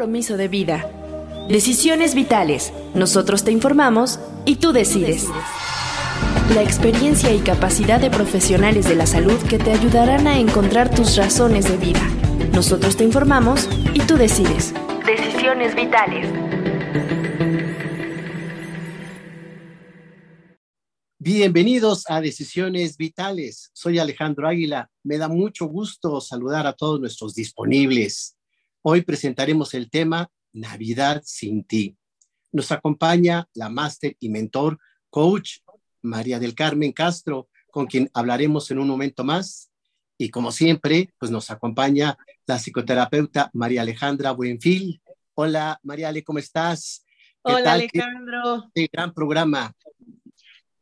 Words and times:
compromiso 0.00 0.38
de 0.38 0.48
vida. 0.48 0.90
Decisiones 1.50 2.14
vitales. 2.14 2.72
Nosotros 2.94 3.44
te 3.44 3.52
informamos 3.52 4.18
y 4.46 4.56
tú 4.56 4.72
decides. 4.72 5.26
La 6.54 6.62
experiencia 6.62 7.34
y 7.34 7.40
capacidad 7.40 8.00
de 8.00 8.08
profesionales 8.08 8.88
de 8.88 8.94
la 8.94 9.04
salud 9.04 9.36
que 9.46 9.58
te 9.58 9.72
ayudarán 9.72 10.26
a 10.26 10.38
encontrar 10.38 10.88
tus 10.88 11.18
razones 11.18 11.68
de 11.68 11.76
vida. 11.76 12.00
Nosotros 12.54 12.96
te 12.96 13.04
informamos 13.04 13.68
y 13.92 14.00
tú 14.00 14.16
decides. 14.16 14.72
Decisiones 15.04 15.74
vitales. 15.74 16.26
Bienvenidos 21.18 22.04
a 22.08 22.22
Decisiones 22.22 22.96
Vitales. 22.96 23.70
Soy 23.74 23.98
Alejandro 23.98 24.48
Águila. 24.48 24.88
Me 25.04 25.18
da 25.18 25.28
mucho 25.28 25.66
gusto 25.66 26.22
saludar 26.22 26.66
a 26.66 26.72
todos 26.72 26.98
nuestros 27.00 27.34
disponibles. 27.34 28.38
Hoy 28.82 29.02
presentaremos 29.02 29.74
el 29.74 29.90
tema 29.90 30.30
Navidad 30.54 31.20
sin 31.22 31.64
ti. 31.64 31.98
Nos 32.50 32.72
acompaña 32.72 33.46
la 33.52 33.68
máster 33.68 34.16
y 34.18 34.30
mentor, 34.30 34.78
coach 35.10 35.58
María 36.00 36.38
del 36.38 36.54
Carmen 36.54 36.92
Castro, 36.92 37.50
con 37.70 37.86
quien 37.86 38.10
hablaremos 38.14 38.70
en 38.70 38.78
un 38.78 38.88
momento 38.88 39.22
más. 39.22 39.70
Y 40.16 40.30
como 40.30 40.50
siempre, 40.50 41.12
pues 41.18 41.30
nos 41.30 41.50
acompaña 41.50 42.16
la 42.46 42.58
psicoterapeuta 42.58 43.50
María 43.52 43.82
Alejandra 43.82 44.30
Buenfil. 44.30 45.02
Hola, 45.34 45.78
María 45.82 46.08
Ale, 46.08 46.24
¿cómo 46.24 46.38
estás? 46.38 47.04
Hola, 47.42 47.74
Alejandro. 47.74 48.70
Qué 48.74 48.88
gran 48.90 49.12
programa. 49.12 49.74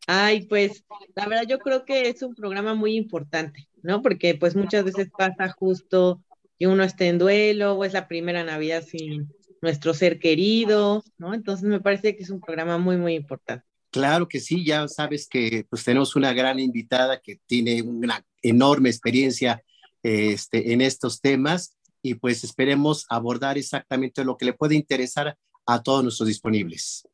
Ay, 0.07 0.47
pues 0.47 0.85
la 1.17 1.27
verdad 1.27 1.49
yo 1.49 1.59
creo 1.59 1.85
que 1.85 2.09
es 2.09 2.23
un 2.23 2.37
programa 2.37 2.75
muy 2.75 2.95
importante, 2.95 3.69
¿no? 3.83 4.03
Porque 4.03 4.37
pues 4.37 4.55
muchas 4.55 4.85
veces 4.85 5.11
pasa 5.11 5.49
justo 5.51 6.23
que 6.59 6.67
uno 6.67 6.85
esté 6.85 7.09
en 7.09 7.19
duelo 7.19 7.75
o 7.75 7.85
es 7.85 7.93
la 7.93 8.09
primera 8.09 8.45
Navidad 8.45 8.85
sin 8.85 9.33
nuestro 9.61 9.95
ser 9.95 10.19
querido, 10.19 11.05
¿no? 11.17 11.35
Entonces 11.35 11.69
me 11.69 11.81
parece 11.81 12.17
que 12.17 12.23
es 12.23 12.31
un 12.31 12.41
programa 12.41 12.79
muy, 12.79 12.97
muy 12.97 13.15
importante. 13.15 13.65
Claro 13.91 14.29
que 14.29 14.41
sí, 14.41 14.65
ya 14.65 14.87
sabes 14.87 15.29
que 15.29 15.67
pues 15.69 15.83
tenemos 15.83 16.15
una 16.15 16.33
gran 16.33 16.59
invitada 16.59 17.21
que 17.21 17.41
tiene 17.47 17.83
una 17.83 18.25
enorme 18.43 18.91
experiencia 18.91 19.63
este, 20.03 20.73
en 20.73 20.81
estos 20.81 21.21
temas 21.21 21.77
y 22.03 22.15
pues 22.15 22.45
esperemos 22.45 23.07
abordar 23.09 23.59
exactamente 23.59 24.25
lo 24.25 24.37
que 24.37 24.45
le 24.45 24.53
puede 24.53 24.75
interesar 24.75 25.37
a 25.67 25.83
todos 25.83 26.03
nuestros 26.03 26.29
disponibles. 26.29 27.09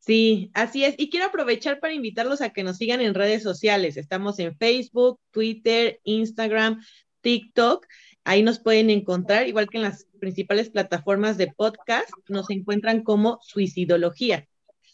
Sí, 0.00 0.50
así 0.52 0.84
es. 0.84 0.94
Y 0.98 1.08
quiero 1.08 1.26
aprovechar 1.26 1.80
para 1.80 1.94
invitarlos 1.94 2.42
a 2.42 2.50
que 2.50 2.62
nos 2.62 2.76
sigan 2.76 3.00
en 3.00 3.14
redes 3.14 3.42
sociales. 3.42 3.96
Estamos 3.96 4.38
en 4.38 4.56
Facebook, 4.56 5.18
Twitter, 5.30 6.00
Instagram, 6.04 6.82
TikTok. 7.22 7.86
Ahí 8.24 8.42
nos 8.42 8.58
pueden 8.58 8.90
encontrar, 8.90 9.46
igual 9.46 9.68
que 9.68 9.76
en 9.76 9.84
las 9.84 10.06
principales 10.18 10.70
plataformas 10.70 11.36
de 11.36 11.52
podcast, 11.52 12.08
nos 12.28 12.50
encuentran 12.50 13.02
como 13.02 13.38
Suicidología. 13.42 14.48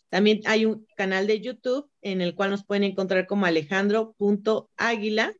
También 0.08 0.40
hay 0.46 0.66
un 0.66 0.84
canal 0.96 1.28
de 1.28 1.40
YouTube 1.40 1.88
en 2.02 2.20
el 2.20 2.34
cual 2.34 2.50
nos 2.50 2.64
pueden 2.64 2.82
encontrar 2.82 3.28
como 3.28 3.46
alejandro.águila. 3.46 5.32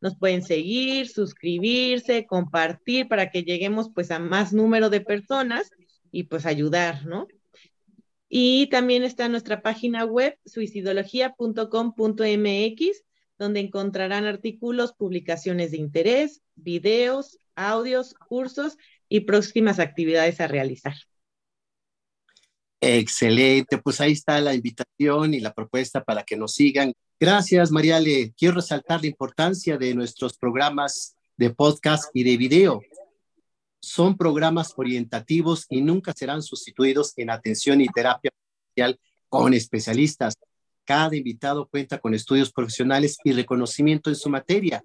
Nos 0.00 0.16
pueden 0.16 0.42
seguir, 0.42 1.08
suscribirse, 1.08 2.24
compartir 2.26 3.08
para 3.08 3.30
que 3.30 3.42
lleguemos 3.42 3.90
pues 3.94 4.10
a 4.10 4.18
más 4.18 4.54
número 4.54 4.88
de 4.88 5.02
personas 5.02 5.70
y 6.10 6.22
pues 6.24 6.46
ayudar, 6.46 7.04
¿no? 7.04 7.28
Y 8.28 8.68
también 8.68 9.04
está 9.04 9.28
nuestra 9.28 9.60
página 9.60 10.04
web 10.04 10.38
suicidología.com.mx, 10.46 13.04
donde 13.38 13.60
encontrarán 13.60 14.24
artículos, 14.24 14.92
publicaciones 14.92 15.70
de 15.70 15.78
interés, 15.78 16.42
videos, 16.54 17.38
audios, 17.56 18.14
cursos 18.28 18.76
y 19.08 19.20
próximas 19.20 19.78
actividades 19.78 20.40
a 20.40 20.48
realizar. 20.48 20.94
Excelente, 22.80 23.78
pues 23.78 24.00
ahí 24.00 24.12
está 24.12 24.40
la 24.40 24.54
invitación 24.54 25.34
y 25.34 25.40
la 25.40 25.54
propuesta 25.54 26.04
para 26.04 26.22
que 26.22 26.36
nos 26.36 26.54
sigan. 26.54 26.92
Gracias, 27.18 27.70
Mariale. 27.70 28.34
Quiero 28.36 28.56
resaltar 28.56 29.00
la 29.00 29.06
importancia 29.06 29.78
de 29.78 29.94
nuestros 29.94 30.36
programas 30.36 31.16
de 31.36 31.50
podcast 31.50 32.10
y 32.12 32.24
de 32.24 32.36
video 32.36 32.82
son 33.84 34.16
programas 34.16 34.72
orientativos 34.76 35.66
y 35.68 35.82
nunca 35.82 36.14
serán 36.16 36.42
sustituidos 36.42 37.12
en 37.16 37.30
atención 37.30 37.80
y 37.82 37.86
terapia 37.86 38.32
con 39.28 39.52
especialistas. 39.52 40.34
Cada 40.84 41.16
invitado 41.16 41.66
cuenta 41.66 41.98
con 41.98 42.14
estudios 42.14 42.52
profesionales 42.52 43.16
y 43.24 43.32
reconocimiento 43.32 44.10
en 44.10 44.16
su 44.16 44.28
materia. 44.28 44.84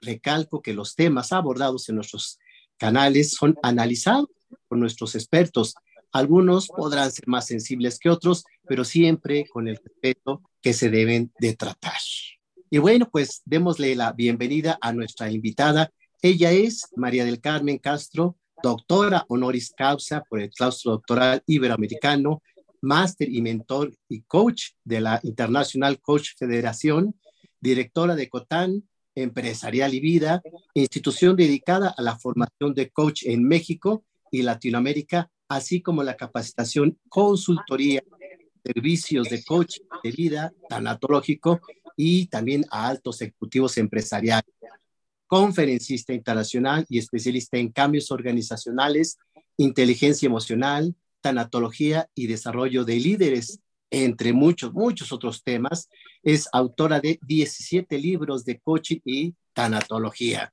Recalco 0.00 0.62
que 0.62 0.74
los 0.74 0.94
temas 0.94 1.32
abordados 1.32 1.88
en 1.88 1.96
nuestros 1.96 2.38
canales 2.78 3.32
son 3.32 3.56
analizados 3.62 4.28
por 4.68 4.78
nuestros 4.78 5.14
expertos. 5.14 5.74
Algunos 6.12 6.68
podrán 6.68 7.10
ser 7.10 7.26
más 7.26 7.46
sensibles 7.46 7.98
que 7.98 8.10
otros, 8.10 8.44
pero 8.66 8.84
siempre 8.84 9.46
con 9.52 9.68
el 9.68 9.76
respeto 9.76 10.42
que 10.62 10.72
se 10.72 10.88
deben 10.88 11.32
de 11.38 11.54
tratar. 11.54 11.98
Y 12.70 12.78
bueno, 12.78 13.08
pues 13.10 13.42
démosle 13.44 13.94
la 13.94 14.12
bienvenida 14.12 14.78
a 14.80 14.92
nuestra 14.92 15.30
invitada, 15.30 15.90
ella 16.22 16.52
es 16.52 16.88
María 16.96 17.24
del 17.26 17.40
Carmen 17.40 17.78
Castro, 17.78 18.38
doctora 18.62 19.26
honoris 19.28 19.74
causa 19.76 20.22
por 20.22 20.40
el 20.40 20.50
claustro 20.50 20.92
doctoral 20.92 21.42
iberoamericano, 21.46 22.42
máster 22.84 23.28
y 23.28 23.42
mentor 23.42 23.92
y 24.08 24.22
coach 24.22 24.70
de 24.84 25.00
la 25.00 25.20
International 25.22 26.00
Coach 26.00 26.30
Federación, 26.38 27.14
directora 27.60 28.14
de 28.14 28.28
COTAN, 28.28 28.88
Empresarial 29.16 29.94
y 29.94 30.00
Vida, 30.00 30.42
institución 30.74 31.36
dedicada 31.36 31.94
a 31.96 32.02
la 32.02 32.18
formación 32.18 32.74
de 32.74 32.90
coach 32.90 33.24
en 33.24 33.44
México 33.44 34.04
y 34.30 34.42
Latinoamérica, 34.42 35.30
así 35.48 35.80
como 35.80 36.02
la 36.02 36.16
capacitación, 36.16 36.98
consultoría, 37.08 38.02
servicios 38.64 39.28
de 39.28 39.44
coach 39.44 39.78
de 40.02 40.10
vida, 40.10 40.52
tanatológico 40.68 41.60
y 41.96 42.26
también 42.26 42.64
a 42.70 42.88
altos 42.88 43.20
ejecutivos 43.22 43.76
empresariales. 43.78 44.52
Conferencista 45.26 46.12
internacional 46.12 46.84
y 46.88 46.98
especialista 46.98 47.58
en 47.58 47.70
cambios 47.70 48.10
organizacionales, 48.10 49.18
inteligencia 49.56 50.26
emocional, 50.26 50.94
tanatología 51.24 52.10
y 52.14 52.26
desarrollo 52.26 52.84
de 52.84 52.96
líderes, 52.96 53.58
entre 53.90 54.34
muchos, 54.34 54.74
muchos 54.74 55.10
otros 55.10 55.42
temas. 55.42 55.88
Es 56.22 56.46
autora 56.52 57.00
de 57.00 57.18
17 57.22 57.98
libros 57.98 58.44
de 58.44 58.60
coaching 58.60 59.00
y 59.06 59.34
tanatología. 59.54 60.52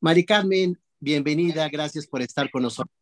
Mari 0.00 0.24
Carmen, 0.24 0.76
bienvenida, 0.98 1.68
gracias 1.68 2.08
por 2.08 2.22
estar 2.22 2.50
con 2.50 2.62
nosotros. 2.62 2.92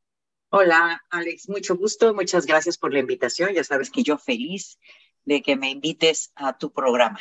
Hola, 0.51 1.03
Alex, 1.09 1.49
mucho 1.49 1.77
gusto, 1.77 2.13
muchas 2.13 2.45
gracias 2.45 2.77
por 2.77 2.93
la 2.93 2.99
invitación. 2.99 3.55
Ya 3.55 3.65
sabes 3.65 3.91
que 3.91 4.03
yo 4.03 4.19
feliz 4.19 4.79
de 5.25 5.41
que 5.41 5.57
me 5.57 5.71
invites 5.71 6.31
a 6.35 6.59
tu 6.59 6.71
programa 6.71 7.21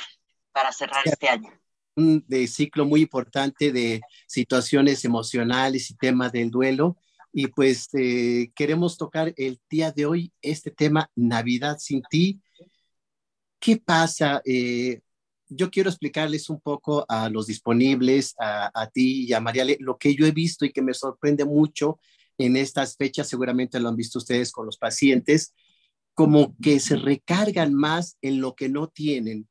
para 0.51 0.73
cerrar 0.73 1.03
este 1.05 1.29
año 1.29 1.49
un 1.95 2.23
de 2.27 2.45
ciclo 2.45 2.85
muy 2.85 3.01
importante 3.01 3.71
de 3.71 4.01
situaciones 4.27 5.03
emocionales 5.03 5.89
y 5.89 5.95
temas 5.95 6.31
del 6.31 6.51
duelo. 6.51 6.95
Y 7.31 7.47
pues 7.47 7.89
eh, 7.93 8.51
queremos 8.55 8.97
tocar 8.97 9.33
el 9.37 9.59
día 9.69 9.91
de 9.91 10.05
hoy 10.05 10.33
este 10.41 10.71
tema, 10.71 11.09
Navidad 11.15 11.77
sin 11.79 12.01
ti. 12.09 12.41
¿Qué 13.59 13.77
pasa? 13.77 14.41
Eh, 14.45 15.01
yo 15.49 15.69
quiero 15.69 15.89
explicarles 15.89 16.49
un 16.49 16.59
poco 16.59 17.05
a 17.07 17.29
los 17.29 17.47
disponibles, 17.47 18.35
a, 18.39 18.89
ti 18.93 19.25
y 19.25 19.33
a 19.33 19.39
Mariale, 19.39 19.77
lo 19.79 19.97
que 19.97 20.15
yo 20.15 20.25
he 20.25 20.31
visto 20.31 20.65
y 20.65 20.71
que 20.71 20.81
me 20.81 20.93
sorprende 20.93 21.45
mucho 21.45 21.99
en 22.37 22.57
estas 22.57 22.95
fechas, 22.95 23.27
seguramente 23.27 23.79
lo 23.79 23.89
han 23.89 23.95
visto 23.95 24.19
ustedes 24.19 24.51
con 24.51 24.65
los 24.65 24.77
pacientes, 24.77 25.53
como 26.13 26.55
que 26.61 26.79
se 26.79 26.97
recargan 26.97 27.73
más 27.73 28.17
en 28.21 28.41
lo 28.41 28.55
que 28.55 28.69
no 28.69 28.87
tienen 28.87 29.47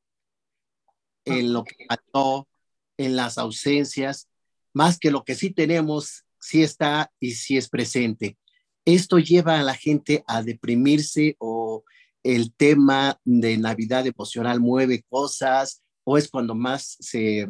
en 1.27 1.53
lo 1.53 1.65
que 1.65 1.77
pasó, 1.87 2.49
en 2.97 3.17
las 3.17 3.37
ausencias, 3.37 4.29
más 4.73 4.99
que 4.99 5.11
lo 5.11 5.25
que 5.25 5.35
sí 5.35 5.51
tenemos, 5.51 6.25
sí 6.41 6.63
está 6.63 7.11
y 7.21 7.33
sí 7.33 7.57
es 7.57 7.69
presente. 7.69 8.37
Esto 8.85 9.19
lleva 9.19 9.59
a 9.59 9.63
la 9.63 9.75
gente 9.75 10.25
a 10.27 10.43
deprimirse 10.43 11.37
o 11.39 11.85
el 12.23 12.55
tema 12.55 13.19
de 13.25 13.57
Navidad 13.59 14.07
emocional 14.07 14.61
mueve 14.61 15.05
cosas 15.09 15.83
o 16.05 16.19
es 16.19 16.29
cuando 16.29 16.55
más 16.55 16.97
se 17.01 17.49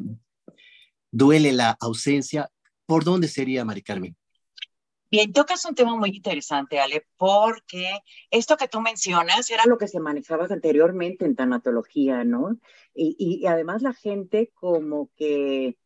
duele 1.10 1.52
la 1.52 1.76
ausencia. 1.80 2.50
¿Por 2.86 3.04
dónde 3.04 3.28
sería, 3.28 3.64
Mari 3.64 3.82
Carmen? 3.82 4.16
Bien, 5.08 5.32
tocas 5.32 5.64
un 5.64 5.74
tema 5.74 5.94
muy 5.96 6.10
interesante, 6.10 6.80
Ale, 6.80 7.06
porque 7.16 8.00
esto 8.30 8.56
que 8.56 8.66
tú 8.66 8.80
mencionas 8.80 9.48
era 9.50 9.64
lo 9.64 9.78
que 9.78 9.86
se 9.86 10.00
manejaba 10.00 10.46
anteriormente 10.50 11.24
en 11.24 11.36
tanatología, 11.36 12.24
¿no? 12.24 12.58
Y, 12.92 13.14
y, 13.18 13.46
además 13.46 13.82
la 13.82 13.92
gente 13.92 14.50
como 14.54 15.10
que 15.16 15.76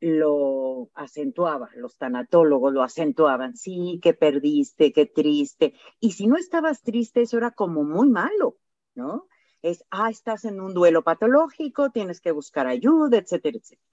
lo 0.00 0.90
acentuaba, 0.94 1.70
los 1.76 1.96
tanatólogos 1.96 2.72
lo 2.72 2.82
acentuaban, 2.82 3.56
sí, 3.56 3.98
que 4.02 4.14
perdiste, 4.14 4.92
qué 4.92 5.06
triste. 5.06 5.74
Y 6.00 6.12
si 6.12 6.26
no 6.26 6.36
estabas 6.36 6.82
triste, 6.82 7.22
eso 7.22 7.38
era 7.38 7.50
como 7.52 7.84
muy 7.84 8.08
malo, 8.08 8.58
¿no? 8.94 9.26
Es, 9.62 9.84
ah, 9.90 10.10
estás 10.10 10.44
en 10.44 10.60
un 10.60 10.74
duelo 10.74 11.02
patológico, 11.02 11.90
tienes 11.90 12.20
que 12.20 12.30
buscar 12.32 12.66
ayuda, 12.66 13.18
etcétera, 13.18 13.58
etcétera. 13.58 13.88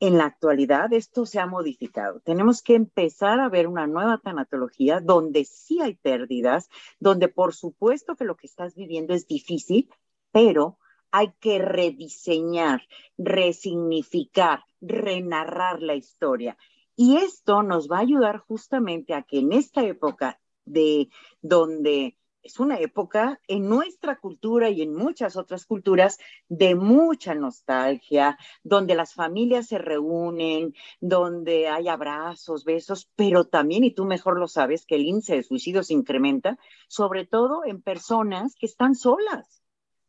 en 0.00 0.18
la 0.18 0.26
actualidad 0.26 0.92
esto 0.92 1.24
se 1.26 1.38
ha 1.40 1.46
modificado. 1.46 2.20
Tenemos 2.20 2.62
que 2.62 2.74
empezar 2.74 3.40
a 3.40 3.48
ver 3.48 3.66
una 3.68 3.86
nueva 3.86 4.18
tanatología 4.18 5.00
donde 5.00 5.44
sí 5.44 5.80
hay 5.80 5.94
pérdidas, 5.96 6.68
donde 7.00 7.28
por 7.28 7.54
supuesto 7.54 8.16
que 8.16 8.24
lo 8.24 8.36
que 8.36 8.46
estás 8.46 8.74
viviendo 8.74 9.14
es 9.14 9.26
difícil, 9.26 9.90
pero 10.32 10.78
hay 11.16 11.32
que 11.38 11.60
rediseñar, 11.60 12.82
resignificar, 13.16 14.64
renarrar 14.80 15.80
la 15.80 15.94
historia. 15.94 16.58
Y 16.96 17.18
esto 17.18 17.62
nos 17.62 17.88
va 17.88 17.98
a 17.98 18.00
ayudar 18.00 18.38
justamente 18.38 19.14
a 19.14 19.22
que 19.22 19.38
en 19.38 19.52
esta 19.52 19.84
época 19.84 20.40
de 20.64 21.10
donde 21.40 22.18
es 22.42 22.58
una 22.58 22.80
época 22.80 23.40
en 23.46 23.68
nuestra 23.68 24.18
cultura 24.18 24.70
y 24.70 24.82
en 24.82 24.92
muchas 24.92 25.36
otras 25.36 25.66
culturas 25.66 26.18
de 26.48 26.74
mucha 26.74 27.36
nostalgia, 27.36 28.36
donde 28.64 28.96
las 28.96 29.14
familias 29.14 29.68
se 29.68 29.78
reúnen, 29.78 30.74
donde 31.00 31.68
hay 31.68 31.86
abrazos, 31.86 32.64
besos, 32.64 33.08
pero 33.14 33.44
también, 33.44 33.84
y 33.84 33.94
tú 33.94 34.04
mejor 34.04 34.36
lo 34.36 34.48
sabes, 34.48 34.84
que 34.84 34.96
el 34.96 35.02
índice 35.02 35.36
de 35.36 35.42
suicidios 35.44 35.92
incrementa, 35.92 36.58
sobre 36.88 37.24
todo 37.24 37.64
en 37.64 37.82
personas 37.82 38.56
que 38.56 38.66
están 38.66 38.96
solas, 38.96 39.63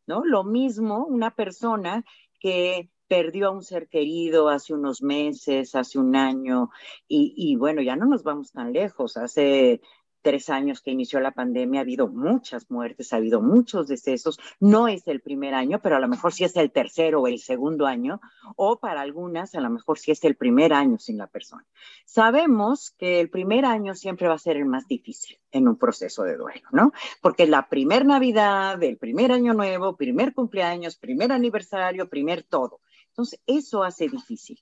¿no? 0.06 0.24
Lo 0.24 0.44
mismo 0.44 1.04
una 1.06 1.34
persona 1.34 2.04
que 2.40 2.90
perdió 3.08 3.48
a 3.48 3.50
un 3.50 3.62
ser 3.62 3.88
querido 3.88 4.48
hace 4.48 4.74
unos 4.74 5.02
meses, 5.02 5.74
hace 5.74 5.98
un 5.98 6.16
año, 6.16 6.70
y, 7.08 7.34
y, 7.36 7.56
bueno, 7.56 7.82
ya 7.82 7.96
no 7.96 8.06
nos 8.06 8.22
vamos 8.22 8.52
tan 8.52 8.72
lejos. 8.72 9.16
Hace 9.16 9.80
tres 10.26 10.50
años 10.50 10.80
que 10.80 10.90
inició 10.90 11.20
la 11.20 11.30
pandemia 11.30 11.78
ha 11.78 11.82
habido 11.82 12.08
muchas 12.08 12.68
muertes, 12.68 13.12
ha 13.12 13.18
habido 13.18 13.40
muchos 13.40 13.86
decesos. 13.86 14.40
No 14.58 14.88
es 14.88 15.06
el 15.06 15.20
primer 15.20 15.54
año, 15.54 15.78
pero 15.80 15.94
a 15.94 16.00
lo 16.00 16.08
mejor 16.08 16.32
sí 16.32 16.42
es 16.42 16.56
el 16.56 16.72
tercero 16.72 17.20
o 17.20 17.28
el 17.28 17.38
segundo 17.38 17.86
año, 17.86 18.20
o 18.56 18.80
para 18.80 19.02
algunas 19.02 19.54
a 19.54 19.60
lo 19.60 19.70
mejor 19.70 20.00
sí 20.00 20.10
es 20.10 20.24
el 20.24 20.34
primer 20.34 20.72
año 20.72 20.98
sin 20.98 21.16
la 21.16 21.28
persona. 21.28 21.64
Sabemos 22.06 22.90
que 22.98 23.20
el 23.20 23.30
primer 23.30 23.64
año 23.64 23.94
siempre 23.94 24.26
va 24.26 24.34
a 24.34 24.38
ser 24.38 24.56
el 24.56 24.64
más 24.64 24.88
difícil 24.88 25.38
en 25.52 25.68
un 25.68 25.78
proceso 25.78 26.24
de 26.24 26.36
duelo, 26.36 26.66
¿no? 26.72 26.92
Porque 27.22 27.46
la 27.46 27.68
primer 27.68 28.04
Navidad, 28.04 28.82
el 28.82 28.96
primer 28.96 29.30
año 29.30 29.54
nuevo, 29.54 29.94
primer 29.94 30.34
cumpleaños, 30.34 30.96
primer 30.96 31.30
aniversario, 31.30 32.08
primer 32.08 32.42
todo. 32.42 32.80
Entonces, 33.10 33.40
eso 33.46 33.84
hace 33.84 34.08
difícil. 34.08 34.60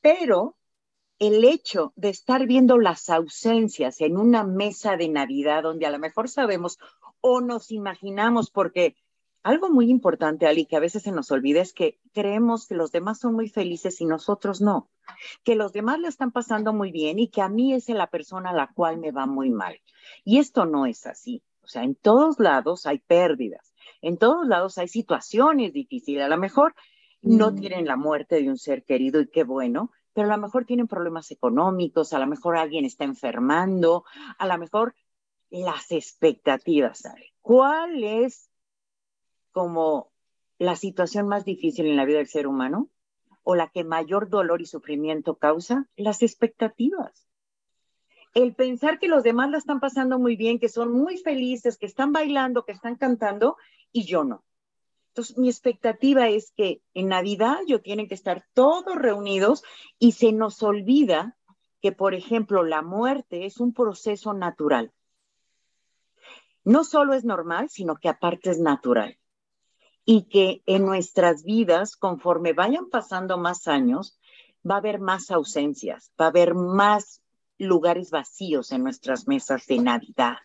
Pero 0.00 0.56
el 1.18 1.44
hecho 1.44 1.92
de 1.96 2.10
estar 2.10 2.46
viendo 2.46 2.78
las 2.78 3.10
ausencias 3.10 4.00
en 4.00 4.16
una 4.16 4.44
mesa 4.44 4.96
de 4.96 5.08
Navidad 5.08 5.64
donde 5.64 5.86
a 5.86 5.90
lo 5.90 5.98
mejor 5.98 6.28
sabemos 6.28 6.78
o 7.20 7.40
nos 7.40 7.72
imaginamos, 7.72 8.50
porque 8.50 8.96
algo 9.42 9.70
muy 9.70 9.90
importante, 9.90 10.46
Ali, 10.46 10.66
que 10.66 10.76
a 10.76 10.80
veces 10.80 11.02
se 11.02 11.12
nos 11.12 11.30
olvida 11.30 11.60
es 11.60 11.72
que 11.72 11.98
creemos 12.12 12.66
que 12.66 12.74
los 12.74 12.92
demás 12.92 13.18
son 13.18 13.34
muy 13.34 13.48
felices 13.48 14.00
y 14.00 14.04
nosotros 14.04 14.60
no, 14.60 14.90
que 15.42 15.54
los 15.54 15.72
demás 15.72 15.98
le 15.98 16.08
están 16.08 16.32
pasando 16.32 16.72
muy 16.72 16.92
bien 16.92 17.18
y 17.18 17.28
que 17.28 17.42
a 17.42 17.48
mí 17.48 17.72
es 17.72 17.88
la 17.88 18.08
persona 18.08 18.50
a 18.50 18.54
la 18.54 18.68
cual 18.68 18.98
me 18.98 19.10
va 19.10 19.26
muy 19.26 19.50
mal. 19.50 19.80
Y 20.24 20.38
esto 20.38 20.66
no 20.66 20.86
es 20.86 21.06
así. 21.06 21.42
O 21.62 21.66
sea, 21.66 21.82
en 21.82 21.94
todos 21.94 22.38
lados 22.38 22.86
hay 22.86 22.98
pérdidas, 22.98 23.74
en 24.00 24.16
todos 24.16 24.46
lados 24.46 24.78
hay 24.78 24.88
situaciones 24.88 25.72
difíciles. 25.72 26.24
A 26.24 26.28
lo 26.28 26.38
mejor 26.38 26.74
no 27.20 27.50
mm. 27.50 27.56
tienen 27.56 27.86
la 27.86 27.96
muerte 27.96 28.40
de 28.40 28.48
un 28.48 28.58
ser 28.58 28.84
querido 28.84 29.20
y 29.20 29.28
qué 29.28 29.44
bueno, 29.44 29.90
pero 30.18 30.32
a 30.32 30.36
lo 30.36 30.42
mejor 30.42 30.64
tienen 30.64 30.88
problemas 30.88 31.30
económicos, 31.30 32.12
a 32.12 32.18
lo 32.18 32.26
mejor 32.26 32.56
alguien 32.56 32.84
está 32.84 33.04
enfermando, 33.04 34.02
a 34.36 34.48
lo 34.48 34.58
mejor 34.58 34.96
las 35.48 35.92
expectativas, 35.92 36.98
¿sabe? 36.98 37.32
¿Cuál 37.40 38.02
es 38.02 38.50
como 39.52 40.10
la 40.58 40.74
situación 40.74 41.28
más 41.28 41.44
difícil 41.44 41.86
en 41.86 41.94
la 41.94 42.04
vida 42.04 42.18
del 42.18 42.26
ser 42.26 42.48
humano? 42.48 42.88
¿O 43.44 43.54
la 43.54 43.68
que 43.68 43.84
mayor 43.84 44.28
dolor 44.28 44.60
y 44.60 44.66
sufrimiento 44.66 45.36
causa? 45.36 45.88
Las 45.94 46.20
expectativas. 46.24 47.28
El 48.34 48.56
pensar 48.56 48.98
que 48.98 49.06
los 49.06 49.22
demás 49.22 49.52
la 49.52 49.58
están 49.58 49.78
pasando 49.78 50.18
muy 50.18 50.34
bien, 50.34 50.58
que 50.58 50.68
son 50.68 50.90
muy 50.90 51.18
felices, 51.18 51.78
que 51.78 51.86
están 51.86 52.10
bailando, 52.10 52.64
que 52.64 52.72
están 52.72 52.96
cantando, 52.96 53.56
y 53.92 54.02
yo 54.02 54.24
no. 54.24 54.42
Entonces, 55.08 55.38
mi 55.38 55.48
expectativa 55.48 56.28
es 56.28 56.52
que 56.52 56.82
en 56.94 57.08
Navidad 57.08 57.58
yo 57.66 57.80
tienen 57.80 58.08
que 58.08 58.14
estar 58.14 58.46
todos 58.54 58.94
reunidos 58.94 59.64
y 59.98 60.12
se 60.12 60.32
nos 60.32 60.62
olvida 60.62 61.36
que, 61.80 61.92
por 61.92 62.14
ejemplo, 62.14 62.62
la 62.62 62.82
muerte 62.82 63.46
es 63.46 63.58
un 63.58 63.72
proceso 63.72 64.32
natural. 64.34 64.92
No 66.64 66.84
solo 66.84 67.14
es 67.14 67.24
normal, 67.24 67.68
sino 67.70 67.96
que 67.96 68.08
aparte 68.08 68.50
es 68.50 68.60
natural. 68.60 69.18
Y 70.04 70.24
que 70.28 70.62
en 70.66 70.84
nuestras 70.84 71.44
vidas, 71.44 71.96
conforme 71.96 72.52
vayan 72.52 72.88
pasando 72.88 73.38
más 73.38 73.68
años, 73.68 74.18
va 74.68 74.76
a 74.76 74.78
haber 74.78 75.00
más 75.00 75.30
ausencias, 75.30 76.12
va 76.20 76.26
a 76.26 76.28
haber 76.28 76.54
más 76.54 77.22
lugares 77.58 78.10
vacíos 78.10 78.72
en 78.72 78.82
nuestras 78.84 79.26
mesas 79.26 79.66
de 79.66 79.78
Navidad 79.78 80.38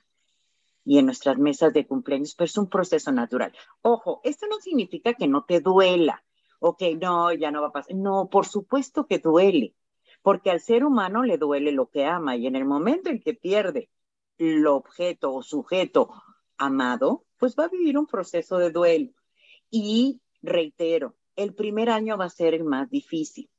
y 0.85 0.97
en 0.99 1.05
nuestras 1.05 1.37
mesas 1.37 1.73
de 1.73 1.87
cumpleaños, 1.87 2.35
pero 2.35 2.45
es 2.45 2.57
un 2.57 2.69
proceso 2.69 3.11
natural. 3.11 3.53
Ojo, 3.81 4.21
esto 4.23 4.47
no 4.47 4.59
significa 4.59 5.13
que 5.13 5.27
no 5.27 5.45
te 5.45 5.61
duela, 5.61 6.23
o 6.59 6.77
que 6.77 6.95
no, 6.95 7.33
ya 7.33 7.51
no 7.51 7.61
va 7.61 7.67
a 7.67 7.71
pasar. 7.71 7.95
No, 7.95 8.29
por 8.29 8.45
supuesto 8.45 9.05
que 9.05 9.19
duele, 9.19 9.75
porque 10.21 10.49
al 10.49 10.61
ser 10.61 10.85
humano 10.85 11.23
le 11.23 11.37
duele 11.37 11.73
lo 11.73 11.89
que 11.89 12.05
ama 12.05 12.37
y 12.37 12.47
en 12.47 12.55
el 12.55 12.65
momento 12.65 13.09
en 13.09 13.19
que 13.19 13.33
pierde 13.33 13.89
el 14.37 14.65
objeto 14.67 15.33
o 15.33 15.43
sujeto 15.43 16.09
amado, 16.57 17.25
pues 17.37 17.55
va 17.59 17.65
a 17.65 17.69
vivir 17.69 17.97
un 17.97 18.07
proceso 18.07 18.57
de 18.57 18.71
duelo. 18.71 19.11
Y 19.69 20.21
reitero, 20.41 21.15
el 21.35 21.53
primer 21.53 21.89
año 21.89 22.17
va 22.17 22.25
a 22.25 22.29
ser 22.29 22.53
el 22.53 22.63
más 22.63 22.89
difícil. 22.89 23.49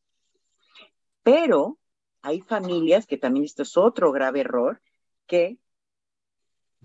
Pero 1.23 1.79
hay 2.23 2.41
familias, 2.41 3.07
que 3.07 3.19
también 3.19 3.45
esto 3.45 3.63
es 3.63 3.77
otro 3.77 4.13
grave 4.13 4.41
error, 4.41 4.81
que 5.27 5.59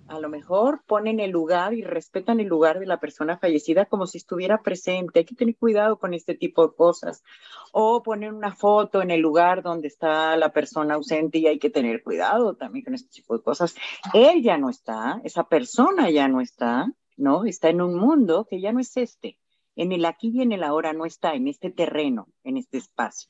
a 0.10 0.20
lo 0.20 0.28
mejor 0.28 0.84
ponen 0.86 1.20
el 1.20 1.32
lugar 1.32 1.74
y 1.74 1.84
respetan 1.84 2.40
el 2.40 2.48
lugar 2.48 2.80
de 2.80 2.88
la 2.88 3.00
persona 3.00 3.38
fallecida 3.38 3.86
como 3.86 4.08
si 4.08 4.18
estuviera 4.18 4.62
presente. 4.62 5.20
Hay 5.20 5.26
que 5.26 5.36
tener 5.36 5.56
cuidado 5.56 6.00
con 6.00 6.14
este 6.14 6.36
tipo 6.36 6.68
de 6.68 6.76
cosas. 6.76 7.24
O 7.72 8.02
poner 8.02 8.34
una 8.34 8.56
foto 8.56 9.02
en 9.02 9.12
el 9.12 9.22
lugar 9.22 9.62
donde 9.62 9.88
está 9.88 10.36
la 10.36 10.52
persona 10.52 10.96
ausente 10.96 11.38
y 11.38 11.48
hay 11.48 11.60
que 11.60 11.70
tener 11.70 12.04
cuidado 12.04 12.56
también 12.56 12.86
con 12.86 12.96
este 12.96 13.10
tipo 13.10 13.38
de 13.38 13.44
cosas. 13.44 13.76
Él 14.14 14.42
ya 14.42 14.58
no 14.58 14.70
está, 14.70 15.22
esa 15.24 15.44
persona 15.44 16.10
ya 16.10 16.28
no 16.28 16.42
está, 16.42 16.92
¿no? 17.16 17.46
Está 17.46 17.70
en 17.70 17.82
un 17.82 17.96
mundo 17.96 18.48
que 18.50 18.60
ya 18.60 18.74
no 18.74 18.80
es 18.80 18.98
este. 18.98 19.38
En 19.76 19.92
el 19.92 20.06
aquí 20.06 20.32
y 20.34 20.42
en 20.42 20.52
el 20.52 20.64
ahora 20.64 20.92
no 20.92 21.06
está, 21.06 21.36
en 21.36 21.48
este 21.48 21.70
terreno, 21.70 22.28
en 22.44 22.58
este 22.58 22.80
espacio. 22.80 23.30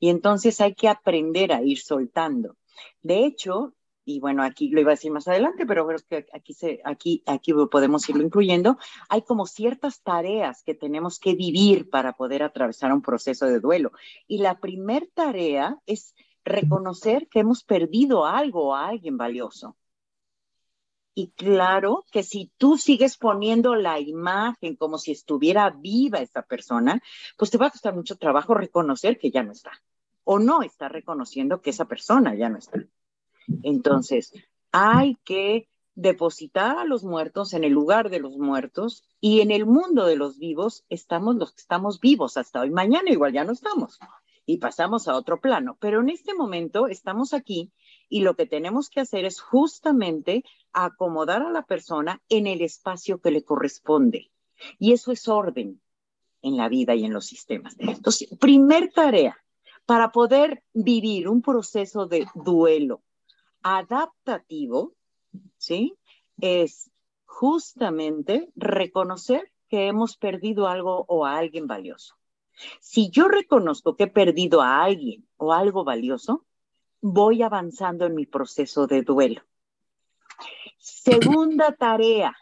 Y 0.00 0.08
entonces 0.08 0.60
hay 0.60 0.74
que 0.74 0.88
aprender 0.88 1.52
a 1.52 1.62
ir 1.62 1.78
soltando. 1.78 2.56
De 3.02 3.24
hecho, 3.24 3.74
y 4.08 4.20
bueno, 4.20 4.42
aquí 4.42 4.70
lo 4.70 4.80
iba 4.80 4.92
a 4.92 4.94
decir 4.94 5.12
más 5.12 5.28
adelante, 5.28 5.66
pero 5.66 5.86
creo 5.86 5.98
que 6.08 6.26
aquí, 6.32 6.54
se, 6.54 6.80
aquí, 6.84 7.22
aquí 7.26 7.52
podemos 7.70 8.08
irlo 8.08 8.22
incluyendo, 8.22 8.78
hay 9.10 9.20
como 9.20 9.44
ciertas 9.46 10.02
tareas 10.02 10.62
que 10.62 10.74
tenemos 10.74 11.18
que 11.18 11.34
vivir 11.34 11.90
para 11.90 12.14
poder 12.14 12.42
atravesar 12.42 12.90
un 12.90 13.02
proceso 13.02 13.44
de 13.44 13.60
duelo. 13.60 13.92
Y 14.26 14.38
la 14.38 14.60
primer 14.60 15.10
tarea 15.12 15.78
es 15.84 16.14
reconocer 16.42 17.28
que 17.28 17.40
hemos 17.40 17.62
perdido 17.64 18.24
algo 18.24 18.74
a 18.74 18.88
alguien 18.88 19.18
valioso. 19.18 19.76
Y 21.14 21.32
claro 21.32 22.06
que 22.10 22.22
si 22.22 22.50
tú 22.56 22.78
sigues 22.78 23.18
poniendo 23.18 23.74
la 23.74 24.00
imagen 24.00 24.76
como 24.76 24.96
si 24.96 25.12
estuviera 25.12 25.68
viva 25.68 26.20
esta 26.20 26.42
persona, 26.42 27.02
pues 27.36 27.50
te 27.50 27.58
va 27.58 27.66
a 27.66 27.70
costar 27.70 27.94
mucho 27.94 28.16
trabajo 28.16 28.54
reconocer 28.54 29.18
que 29.18 29.30
ya 29.30 29.42
no 29.42 29.52
está. 29.52 29.72
O 30.24 30.38
no 30.38 30.62
está 30.62 30.88
reconociendo 30.88 31.60
que 31.60 31.70
esa 31.70 31.84
persona 31.84 32.34
ya 32.34 32.48
no 32.48 32.56
está. 32.56 32.78
Entonces, 33.62 34.32
hay 34.72 35.16
que 35.24 35.68
depositar 35.94 36.78
a 36.78 36.84
los 36.84 37.02
muertos 37.02 37.54
en 37.54 37.64
el 37.64 37.72
lugar 37.72 38.08
de 38.08 38.20
los 38.20 38.36
muertos 38.38 39.02
y 39.20 39.40
en 39.40 39.50
el 39.50 39.66
mundo 39.66 40.06
de 40.06 40.14
los 40.14 40.38
vivos 40.38 40.84
estamos 40.88 41.34
los 41.34 41.52
que 41.52 41.60
estamos 41.60 41.98
vivos 41.98 42.36
hasta 42.36 42.60
hoy. 42.60 42.70
Mañana 42.70 43.10
igual 43.10 43.32
ya 43.32 43.42
no 43.42 43.52
estamos 43.52 43.98
y 44.46 44.58
pasamos 44.58 45.08
a 45.08 45.16
otro 45.16 45.40
plano, 45.40 45.76
pero 45.80 46.00
en 46.00 46.08
este 46.08 46.34
momento 46.34 46.86
estamos 46.86 47.34
aquí 47.34 47.72
y 48.08 48.20
lo 48.20 48.36
que 48.36 48.46
tenemos 48.46 48.90
que 48.90 49.00
hacer 49.00 49.24
es 49.24 49.40
justamente 49.40 50.44
acomodar 50.72 51.42
a 51.42 51.50
la 51.50 51.62
persona 51.62 52.22
en 52.28 52.46
el 52.46 52.62
espacio 52.62 53.20
que 53.20 53.32
le 53.32 53.44
corresponde. 53.44 54.30
Y 54.78 54.92
eso 54.92 55.10
es 55.10 55.26
orden 55.26 55.80
en 56.42 56.56
la 56.56 56.68
vida 56.68 56.94
y 56.94 57.04
en 57.04 57.12
los 57.12 57.26
sistemas. 57.26 57.74
Entonces, 57.78 58.28
primer 58.38 58.92
tarea 58.92 59.36
para 59.84 60.12
poder 60.12 60.62
vivir 60.72 61.28
un 61.28 61.42
proceso 61.42 62.06
de 62.06 62.26
duelo 62.34 63.02
adaptativo, 63.62 64.94
¿sí? 65.56 65.94
Es 66.40 66.90
justamente 67.24 68.50
reconocer 68.56 69.52
que 69.68 69.86
hemos 69.86 70.16
perdido 70.16 70.66
algo 70.66 71.04
o 71.08 71.26
a 71.26 71.36
alguien 71.36 71.66
valioso. 71.66 72.16
Si 72.80 73.10
yo 73.10 73.28
reconozco 73.28 73.96
que 73.96 74.04
he 74.04 74.08
perdido 74.08 74.62
a 74.62 74.82
alguien 74.82 75.26
o 75.36 75.52
algo 75.52 75.84
valioso, 75.84 76.44
voy 77.00 77.42
avanzando 77.42 78.06
en 78.06 78.14
mi 78.14 78.26
proceso 78.26 78.86
de 78.86 79.02
duelo. 79.02 79.42
Segunda 80.78 81.72
tarea 81.72 82.36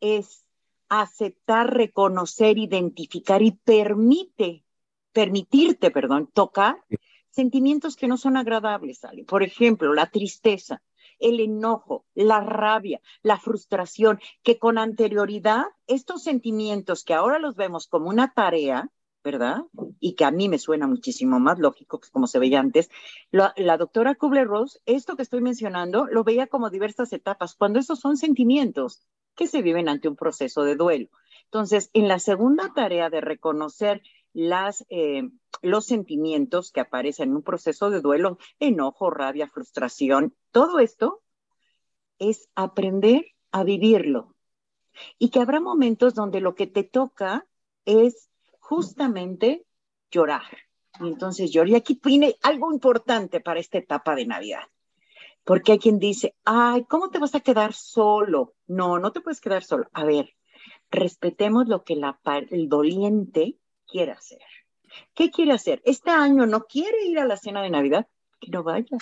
es 0.00 0.44
aceptar, 0.88 1.72
reconocer, 1.72 2.58
identificar 2.58 3.42
y 3.42 3.52
permite 3.52 4.64
permitirte, 5.12 5.90
perdón, 5.90 6.28
tocar 6.32 6.76
sentimientos 7.30 7.96
que 7.96 8.08
no 8.08 8.16
son 8.16 8.36
agradables, 8.36 9.04
Ali. 9.04 9.24
Por 9.24 9.42
ejemplo, 9.42 9.94
la 9.94 10.06
tristeza, 10.06 10.82
el 11.18 11.40
enojo, 11.40 12.06
la 12.14 12.40
rabia, 12.40 13.00
la 13.22 13.38
frustración, 13.38 14.20
que 14.42 14.58
con 14.58 14.78
anterioridad 14.78 15.66
estos 15.86 16.22
sentimientos 16.22 17.04
que 17.04 17.14
ahora 17.14 17.38
los 17.38 17.54
vemos 17.56 17.86
como 17.86 18.08
una 18.08 18.32
tarea, 18.32 18.90
¿verdad? 19.22 19.64
Y 20.00 20.14
que 20.14 20.24
a 20.24 20.30
mí 20.30 20.48
me 20.48 20.58
suena 20.58 20.86
muchísimo 20.86 21.38
más 21.38 21.58
lógico 21.58 22.00
que 22.00 22.10
como 22.10 22.26
se 22.26 22.38
veía 22.38 22.58
antes. 22.60 22.88
La, 23.30 23.76
doctora 23.76 24.14
Kubler-Ross, 24.14 24.80
esto 24.86 25.16
que 25.16 25.22
estoy 25.22 25.42
mencionando, 25.42 26.06
lo 26.06 26.24
veía 26.24 26.46
como 26.46 26.70
diversas 26.70 27.12
etapas, 27.12 27.54
cuando 27.54 27.78
esos 27.78 28.00
son 28.00 28.16
sentimientos 28.16 29.06
que 29.36 29.46
se 29.46 29.62
viven 29.62 29.88
ante 29.88 30.08
un 30.08 30.16
proceso 30.16 30.64
de 30.64 30.76
duelo. 30.76 31.08
Entonces, 31.44 31.90
en 31.92 32.08
la 32.08 32.18
segunda 32.18 32.72
tarea 32.74 33.10
de 33.10 33.20
reconocer 33.20 34.02
las, 34.32 34.84
eh, 34.88 35.28
los 35.62 35.86
sentimientos 35.86 36.72
que 36.72 36.80
aparecen 36.80 37.30
en 37.30 37.36
un 37.36 37.42
proceso 37.42 37.90
de 37.90 38.00
duelo, 38.00 38.38
enojo, 38.58 39.10
rabia, 39.10 39.48
frustración, 39.48 40.34
todo 40.50 40.78
esto 40.78 41.22
es 42.18 42.48
aprender 42.54 43.26
a 43.50 43.64
vivirlo. 43.64 44.34
Y 45.18 45.30
que 45.30 45.40
habrá 45.40 45.60
momentos 45.60 46.14
donde 46.14 46.40
lo 46.40 46.54
que 46.54 46.66
te 46.66 46.84
toca 46.84 47.46
es 47.84 48.30
justamente 48.58 49.64
llorar. 50.10 50.44
Y 51.00 51.08
entonces 51.08 51.50
lloré. 51.50 51.70
Y 51.70 51.74
aquí 51.76 52.00
viene 52.02 52.36
algo 52.42 52.72
importante 52.72 53.40
para 53.40 53.60
esta 53.60 53.78
etapa 53.78 54.14
de 54.14 54.26
Navidad. 54.26 54.64
Porque 55.44 55.72
hay 55.72 55.78
quien 55.78 55.98
dice, 55.98 56.34
ay, 56.44 56.84
¿cómo 56.84 57.08
te 57.10 57.18
vas 57.18 57.34
a 57.34 57.40
quedar 57.40 57.72
solo? 57.72 58.54
No, 58.66 58.98
no 58.98 59.10
te 59.12 59.20
puedes 59.20 59.40
quedar 59.40 59.64
solo. 59.64 59.88
A 59.92 60.04
ver, 60.04 60.34
respetemos 60.90 61.66
lo 61.68 61.82
que 61.84 61.96
la, 61.96 62.20
el 62.50 62.68
doliente 62.68 63.56
quiere 63.90 64.12
hacer. 64.12 64.40
¿Qué 65.14 65.30
quiere 65.30 65.52
hacer? 65.52 65.80
Este 65.84 66.10
año 66.10 66.46
no 66.46 66.64
quiere 66.64 67.04
ir 67.04 67.18
a 67.18 67.26
la 67.26 67.36
cena 67.36 67.62
de 67.62 67.70
Navidad, 67.70 68.06
que 68.40 68.50
no 68.50 68.62
vaya. 68.62 68.98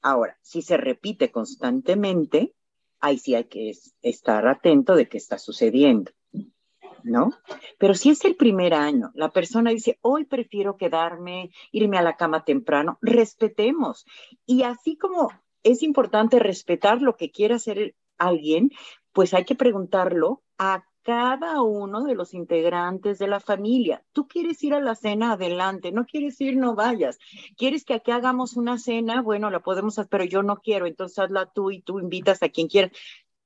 Ahora, 0.00 0.38
si 0.42 0.62
se 0.62 0.76
repite 0.76 1.30
constantemente, 1.30 2.54
ahí 3.00 3.18
sí 3.18 3.34
hay 3.34 3.44
que 3.44 3.72
estar 4.02 4.46
atento 4.46 4.94
de 4.94 5.08
qué 5.08 5.18
está 5.18 5.38
sucediendo. 5.38 6.12
¿no? 7.04 7.32
Pero 7.78 7.94
si 7.94 8.10
es 8.10 8.24
el 8.24 8.36
primer 8.36 8.74
año, 8.74 9.10
la 9.14 9.30
persona 9.30 9.70
dice, 9.70 9.98
hoy 10.02 10.24
prefiero 10.24 10.76
quedarme, 10.76 11.50
irme 11.72 11.98
a 11.98 12.02
la 12.02 12.16
cama 12.16 12.44
temprano, 12.44 12.98
respetemos. 13.00 14.06
Y 14.46 14.62
así 14.62 14.96
como 14.96 15.28
es 15.62 15.82
importante 15.82 16.38
respetar 16.38 17.02
lo 17.02 17.16
que 17.16 17.30
quiera 17.30 17.56
hacer 17.56 17.94
alguien, 18.18 18.70
pues 19.12 19.34
hay 19.34 19.44
que 19.44 19.54
preguntarlo 19.54 20.42
a 20.58 20.84
cada 21.02 21.62
uno 21.62 22.04
de 22.04 22.14
los 22.14 22.34
integrantes 22.34 23.18
de 23.18 23.26
la 23.26 23.40
familia. 23.40 24.04
Tú 24.12 24.28
quieres 24.28 24.62
ir 24.62 24.74
a 24.74 24.80
la 24.80 24.94
cena, 24.94 25.32
adelante. 25.32 25.92
No 25.92 26.06
quieres 26.06 26.40
ir, 26.40 26.56
no 26.56 26.74
vayas. 26.74 27.18
¿Quieres 27.56 27.84
que 27.84 27.94
aquí 27.94 28.10
hagamos 28.10 28.56
una 28.56 28.78
cena? 28.78 29.22
Bueno, 29.22 29.50
la 29.50 29.60
podemos 29.60 29.98
hacer, 29.98 30.08
pero 30.10 30.24
yo 30.24 30.42
no 30.42 30.56
quiero. 30.56 30.86
Entonces 30.86 31.18
hazla 31.18 31.46
tú 31.46 31.70
y 31.70 31.82
tú 31.82 31.98
invitas 31.98 32.42
a 32.42 32.48
quien 32.48 32.68
quieras. 32.68 32.92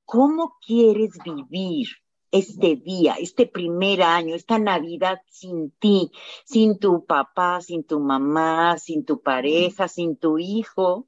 ¿Cómo 0.05 0.57
quieres 0.65 1.11
vivir? 1.23 1.87
este 2.29 2.75
día, 2.75 3.15
este 3.19 3.47
primer 3.47 4.01
año, 4.03 4.35
esta 4.35 4.59
Navidad 4.59 5.21
sin 5.29 5.71
ti, 5.71 6.11
sin 6.45 6.77
tu 6.77 7.05
papá, 7.05 7.61
sin 7.61 7.85
tu 7.85 8.01
mamá, 8.01 8.77
sin 8.77 9.05
tu 9.05 9.21
pareja, 9.21 9.87
sin 9.87 10.17
tu 10.17 10.37
hijo, 10.37 11.07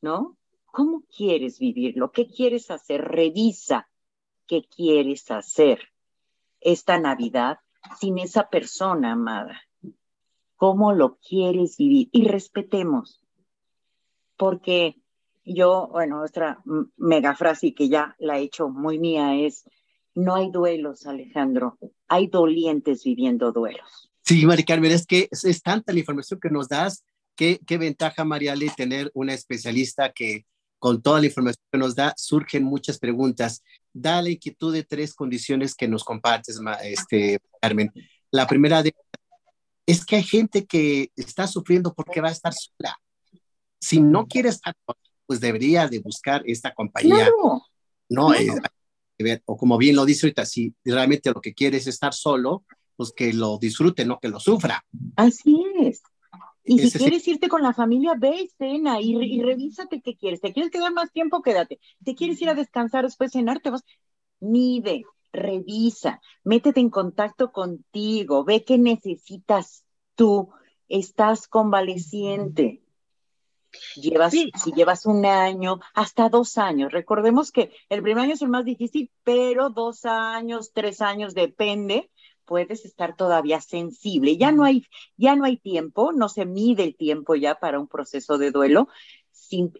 ¿no? 0.00 0.38
¿Cómo 0.66 1.02
quieres 1.14 1.58
vivirlo? 1.58 2.12
¿Qué 2.12 2.28
quieres 2.28 2.70
hacer? 2.70 3.02
Revisa 3.02 3.88
qué 4.52 4.68
quieres 4.68 5.30
hacer 5.30 5.78
esta 6.60 6.98
Navidad 6.98 7.60
sin 7.98 8.18
esa 8.18 8.50
persona 8.50 9.12
amada. 9.12 9.62
¿Cómo 10.56 10.92
lo 10.92 11.16
quieres 11.26 11.78
vivir? 11.78 12.10
Y 12.12 12.28
respetemos, 12.28 13.24
porque 14.36 15.00
yo, 15.42 15.88
bueno, 15.90 16.18
nuestra 16.18 16.62
mega 16.98 17.34
frase 17.34 17.72
que 17.72 17.88
ya 17.88 18.14
la 18.18 18.38
he 18.38 18.42
hecho 18.42 18.68
muy 18.68 18.98
mía 18.98 19.36
es, 19.36 19.64
no 20.14 20.34
hay 20.34 20.50
duelos, 20.50 21.06
Alejandro. 21.06 21.78
Hay 22.06 22.26
dolientes 22.26 23.04
viviendo 23.04 23.52
duelos. 23.52 24.10
Sí, 24.20 24.44
Mari 24.44 24.64
Carmen, 24.64 24.92
es 24.92 25.06
que 25.06 25.30
es, 25.30 25.62
tanta 25.62 25.94
la 25.94 26.00
información 26.00 26.38
que 26.38 26.50
nos 26.50 26.68
das. 26.68 27.06
Qué, 27.36 27.58
qué 27.66 27.78
ventaja, 27.78 28.22
Mariale, 28.26 28.70
tener 28.76 29.10
una 29.14 29.32
especialista 29.32 30.12
que 30.12 30.44
con 30.82 31.00
toda 31.00 31.20
la 31.20 31.26
información 31.26 31.64
que 31.70 31.78
nos 31.78 31.94
da 31.94 32.12
surgen 32.16 32.64
muchas 32.64 32.98
preguntas. 32.98 33.62
Da 33.92 34.20
la 34.20 34.30
inquietud 34.30 34.74
de 34.74 34.82
tres 34.82 35.14
condiciones 35.14 35.76
que 35.76 35.86
nos 35.86 36.02
compartes, 36.02 36.58
este, 36.82 37.38
Carmen. 37.60 37.92
La 38.32 38.48
primera 38.48 38.82
de, 38.82 38.92
es 39.86 40.04
que 40.04 40.16
hay 40.16 40.24
gente 40.24 40.66
que 40.66 41.12
está 41.14 41.46
sufriendo 41.46 41.94
porque 41.94 42.20
va 42.20 42.30
a 42.30 42.32
estar 42.32 42.52
sola. 42.52 42.98
Si 43.80 44.00
no 44.00 44.26
quiere 44.26 44.48
estar, 44.48 44.74
pues 45.24 45.40
debería 45.40 45.86
de 45.86 46.00
buscar 46.00 46.42
esta 46.46 46.74
compañía. 46.74 47.30
No, 48.08 48.34
eh, 48.34 49.40
o 49.44 49.56
como 49.56 49.78
bien 49.78 49.94
lo 49.94 50.04
dice 50.04 50.26
ahorita, 50.26 50.44
si 50.44 50.74
realmente 50.84 51.30
lo 51.30 51.40
que 51.40 51.54
quiere 51.54 51.76
es 51.76 51.86
estar 51.86 52.12
solo, 52.12 52.64
pues 52.96 53.12
que 53.14 53.32
lo 53.32 53.56
disfrute, 53.56 54.04
no 54.04 54.18
que 54.18 54.26
lo 54.26 54.40
sufra. 54.40 54.84
Así 55.14 55.64
es. 55.78 56.02
Y 56.64 56.78
si 56.78 56.98
quieres 56.98 57.26
irte 57.26 57.48
con 57.48 57.62
la 57.62 57.72
familia, 57.72 58.14
ve 58.16 58.48
cena 58.56 59.00
y, 59.00 59.16
y, 59.16 59.42
revísate 59.42 60.00
qué 60.00 60.16
quieres. 60.16 60.40
¿Te 60.40 60.52
quieres 60.52 60.70
quedar 60.70 60.92
más 60.92 61.10
tiempo? 61.10 61.42
Quédate. 61.42 61.80
¿Te 62.04 62.14
quieres 62.14 62.40
ir 62.40 62.48
a 62.48 62.54
descansar 62.54 63.04
después 63.04 63.32
cenar? 63.32 63.60
Te 63.60 63.70
vas. 63.70 63.84
Mide, 64.38 65.04
revisa, 65.32 66.20
métete 66.44 66.80
en 66.80 66.90
contacto 66.90 67.52
contigo, 67.52 68.44
ve 68.44 68.64
qué 68.64 68.78
necesitas 68.78 69.84
tú. 70.14 70.50
Estás 70.88 71.48
convaleciente. 71.48 72.82
Llevas, 73.96 74.32
si 74.32 74.72
llevas 74.76 75.06
un 75.06 75.24
año, 75.24 75.80
hasta 75.94 76.28
dos 76.28 76.58
años. 76.58 76.92
Recordemos 76.92 77.50
que 77.50 77.72
el 77.88 78.02
primer 78.02 78.24
año 78.24 78.34
es 78.34 78.42
el 78.42 78.50
más 78.50 78.66
difícil, 78.66 79.10
pero 79.24 79.70
dos 79.70 80.04
años, 80.04 80.72
tres 80.74 81.00
años, 81.00 81.34
depende, 81.34 82.10
puedes 82.44 82.84
estar 82.84 83.16
todavía 83.16 83.60
sensible. 83.60 84.36
Ya 84.36 84.52
no 84.52 84.64
hay, 84.64 84.86
ya 85.16 85.36
no 85.36 85.44
hay 85.44 85.56
tiempo, 85.56 86.12
no 86.12 86.28
se 86.28 86.46
mide 86.46 86.84
el 86.84 86.96
tiempo 86.96 87.34
ya 87.34 87.56
para 87.56 87.78
un 87.78 87.88
proceso 87.88 88.38
de 88.38 88.50
duelo. 88.50 88.88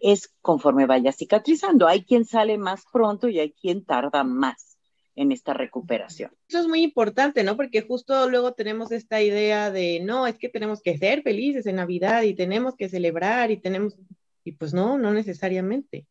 es 0.01 0.33
conforme 0.41 0.85
vaya 0.85 1.11
cicatrizando. 1.11 1.87
Hay 1.87 2.03
quien 2.05 2.25
sale 2.25 2.57
más 2.57 2.83
pronto 2.91 3.27
y 3.29 3.39
hay 3.39 3.53
quien 3.53 3.85
tarda 3.85 4.23
más 4.23 4.73
en 5.15 5.31
esta 5.31 5.53
recuperación. 5.53 6.31
Eso 6.47 6.59
es 6.59 6.67
muy 6.67 6.81
importante, 6.81 7.43
¿no? 7.43 7.55
Porque 7.55 7.81
justo 7.81 8.29
luego 8.29 8.53
tenemos 8.53 8.91
esta 8.91 9.21
idea 9.21 9.71
de, 9.71 9.99
no, 9.99 10.27
es 10.27 10.37
que 10.37 10.49
tenemos 10.49 10.81
que 10.81 10.97
ser 10.97 11.21
felices 11.21 11.65
en 11.65 11.75
Navidad 11.75 12.23
y 12.23 12.33
tenemos 12.33 12.75
que 12.75 12.89
celebrar 12.89 13.51
y 13.51 13.57
tenemos, 13.57 13.95
y 14.43 14.53
pues 14.53 14.73
no, 14.73 14.97
no 14.97 15.13
necesariamente. 15.13 16.07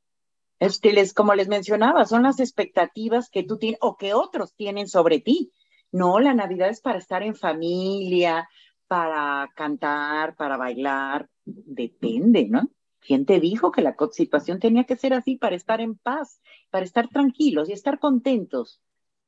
Es 0.60 0.78
que 0.78 0.92
les, 0.92 1.12
como 1.12 1.34
les 1.34 1.48
mencionaba, 1.48 2.04
son 2.04 2.22
las 2.22 2.38
expectativas 2.38 3.28
que 3.28 3.42
tú 3.42 3.58
tienes 3.58 3.80
o 3.82 3.96
que 3.96 4.14
otros 4.14 4.54
tienen 4.54 4.86
sobre 4.86 5.18
ti. 5.18 5.50
No, 5.92 6.18
la 6.18 6.34
Navidad 6.34 6.70
es 6.70 6.80
para 6.80 6.98
estar 6.98 7.22
en 7.22 7.36
familia, 7.36 8.48
para 8.88 9.50
cantar, 9.54 10.34
para 10.36 10.56
bailar, 10.56 11.28
depende, 11.44 12.48
¿no? 12.48 12.70
¿Quién 13.00 13.26
te 13.26 13.40
dijo 13.40 13.72
que 13.72 13.82
la 13.82 13.96
situación 14.12 14.60
tenía 14.60 14.84
que 14.84 14.96
ser 14.96 15.12
así 15.12 15.36
para 15.36 15.56
estar 15.56 15.80
en 15.80 15.96
paz, 15.96 16.40
para 16.70 16.84
estar 16.84 17.08
tranquilos 17.08 17.68
y 17.68 17.72
estar 17.72 17.98
contentos? 17.98 18.80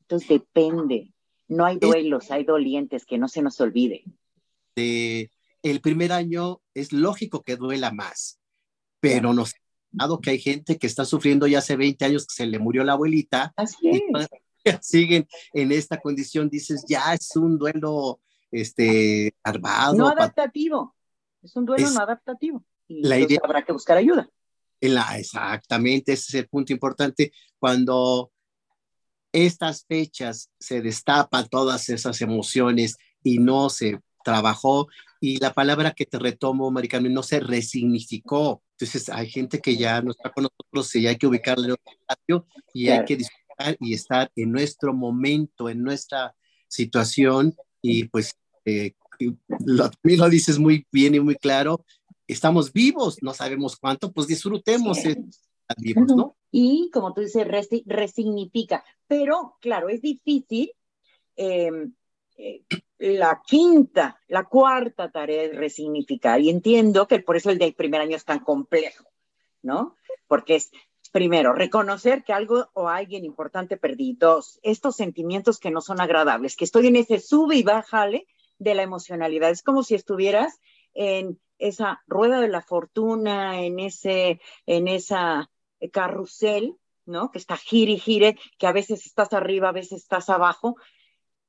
Entonces 0.02 0.28
depende. 0.28 1.12
No 1.48 1.64
hay 1.64 1.78
duelos, 1.78 2.30
hay 2.30 2.44
dolientes, 2.44 3.04
que 3.04 3.18
no 3.18 3.28
se 3.28 3.42
nos 3.42 3.60
olvide. 3.60 4.04
el 4.76 5.80
primer 5.82 6.12
año 6.12 6.60
es 6.72 6.92
lógico 6.92 7.42
que 7.42 7.56
duela 7.56 7.90
más, 7.90 8.38
pero 9.00 9.32
nos 9.32 9.52
ha 9.52 9.56
dado 9.92 10.20
que 10.20 10.30
hay 10.30 10.38
gente 10.38 10.78
que 10.78 10.86
está 10.86 11.04
sufriendo 11.04 11.46
ya 11.46 11.58
hace 11.58 11.76
20 11.76 12.04
años 12.04 12.26
que 12.26 12.34
se 12.34 12.46
le 12.46 12.58
murió 12.58 12.84
la 12.84 12.92
abuelita. 12.92 13.52
Así 13.56 13.88
es. 13.90 14.02
Y 14.02 14.43
siguen 14.82 15.26
en 15.52 15.72
esta 15.72 15.98
condición, 16.00 16.48
dices, 16.48 16.84
ya 16.88 17.14
es 17.14 17.36
un 17.36 17.58
duelo 17.58 18.20
este, 18.50 19.34
armado. 19.42 19.94
No 19.94 20.08
adaptativo. 20.08 20.94
Es 21.42 21.54
un 21.56 21.66
duelo 21.66 21.90
no 21.90 22.00
adaptativo. 22.00 22.64
Y 22.88 23.02
la 23.02 23.18
idea 23.18 23.40
habrá 23.42 23.64
que 23.64 23.72
buscar 23.72 23.96
ayuda. 23.96 24.28
La, 24.80 25.18
exactamente, 25.18 26.12
ese 26.12 26.24
es 26.28 26.34
el 26.34 26.48
punto 26.48 26.72
importante. 26.72 27.32
Cuando 27.58 28.30
estas 29.32 29.84
fechas 29.86 30.50
se 30.58 30.80
destapan 30.80 31.48
todas 31.48 31.88
esas 31.88 32.20
emociones 32.20 32.96
y 33.22 33.38
no 33.38 33.70
se 33.70 34.00
trabajó 34.24 34.88
y 35.20 35.38
la 35.38 35.54
palabra 35.54 35.92
que 35.92 36.04
te 36.04 36.18
retomo, 36.18 36.70
Maricano, 36.70 37.08
no 37.08 37.22
se 37.22 37.40
resignificó. 37.40 38.62
Entonces 38.72 39.08
hay 39.08 39.30
gente 39.30 39.58
que 39.58 39.74
ya 39.74 40.02
no 40.02 40.10
está 40.10 40.30
con 40.30 40.44
nosotros 40.44 40.94
y 40.96 41.06
hay 41.06 41.16
que 41.16 41.26
ubicarle 41.26 41.66
en 41.66 41.72
otro 41.72 41.92
espacio 41.92 42.46
y 42.74 42.88
hay 42.88 43.06
que 43.06 43.16
disfrutar 43.16 43.43
y 43.80 43.94
estar 43.94 44.30
en 44.36 44.52
nuestro 44.52 44.92
momento, 44.92 45.68
en 45.68 45.82
nuestra 45.82 46.34
situación 46.68 47.54
y 47.80 48.04
pues 48.04 48.34
eh, 48.64 48.94
lo, 49.64 49.90
lo 50.02 50.28
dices 50.28 50.58
muy 50.58 50.86
bien 50.90 51.14
y 51.14 51.20
muy 51.20 51.36
claro, 51.36 51.84
estamos 52.26 52.72
vivos, 52.72 53.22
no 53.22 53.34
sabemos 53.34 53.76
cuánto, 53.76 54.12
pues 54.12 54.26
disfrutemos. 54.26 54.98
vivos, 55.76 56.16
¿no? 56.16 56.36
Y 56.50 56.90
como 56.92 57.12
tú 57.12 57.20
dices, 57.20 57.46
resignifica. 57.86 58.84
Pero, 59.06 59.56
claro, 59.60 59.88
es 59.88 60.00
difícil. 60.00 60.72
Em, 61.36 61.94
eh, 62.36 62.64
la 62.98 63.42
quinta, 63.46 64.20
la 64.28 64.44
cuarta 64.44 65.10
tarea 65.10 65.44
es 65.44 65.56
resignificar. 65.56 66.40
Y 66.40 66.50
entiendo 66.50 67.06
que 67.06 67.20
por 67.20 67.36
eso 67.36 67.50
el 67.50 67.58
del 67.58 67.74
primer 67.74 68.00
año 68.00 68.16
es 68.16 68.24
tan 68.24 68.40
complejo, 68.40 69.04
¿no? 69.62 69.96
Porque 70.26 70.56
es, 70.56 70.70
primero, 71.14 71.52
reconocer 71.52 72.24
que 72.24 72.32
algo 72.32 72.70
o 72.72 72.88
alguien 72.88 73.24
importante 73.24 73.76
perdí. 73.76 74.16
Dos, 74.18 74.58
estos 74.64 74.96
sentimientos 74.96 75.60
que 75.60 75.70
no 75.70 75.80
son 75.80 76.00
agradables, 76.00 76.56
que 76.56 76.64
estoy 76.64 76.88
en 76.88 76.96
ese 76.96 77.20
sube 77.20 77.54
y 77.54 77.62
bájale 77.62 78.26
de 78.58 78.74
la 78.74 78.82
emocionalidad. 78.82 79.50
Es 79.50 79.62
como 79.62 79.84
si 79.84 79.94
estuvieras 79.94 80.58
en 80.92 81.38
esa 81.58 82.02
rueda 82.08 82.40
de 82.40 82.48
la 82.48 82.62
fortuna, 82.62 83.62
en 83.62 83.78
ese, 83.78 84.40
en 84.66 84.88
esa 84.88 85.48
carrusel, 85.92 86.74
¿no? 87.06 87.30
Que 87.30 87.38
está 87.38 87.56
gire 87.58 87.92
y 87.92 88.00
gire, 88.00 88.36
que 88.58 88.66
a 88.66 88.72
veces 88.72 89.06
estás 89.06 89.34
arriba, 89.34 89.68
a 89.68 89.72
veces 89.72 90.02
estás 90.02 90.28
abajo, 90.28 90.74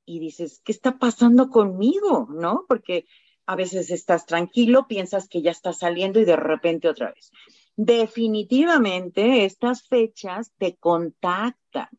y 0.06 0.20
dices, 0.20 0.62
¿qué 0.64 0.74
está 0.74 1.00
pasando 1.00 1.50
conmigo? 1.50 2.28
¿No? 2.30 2.66
Porque 2.68 3.08
a 3.48 3.56
veces 3.56 3.90
estás 3.90 4.28
tranquilo, 4.28 4.88
piensas 4.88 5.28
que 5.28 5.42
ya 5.42 5.50
estás 5.50 5.80
saliendo 5.80 6.20
y 6.20 6.26
de 6.26 6.36
repente 6.36 6.88
otra 6.88 7.12
vez. 7.14 7.32
Definitivamente 7.78 9.46
estas 9.46 9.84
fechas 9.84 10.54
te 10.58 10.78
contactan. 10.78 11.90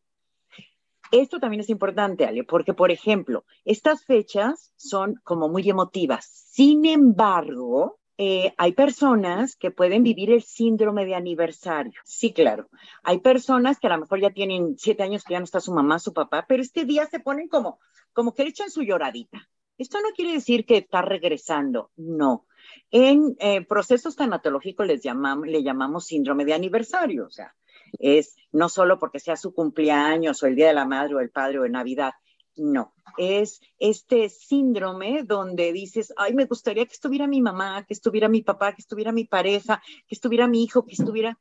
Esto 1.11 1.39
también 1.39 1.61
es 1.61 1.69
importante, 1.69 2.25
Ale, 2.25 2.43
porque, 2.43 2.73
por 2.73 2.91
ejemplo, 2.91 3.45
estas 3.63 4.03
fechas 4.03 4.73
son 4.75 5.15
como 5.23 5.47
muy 5.47 5.69
emotivas. 5.69 6.25
Sin 6.25 6.85
embargo, 6.85 7.99
eh, 8.17 8.53
hay 8.57 8.73
personas 8.73 9.55
que 9.55 9.71
pueden 9.71 10.03
vivir 10.03 10.31
el 10.31 10.41
síndrome 10.41 11.05
de 11.05 11.15
aniversario. 11.15 12.01
Sí, 12.03 12.33
claro. 12.33 12.67
Hay 13.03 13.19
personas 13.19 13.79
que 13.79 13.87
a 13.87 13.91
lo 13.91 13.99
mejor 13.99 14.19
ya 14.19 14.31
tienen 14.31 14.75
siete 14.77 15.03
años 15.03 15.23
que 15.23 15.33
ya 15.33 15.39
no 15.39 15.45
está 15.45 15.59
su 15.59 15.71
mamá, 15.71 15.99
su 15.99 16.13
papá, 16.13 16.45
pero 16.47 16.63
este 16.63 16.83
día 16.83 17.05
se 17.05 17.19
ponen 17.19 17.47
como, 17.47 17.79
como 18.13 18.33
que 18.33 18.43
le 18.43 18.49
echan 18.49 18.71
su 18.71 18.81
lloradita. 18.81 19.47
Esto 19.77 19.99
no 20.01 20.09
quiere 20.15 20.33
decir 20.33 20.65
que 20.65 20.77
está 20.77 21.01
regresando, 21.01 21.91
no. 21.95 22.45
En 22.91 23.35
eh, 23.39 23.61
procesos 23.65 24.15
tanatológicos 24.15 24.87
les 24.87 25.03
llamamos, 25.03 25.47
le 25.47 25.63
llamamos 25.63 26.05
síndrome 26.05 26.45
de 26.45 26.53
aniversario, 26.53 27.25
o 27.25 27.29
sea, 27.29 27.55
es 27.99 28.35
no 28.51 28.69
solo 28.69 28.99
porque 28.99 29.19
sea 29.19 29.35
su 29.35 29.53
cumpleaños 29.53 30.41
o 30.41 30.47
el 30.47 30.55
Día 30.55 30.67
de 30.67 30.73
la 30.73 30.85
Madre 30.85 31.15
o 31.15 31.19
el 31.19 31.29
Padre 31.29 31.59
o 31.59 31.63
de 31.63 31.69
Navidad, 31.69 32.13
no, 32.57 32.93
es 33.17 33.61
este 33.77 34.29
síndrome 34.29 35.23
donde 35.23 35.71
dices, 35.71 36.11
ay, 36.17 36.33
me 36.33 36.45
gustaría 36.45 36.85
que 36.85 36.93
estuviera 36.93 37.27
mi 37.27 37.39
mamá, 37.39 37.85
que 37.85 37.93
estuviera 37.93 38.27
mi 38.27 38.41
papá, 38.41 38.73
que 38.73 38.81
estuviera 38.81 39.11
mi 39.11 39.25
pareja, 39.25 39.81
que 40.07 40.15
estuviera 40.15 40.47
mi 40.47 40.63
hijo, 40.63 40.83
que 40.83 40.93
estuviera 40.93 41.37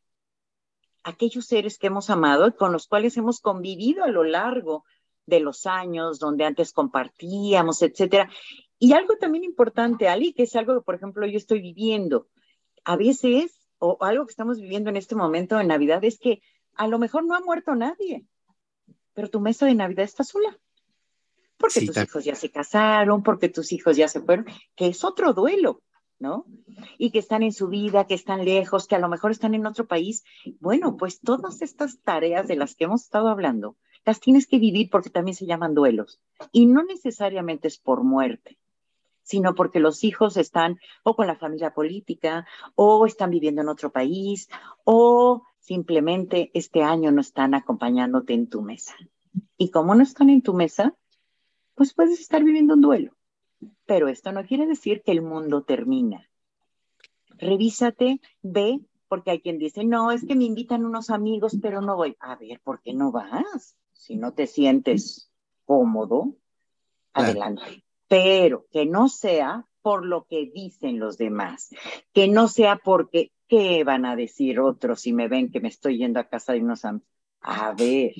aquellos 1.03 1.47
seres 1.47 1.79
que 1.79 1.87
hemos 1.87 2.11
amado 2.11 2.49
y 2.49 2.53
con 2.53 2.73
los 2.73 2.87
cuales 2.87 3.17
hemos 3.17 3.41
convivido 3.41 4.05
a 4.05 4.09
lo 4.09 4.25
largo 4.25 4.85
de 5.27 5.41
los 5.41 5.67
años, 5.67 6.19
donde 6.19 6.45
antes 6.45 6.73
compartíamos, 6.73 7.83
etcétera. 7.83 8.31
Y 8.79 8.93
algo 8.93 9.17
también 9.17 9.45
importante, 9.45 10.09
Ali, 10.09 10.33
que 10.33 10.45
es 10.45 10.57
algo 10.57 10.75
que, 10.75 10.85
por 10.85 10.95
ejemplo, 10.95 11.27
yo 11.27 11.37
estoy 11.37 11.61
viviendo. 11.61 12.29
A 12.85 12.97
veces, 12.97 13.61
o 13.79 13.99
algo 14.01 14.27
que 14.27 14.31
estamos 14.31 14.61
viviendo 14.61 14.91
en 14.91 14.97
este 14.97 15.15
momento 15.15 15.57
de 15.57 15.65
Navidad, 15.65 16.05
es 16.05 16.19
que 16.19 16.43
a 16.75 16.89
lo 16.89 16.99
mejor 16.99 17.25
no 17.25 17.35
ha 17.35 17.41
muerto 17.41 17.75
nadie, 17.75 18.27
pero 19.15 19.29
tu 19.29 19.41
mesa 19.41 19.67
de 19.67 19.75
Navidad 19.75 20.05
está 20.05 20.25
sola 20.25 20.59
porque 21.57 21.87
tus 21.87 21.97
hijos 21.97 22.25
ya 22.25 22.35
se 22.35 22.51
casaron, 22.51 23.23
porque 23.23 23.49
tus 23.49 23.73
hijos 23.73 23.97
ya 23.97 24.09
se 24.09 24.21
fueron, 24.21 24.47
que 24.75 24.89
es 24.89 25.05
otro 25.05 25.33
duelo, 25.33 25.83
¿no? 26.19 26.47
Y 26.99 27.11
que 27.11 27.19
están 27.19 27.43
en 27.43 27.53
su 27.53 27.69
vida, 27.69 28.07
que 28.07 28.15
están 28.15 28.45
lejos, 28.45 28.87
que 28.87 28.95
a 28.95 28.99
lo 28.99 29.09
mejor 29.09 29.31
están 29.31 29.55
en 29.55 29.67
otro 29.67 29.87
país. 29.87 30.25
Bueno, 30.61 30.97
pues 30.97 31.21
todas 31.21 31.63
estas 31.63 32.01
tareas 32.01 32.49
de 32.49 32.57
las 32.57 32.75
que 32.75 32.85
hemos 32.85 33.03
estado 33.03 33.29
hablando, 33.29 33.77
las 34.07 34.21
tienes 34.21 34.47
que 34.47 34.59
vivir 34.59 34.89
porque 34.89 35.11
también 35.11 35.35
se 35.35 35.47
llaman 35.47 35.75
duelos. 35.75 36.21
Y 36.53 36.67
no 36.67 36.85
necesariamente 36.85 37.69
es 37.69 37.77
por 37.77 38.05
muerte, 38.05 38.57
sino 39.23 39.57
porque 39.57 39.81
los 39.81 40.05
hijos 40.05 40.37
están 40.37 40.79
o 41.03 41.17
con 41.17 41.27
la 41.27 41.35
familia 41.35 41.75
política, 41.75 42.47
o 42.77 43.05
están 43.05 43.31
viviendo 43.31 43.63
en 43.63 43.69
otro 43.69 43.91
país, 43.91 44.49
o 44.85 45.43
simplemente 45.59 46.53
este 46.55 46.85
año 46.85 47.11
no 47.11 47.21
están 47.21 47.55
acompañándote 47.55 48.33
en 48.33 48.49
tu 48.49 48.63
mesa. 48.63 48.95
Y 49.59 49.71
como 49.71 49.97
no 49.97 50.05
están 50.05 50.31
en 50.31 50.41
tu 50.41 50.55
mesa, 50.55 50.95
pues 51.75 51.93
puedes 51.93 52.21
estar 52.21 52.45
viviendo 52.45 52.75
un 52.75 52.83
duelo. 52.83 53.17
Pero 53.87 54.07
esto 54.07 54.31
no 54.31 54.45
quiere 54.45 54.67
decir 54.67 55.03
que 55.03 55.11
el 55.11 55.23
mundo 55.23 55.65
termina. 55.65 56.31
Revísate, 57.39 58.21
ve, 58.43 58.81
porque 59.09 59.33
hay 59.33 59.41
quien 59.41 59.59
dice, 59.59 59.85
no, 59.85 60.13
es 60.13 60.25
que 60.25 60.37
me 60.37 60.45
invitan 60.45 60.85
unos 60.85 61.11
amigos, 61.11 61.57
pero 61.61 61.81
no 61.81 61.97
voy. 61.97 62.17
A 62.21 62.37
ver, 62.37 62.61
¿por 62.63 62.81
qué 62.83 62.95
no 62.95 63.11
vas? 63.11 63.77
Si 63.97 64.17
no 64.17 64.35
te 64.35 64.47
sientes 64.47 65.31
cómodo, 65.65 66.37
adelante. 67.13 67.85
Pero 68.09 68.67
que 68.71 68.87
no 68.87 69.09
sea 69.09 69.67
por 69.83 70.05
lo 70.05 70.27
que 70.27 70.51
dicen 70.53 70.99
los 70.99 71.17
demás, 71.17 71.71
que 72.13 72.29
no 72.29 72.49
sea 72.49 72.81
porque, 72.83 73.33
¿qué 73.49 73.85
van 73.85 74.05
a 74.05 74.17
decir 74.17 74.61
otros 74.61 75.01
si 75.01 75.13
me 75.13 75.29
ven 75.29 75.51
que 75.51 75.61
me 75.61 75.69
estoy 75.69 75.99
yendo 75.99 76.21
a 76.21 76.29
casa 76.29 76.53
de 76.53 76.61
unos 76.61 76.85
amigos? 76.85 77.09
A 77.41 77.73
ver, 77.75 78.13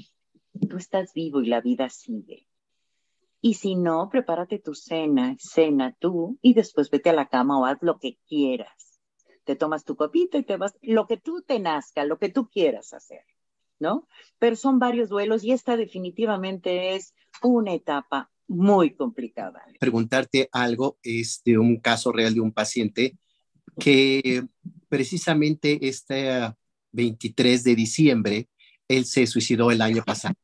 tú 0.69 0.77
estás 0.77 1.13
vivo 1.13 1.41
y 1.41 1.47
la 1.47 1.61
vida 1.61 1.89
sigue. 1.89 2.47
Y 3.41 3.55
si 3.55 3.77
no, 3.77 4.09
prepárate 4.09 4.59
tu 4.59 4.75
cena, 4.75 5.37
cena 5.39 5.95
tú 5.99 6.39
y 6.43 6.55
después 6.55 6.91
vete 6.91 7.11
a 7.11 7.15
la 7.15 7.29
cama 7.29 7.59
o 7.59 7.65
haz 7.65 7.79
lo 7.81 7.99
que 7.99 8.19
quieras. 8.27 9.01
Te 9.45 9.55
tomas 9.55 9.85
tu 9.85 9.95
copita 9.95 10.39
y 10.39 10.43
te 10.43 10.57
vas, 10.57 10.77
lo 10.83 11.07
que 11.07 11.17
tú 11.17 11.43
te 11.43 11.61
nazca, 11.61 12.05
lo 12.05 12.19
que 12.19 12.29
tú 12.29 12.49
quieras 12.49 12.93
hacer, 12.93 13.23
Pero 14.39 14.57
son 14.57 14.79
varios 14.79 15.09
duelos 15.09 15.45
y 15.45 15.53
esta 15.53 15.77
definitivamente 15.77 16.95
es 16.95 17.15
una 17.43 17.75
etapa 17.75 18.31
muy 18.49 18.95
complicada. 18.95 19.63
Preguntarte 19.81 20.49
algo 20.53 20.99
es 21.03 21.43
de 21.45 21.59
un 21.59 21.79
caso 21.79 22.13
real 22.13 22.35
de 22.35 22.41
un 22.41 22.53
paciente 22.53 23.17
que 23.79 24.45
precisamente 24.89 25.89
este 25.89 26.55
23 26.93 27.65
de 27.65 27.75
diciembre, 27.75 28.49
él 28.89 29.05
se 29.05 29.27
suicidó 29.27 29.71
el 29.71 29.83
año 29.83 30.03
pasado 30.05 30.37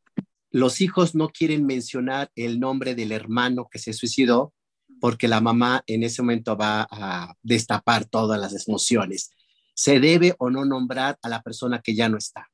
los 0.52 0.82
hijos 0.82 1.14
no 1.14 1.30
quieren 1.30 1.64
mencionar 1.64 2.30
el 2.36 2.60
nombre 2.60 2.94
del 2.94 3.10
hermano 3.10 3.68
que 3.70 3.78
se 3.78 3.94
suicidó 3.94 4.52
porque 5.00 5.26
la 5.26 5.40
mamá 5.40 5.82
en 5.86 6.04
ese 6.04 6.22
momento 6.22 6.56
va 6.56 6.86
a 6.90 7.34
destapar 7.42 8.04
todas 8.04 8.38
las 8.38 8.68
emociones. 8.68 9.30
¿Se 9.74 9.98
debe 9.98 10.36
o 10.38 10.50
no 10.50 10.64
nombrar 10.64 11.18
a 11.22 11.28
la 11.28 11.42
persona 11.42 11.80
que 11.80 11.94
ya 11.94 12.08
no 12.08 12.18
está? 12.18 12.51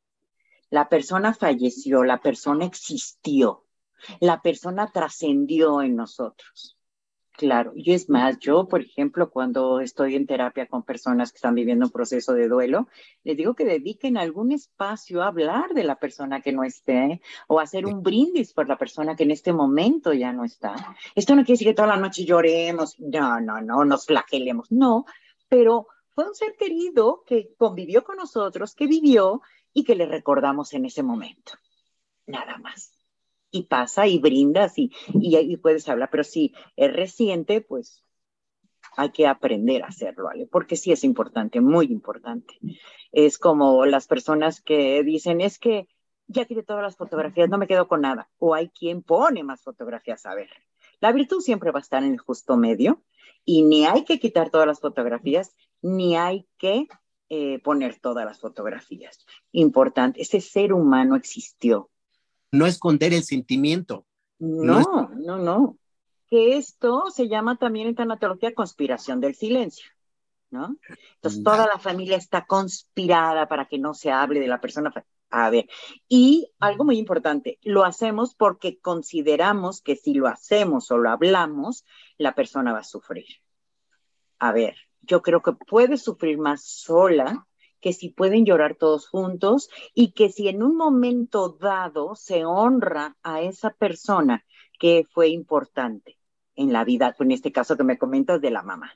La 0.70 0.88
persona 0.88 1.34
falleció, 1.34 2.04
la 2.04 2.20
persona 2.20 2.64
existió, 2.64 3.64
la 4.20 4.42
persona 4.42 4.90
trascendió 4.92 5.82
en 5.82 5.96
nosotros. 5.96 6.78
Claro, 7.38 7.70
y 7.76 7.92
es 7.92 8.10
más, 8.10 8.36
yo, 8.40 8.66
por 8.66 8.80
ejemplo, 8.80 9.30
cuando 9.30 9.78
estoy 9.78 10.16
en 10.16 10.26
terapia 10.26 10.66
con 10.66 10.82
personas 10.82 11.30
que 11.30 11.36
están 11.36 11.54
viviendo 11.54 11.86
un 11.86 11.92
proceso 11.92 12.32
de 12.32 12.48
duelo, 12.48 12.88
les 13.22 13.36
digo 13.36 13.54
que 13.54 13.64
dediquen 13.64 14.16
algún 14.16 14.50
espacio 14.50 15.22
a 15.22 15.28
hablar 15.28 15.72
de 15.72 15.84
la 15.84 15.94
persona 15.94 16.40
que 16.40 16.50
no 16.50 16.64
esté 16.64 17.20
o 17.46 17.60
hacer 17.60 17.86
un 17.86 18.02
brindis 18.02 18.52
por 18.52 18.66
la 18.66 18.76
persona 18.76 19.14
que 19.14 19.22
en 19.22 19.30
este 19.30 19.52
momento 19.52 20.12
ya 20.12 20.32
no 20.32 20.44
está. 20.44 20.96
Esto 21.14 21.36
no 21.36 21.42
quiere 21.42 21.52
decir 21.52 21.68
que 21.68 21.74
toda 21.74 21.86
la 21.86 21.96
noche 21.96 22.24
lloremos, 22.24 22.98
no, 22.98 23.40
no, 23.40 23.60
no, 23.60 23.84
nos 23.84 24.06
flagelemos, 24.06 24.72
no, 24.72 25.04
pero 25.48 25.86
fue 26.08 26.26
un 26.26 26.34
ser 26.34 26.56
querido 26.58 27.22
que 27.24 27.54
convivió 27.56 28.02
con 28.02 28.16
nosotros, 28.16 28.74
que 28.74 28.88
vivió 28.88 29.42
y 29.78 29.84
que 29.84 29.94
le 29.94 30.06
recordamos 30.06 30.74
en 30.74 30.84
ese 30.84 31.02
momento. 31.02 31.52
Nada 32.26 32.58
más 32.58 32.92
y 33.50 33.64
pasa 33.64 34.06
y 34.06 34.18
brindas 34.18 34.78
y, 34.78 34.92
y, 35.14 35.56
puedes 35.56 35.88
hablar, 35.88 36.10
pero 36.10 36.24
si 36.24 36.52
es 36.76 36.92
reciente, 36.92 37.60
pues 37.60 38.04
hay 38.96 39.10
que 39.10 39.26
aprender 39.26 39.82
a 39.82 39.88
hacerlo, 39.88 40.24
¿vale? 40.24 40.46
Porque 40.46 40.76
sí 40.76 40.92
es 40.92 41.04
importante, 41.04 41.60
muy 41.60 41.86
importante. 41.86 42.58
Es 43.12 43.38
como 43.38 43.86
las 43.86 44.06
personas 44.06 44.60
que 44.60 45.02
dicen, 45.02 45.40
es 45.40 45.58
que 45.58 45.88
ya 46.26 46.44
tiré 46.44 46.62
todas 46.62 46.82
las 46.82 46.96
fotografías, 46.96 47.48
no 47.48 47.58
me 47.58 47.66
quedo 47.66 47.88
con 47.88 48.02
nada. 48.02 48.28
O 48.38 48.54
hay 48.54 48.68
quien 48.68 49.02
pone 49.02 49.42
más 49.44 49.62
fotografías 49.62 50.26
a 50.26 50.34
ver. 50.34 50.50
La 51.00 51.12
virtud 51.12 51.40
siempre 51.40 51.70
va 51.70 51.78
a 51.78 51.82
estar 51.82 52.02
en 52.02 52.12
el 52.12 52.18
justo 52.18 52.56
medio 52.56 53.02
y 53.44 53.62
ni 53.62 53.86
hay 53.86 54.04
que 54.04 54.18
quitar 54.18 54.50
todas 54.50 54.66
las 54.66 54.80
fotografías, 54.80 55.54
ni 55.80 56.16
hay 56.16 56.46
que 56.58 56.86
eh, 57.28 57.60
poner 57.60 57.98
todas 58.00 58.24
las 58.24 58.38
fotografías. 58.38 59.26
Importante, 59.52 60.22
ese 60.22 60.40
ser 60.40 60.72
humano 60.72 61.16
existió, 61.16 61.90
no 62.50 62.66
esconder 62.66 63.12
el 63.12 63.22
sentimiento. 63.22 64.06
No, 64.38 65.10
no, 65.16 65.36
no, 65.38 65.76
Que 66.30 66.56
esto 66.56 67.10
se 67.10 67.28
llama 67.28 67.56
también 67.56 67.88
en 67.88 67.96
tanatología 67.96 68.54
conspiración 68.54 69.20
del 69.20 69.34
silencio, 69.34 69.90
¿no? 70.50 70.76
Entonces 71.16 71.42
toda 71.42 71.66
la 71.66 71.78
familia 71.78 72.16
está 72.16 72.46
conspirada 72.46 73.48
para 73.48 73.66
que 73.66 73.78
no 73.78 73.94
se 73.94 74.12
hable 74.12 74.38
de 74.38 74.46
la 74.46 74.60
persona. 74.60 74.92
A 75.30 75.50
ver, 75.50 75.68
y 76.08 76.52
algo 76.60 76.84
muy 76.84 76.98
importante, 76.98 77.58
lo 77.62 77.84
hacemos 77.84 78.34
porque 78.34 78.78
consideramos 78.78 79.82
que 79.82 79.96
si 79.96 80.14
lo 80.14 80.28
hacemos 80.28 80.90
o 80.90 80.98
lo 80.98 81.10
hablamos, 81.10 81.84
la 82.16 82.34
persona 82.34 82.72
va 82.72 82.78
a 82.78 82.84
sufrir. 82.84 83.26
A 84.38 84.52
ver, 84.52 84.76
yo 85.08 85.22
creo 85.22 85.42
que 85.42 85.52
puede 85.52 85.96
sufrir 85.96 86.38
más 86.38 86.62
sola 86.64 87.46
que 87.80 87.92
si 87.92 88.10
pueden 88.10 88.44
llorar 88.44 88.76
todos 88.76 89.08
juntos 89.08 89.70
y 89.94 90.12
que 90.12 90.30
si 90.30 90.48
en 90.48 90.62
un 90.62 90.76
momento 90.76 91.56
dado 91.60 92.14
se 92.14 92.44
honra 92.44 93.16
a 93.22 93.40
esa 93.42 93.70
persona 93.70 94.44
que 94.78 95.04
fue 95.10 95.28
importante. 95.28 96.16
en 96.56 96.72
la 96.72 96.84
vida, 96.84 97.14
en 97.18 97.30
este 97.30 97.52
caso 97.52 97.76
que 97.76 97.84
me 97.84 97.98
comentas 97.98 98.40
de 98.40 98.50
la 98.50 98.62
mamá, 98.64 98.90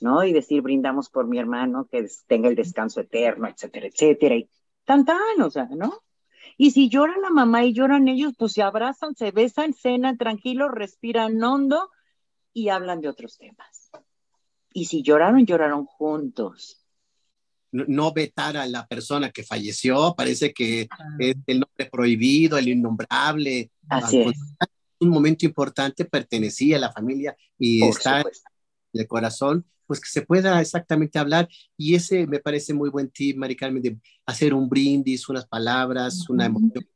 ¿no? 0.00 0.24
Y 0.24 0.32
decir, 0.34 0.60
brindamos 0.60 1.08
por 1.08 1.26
mi 1.26 1.38
hermano, 1.38 1.88
que 1.90 2.06
tenga 2.26 2.48
el 2.48 2.54
descanso 2.54 3.00
eterno, 3.00 3.48
etcétera, 3.48 3.86
etcétera, 3.86 4.34
y 4.36 4.50
tan, 4.84 5.04
tan, 5.06 5.40
o 5.42 5.50
sea, 5.50 5.66
¿no? 5.70 6.02
Y 6.58 6.72
si 6.72 6.88
llora 6.90 7.16
la 7.18 7.30
mamá 7.30 7.64
y 7.64 7.72
lloran 7.72 8.08
ellos, 8.08 8.34
pues 8.38 8.52
se 8.52 8.62
abrazan, 8.62 9.14
se 9.14 9.30
besan, 9.30 9.72
cenan 9.72 10.18
tranquilos, 10.18 10.70
respiran 10.70 11.42
hondo 11.42 11.90
y 12.52 12.68
hablan 12.68 13.00
de 13.00 13.08
otros 13.08 13.38
temas. 13.38 13.77
Y 14.72 14.84
si 14.86 15.02
lloraron, 15.02 15.44
lloraron 15.46 15.84
juntos. 15.86 16.84
No, 17.70 18.12
vetar 18.12 18.56
a 18.56 18.66
la 18.66 18.86
persona 18.86 19.30
que 19.30 19.42
falleció, 19.42 20.14
parece 20.16 20.54
que 20.54 20.88
es 21.18 21.36
el 21.46 21.60
nombre 21.60 21.90
prohibido, 21.90 22.56
el 22.56 22.68
innombrable. 22.68 23.70
Así 23.88 24.20
es. 24.20 24.38
Un 25.00 25.10
momento 25.10 25.44
importante 25.44 26.04
pertenecía 26.06 26.76
a 26.76 26.80
la 26.80 26.92
familia 26.92 27.36
y 27.58 27.84
está 27.84 28.20
en 28.20 28.26
el 28.94 29.06
corazón, 29.06 29.66
pues 29.86 30.00
que 30.00 30.08
se 30.08 30.22
pueda 30.22 30.60
exactamente 30.60 31.18
hablar. 31.18 31.48
Y 31.76 31.94
ese 31.94 32.26
me 32.26 32.40
parece 32.40 32.72
muy 32.72 32.88
buen 32.88 33.10
tip, 33.10 33.36
Mari 33.36 33.54
Carmen, 33.54 33.82
de 33.82 33.98
hacer 34.24 34.54
un 34.54 34.68
brindis, 34.68 35.28
unas 35.28 35.46
palabras, 35.46 36.28
una 36.30 36.46
emoción 36.46 36.86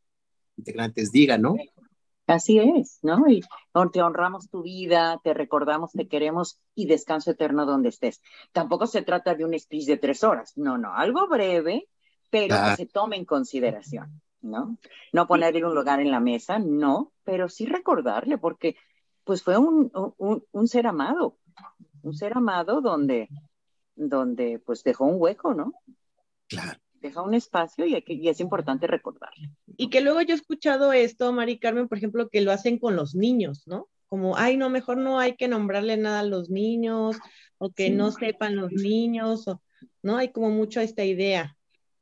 integrantes 0.56 1.10
digan, 1.10 1.42
¿no? 1.42 1.56
Así 2.32 2.58
es, 2.58 2.98
¿no? 3.02 3.28
Y 3.28 3.42
te 3.92 4.02
honramos 4.02 4.48
tu 4.48 4.62
vida, 4.62 5.20
te 5.22 5.34
recordamos, 5.34 5.92
te 5.92 6.08
queremos 6.08 6.58
y 6.74 6.86
descanso 6.86 7.32
eterno 7.32 7.66
donde 7.66 7.90
estés. 7.90 8.22
Tampoco 8.52 8.86
se 8.86 9.02
trata 9.02 9.34
de 9.34 9.44
un 9.44 9.58
speech 9.58 9.84
de 9.84 9.98
tres 9.98 10.24
horas, 10.24 10.56
no, 10.56 10.78
no, 10.78 10.94
algo 10.94 11.28
breve, 11.28 11.88
pero 12.30 12.56
que 12.56 12.76
se 12.76 12.86
tome 12.86 13.16
en 13.16 13.26
consideración, 13.26 14.22
¿no? 14.40 14.78
No 15.12 15.26
ponerle 15.26 15.66
un 15.66 15.74
lugar 15.74 16.00
en 16.00 16.10
la 16.10 16.20
mesa, 16.20 16.58
no, 16.58 17.12
pero 17.22 17.50
sí 17.50 17.66
recordarle, 17.66 18.38
porque 18.38 18.76
pues 19.24 19.42
fue 19.42 19.58
un, 19.58 19.90
un, 20.16 20.42
un 20.50 20.68
ser 20.68 20.86
amado, 20.86 21.36
un 22.02 22.14
ser 22.14 22.34
amado 22.34 22.80
donde, 22.80 23.28
donde 23.94 24.58
pues 24.64 24.82
dejó 24.82 25.04
un 25.04 25.20
hueco, 25.20 25.52
¿no? 25.52 25.74
Claro. 26.48 26.80
Deja 27.02 27.20
un 27.20 27.34
espacio 27.34 27.84
y, 27.84 28.02
y 28.06 28.28
es 28.28 28.38
importante 28.40 28.86
recordarle. 28.86 29.50
Y 29.76 29.90
que 29.90 30.00
luego 30.00 30.22
yo 30.22 30.34
he 30.34 30.36
escuchado 30.36 30.92
esto, 30.92 31.32
Mari 31.32 31.58
Carmen, 31.58 31.88
por 31.88 31.98
ejemplo, 31.98 32.28
que 32.28 32.40
lo 32.40 32.52
hacen 32.52 32.78
con 32.78 32.94
los 32.94 33.16
niños, 33.16 33.66
¿no? 33.66 33.88
Como, 34.06 34.36
ay, 34.36 34.56
no, 34.56 34.70
mejor 34.70 34.98
no 34.98 35.18
hay 35.18 35.34
que 35.36 35.48
nombrarle 35.48 35.96
nada 35.96 36.20
a 36.20 36.24
los 36.24 36.48
niños, 36.48 37.16
o 37.58 37.70
que 37.70 37.90
no 37.90 38.12
sepan 38.12 38.54
los 38.54 38.70
niños, 38.72 39.48
o, 39.48 39.60
¿no? 40.02 40.16
Hay 40.16 40.30
como 40.30 40.50
mucho 40.50 40.80
esta 40.80 41.04
idea. 41.04 41.56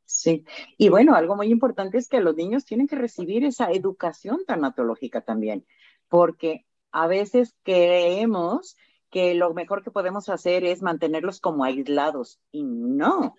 Sí, 0.04 0.44
y 0.76 0.88
bueno, 0.90 1.14
algo 1.14 1.34
muy 1.34 1.46
importante 1.46 1.96
es 1.96 2.08
que 2.08 2.20
los 2.20 2.36
niños 2.36 2.64
tienen 2.64 2.88
que 2.88 2.96
recibir 2.96 3.44
esa 3.44 3.70
educación 3.70 4.40
tanatológica 4.46 5.22
también, 5.22 5.64
porque 6.08 6.66
a 6.92 7.06
veces 7.06 7.54
creemos 7.62 8.76
que 9.08 9.34
lo 9.34 9.54
mejor 9.54 9.82
que 9.82 9.90
podemos 9.90 10.28
hacer 10.28 10.64
es 10.64 10.82
mantenerlos 10.82 11.40
como 11.40 11.64
aislados 11.64 12.40
y 12.50 12.64
no, 12.64 13.36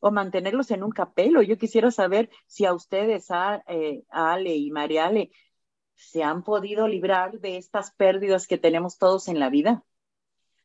o 0.00 0.10
mantenerlos 0.10 0.70
en 0.70 0.82
un 0.82 0.90
capelo. 0.90 1.42
Yo 1.42 1.58
quisiera 1.58 1.90
saber 1.90 2.30
si 2.46 2.64
a 2.64 2.74
ustedes, 2.74 3.30
a, 3.30 3.62
eh, 3.68 4.02
Ale 4.10 4.56
y 4.56 4.70
Mariale, 4.70 5.30
se 5.94 6.22
han 6.22 6.42
podido 6.42 6.88
librar 6.88 7.40
de 7.40 7.58
estas 7.58 7.92
pérdidas 7.92 8.46
que 8.46 8.58
tenemos 8.58 8.98
todos 8.98 9.28
en 9.28 9.38
la 9.38 9.50
vida. 9.50 9.84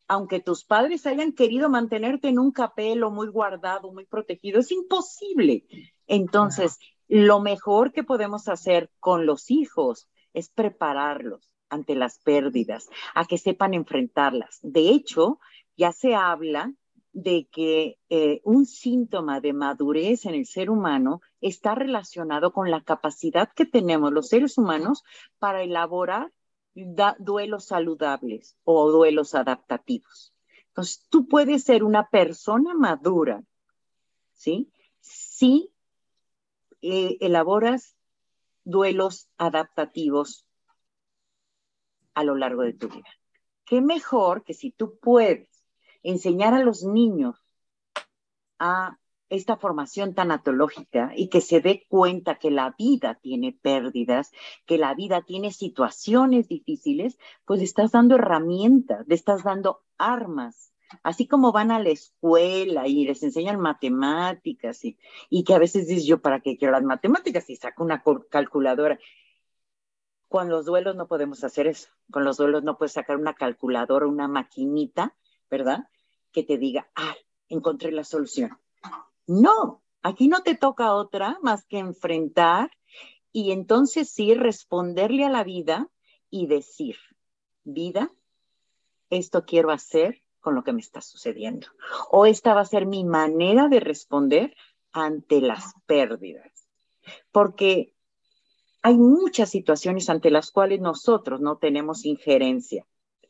Aunque 0.08 0.40
tus 0.40 0.64
padres 0.64 1.06
hayan 1.06 1.34
querido 1.34 1.70
mantenerte 1.70 2.30
en 2.30 2.40
un 2.40 2.52
capelo 2.52 3.12
muy 3.12 3.28
guardado, 3.28 3.92
muy 3.92 4.06
protegido, 4.06 4.60
es 4.60 4.72
imposible. 4.72 5.66
Entonces, 6.08 6.80
lo 7.08 7.40
mejor 7.42 7.92
que 7.92 8.04
podemos 8.04 8.48
hacer 8.48 8.92
con 9.00 9.26
los 9.26 9.52
hijos 9.52 10.08
es 10.34 10.50
prepararlos 10.50 11.52
ante 11.70 11.96
las 11.96 12.20
pérdidas, 12.20 12.88
a 13.14 13.26
que 13.26 13.38
sepan 13.38 13.74
enfrentarlas. 13.74 14.60
De 14.62 14.90
hecho, 14.90 15.40
ya 15.76 15.92
se 15.92 16.16
habla 16.16 16.74
de 17.16 17.48
que 17.50 17.98
eh, 18.10 18.42
un 18.44 18.66
síntoma 18.66 19.40
de 19.40 19.54
madurez 19.54 20.26
en 20.26 20.36
el 20.36 20.46
ser 20.46 20.70
humano 20.70 21.22
está 21.40 21.74
relacionado 21.74 22.52
con 22.52 22.70
la 22.70 22.84
capacidad 22.84 23.50
que 23.56 23.66
tenemos 23.66 24.12
los 24.12 24.28
seres 24.28 24.58
humanos 24.58 25.06
para 25.40 25.64
elaborar 25.64 26.34
duelos 26.74 27.64
saludables 27.64 28.58
o 28.66 28.92
duelos 28.92 29.34
adaptativos. 29.34 30.34
Entonces, 30.68 31.08
tú 31.10 31.30
puedes 31.30 31.64
ser 31.64 31.86
una 31.86 32.10
persona 32.10 32.74
madura, 32.74 33.42
¿sí? 34.34 34.70
Si 35.00 35.72
eh, 36.82 37.16
elaboras 37.22 37.96
duelos 38.66 39.30
adaptativos 39.38 40.46
a 42.14 42.26
lo 42.26 42.36
largo 42.36 42.64
de 42.64 42.74
tu 42.74 42.90
vida. 42.90 43.08
¿Qué 43.64 43.80
mejor 43.80 44.44
que 44.44 44.54
si 44.54 44.72
tú 44.72 45.00
puedes 45.00 45.55
enseñar 46.06 46.54
a 46.54 46.64
los 46.64 46.84
niños 46.84 47.36
a 48.60 48.98
esta 49.30 49.58
formación 49.58 50.14
tanatológica 50.14 51.12
y 51.16 51.30
que 51.30 51.42
se 51.42 51.60
dé 51.60 51.86
cuenta 51.90 52.36
que 52.36 52.52
la 52.52 52.76
vida 52.78 53.20
tiene 53.22 53.58
pérdidas, 53.60 54.32
que 54.66 54.78
la 54.78 54.94
vida 54.94 55.24
tiene 55.24 55.52
situaciones 55.52 56.48
difíciles, 56.48 57.18
pues 57.46 57.60
le 57.60 57.66
estás 57.66 57.92
dando 57.92 58.16
herramientas, 58.16 59.06
le 59.08 59.16
estás 59.16 59.44
dando 59.44 59.84
armas. 59.98 60.72
Así 61.02 61.28
como 61.28 61.52
van 61.52 61.72
a 61.72 61.80
la 61.80 61.90
escuela 61.90 62.88
y 62.88 63.06
les 63.06 63.24
enseñan 63.24 63.60
matemáticas 63.60 64.86
y, 64.86 64.98
y 65.30 65.44
que 65.44 65.56
a 65.56 65.60
veces 65.60 65.88
dices 65.88 66.20
¿para 66.20 66.42
qué 66.42 66.58
quiero 66.58 66.74
las 66.74 66.84
matemáticas? 66.84 67.50
Y 67.50 67.56
saco 67.56 67.84
una 67.84 68.04
calculadora. 68.30 69.00
Con 70.28 70.50
los 70.50 70.66
duelos 70.66 70.96
no 70.96 71.08
podemos 71.08 71.44
hacer 71.44 71.66
eso. 71.68 71.90
Con 72.12 72.24
los 72.24 72.38
duelos 72.38 72.64
no 72.64 72.78
puedes 72.78 72.94
sacar 72.94 73.18
una 73.18 73.34
calculadora, 73.34 74.06
una 74.06 74.28
maquinita, 74.28 75.16
¿verdad? 75.50 75.88
Que 76.36 76.44
te 76.44 76.58
diga, 76.58 76.92
ah, 76.96 77.16
encontré 77.48 77.94
la 77.94 78.04
solución. 78.04 78.60
No, 79.26 79.82
aquí 80.02 80.28
no 80.28 80.44
te 80.44 80.56
toca 80.56 80.94
otra 80.94 81.40
más 81.42 81.64
que 81.66 81.78
enfrentar 81.78 82.72
y 83.32 83.54
entonces 83.54 84.10
sí 84.10 84.34
responderle 84.34 85.24
a 85.24 85.30
la 85.30 85.46
vida 85.46 85.90
y 86.30 86.48
decir, 86.48 86.98
vida, 87.64 88.12
esto 89.10 89.46
quiero 89.46 89.72
hacer 89.72 90.24
con 90.42 90.56
lo 90.56 90.66
que 90.66 90.74
me 90.74 90.82
está 90.82 91.00
sucediendo. 91.00 91.68
O 92.12 92.26
esta 92.26 92.54
va 92.54 92.60
a 92.60 92.66
ser 92.66 92.86
mi 92.86 93.06
manera 93.06 93.70
de 93.70 93.80
responder 93.80 94.58
ante 94.92 95.40
las 95.40 95.74
pérdidas. 95.86 96.68
Porque 97.32 97.96
hay 98.82 98.98
muchas 98.98 99.52
situaciones 99.52 100.10
ante 100.10 100.32
las 100.32 100.52
cuales 100.52 100.82
nosotros 100.82 101.40
no 101.40 101.60
tenemos 101.60 102.04
injerencia. 102.04 102.86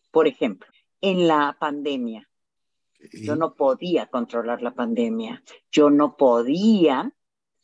Por 0.10 0.28
ejemplo, 0.28 0.68
en 1.02 1.28
la 1.28 1.56
pandemia, 1.60 2.28
yo 3.12 3.36
no 3.36 3.54
podía 3.54 4.08
controlar 4.08 4.62
la 4.62 4.74
pandemia, 4.74 5.44
yo 5.72 5.90
no 5.90 6.18
podía, 6.18 7.14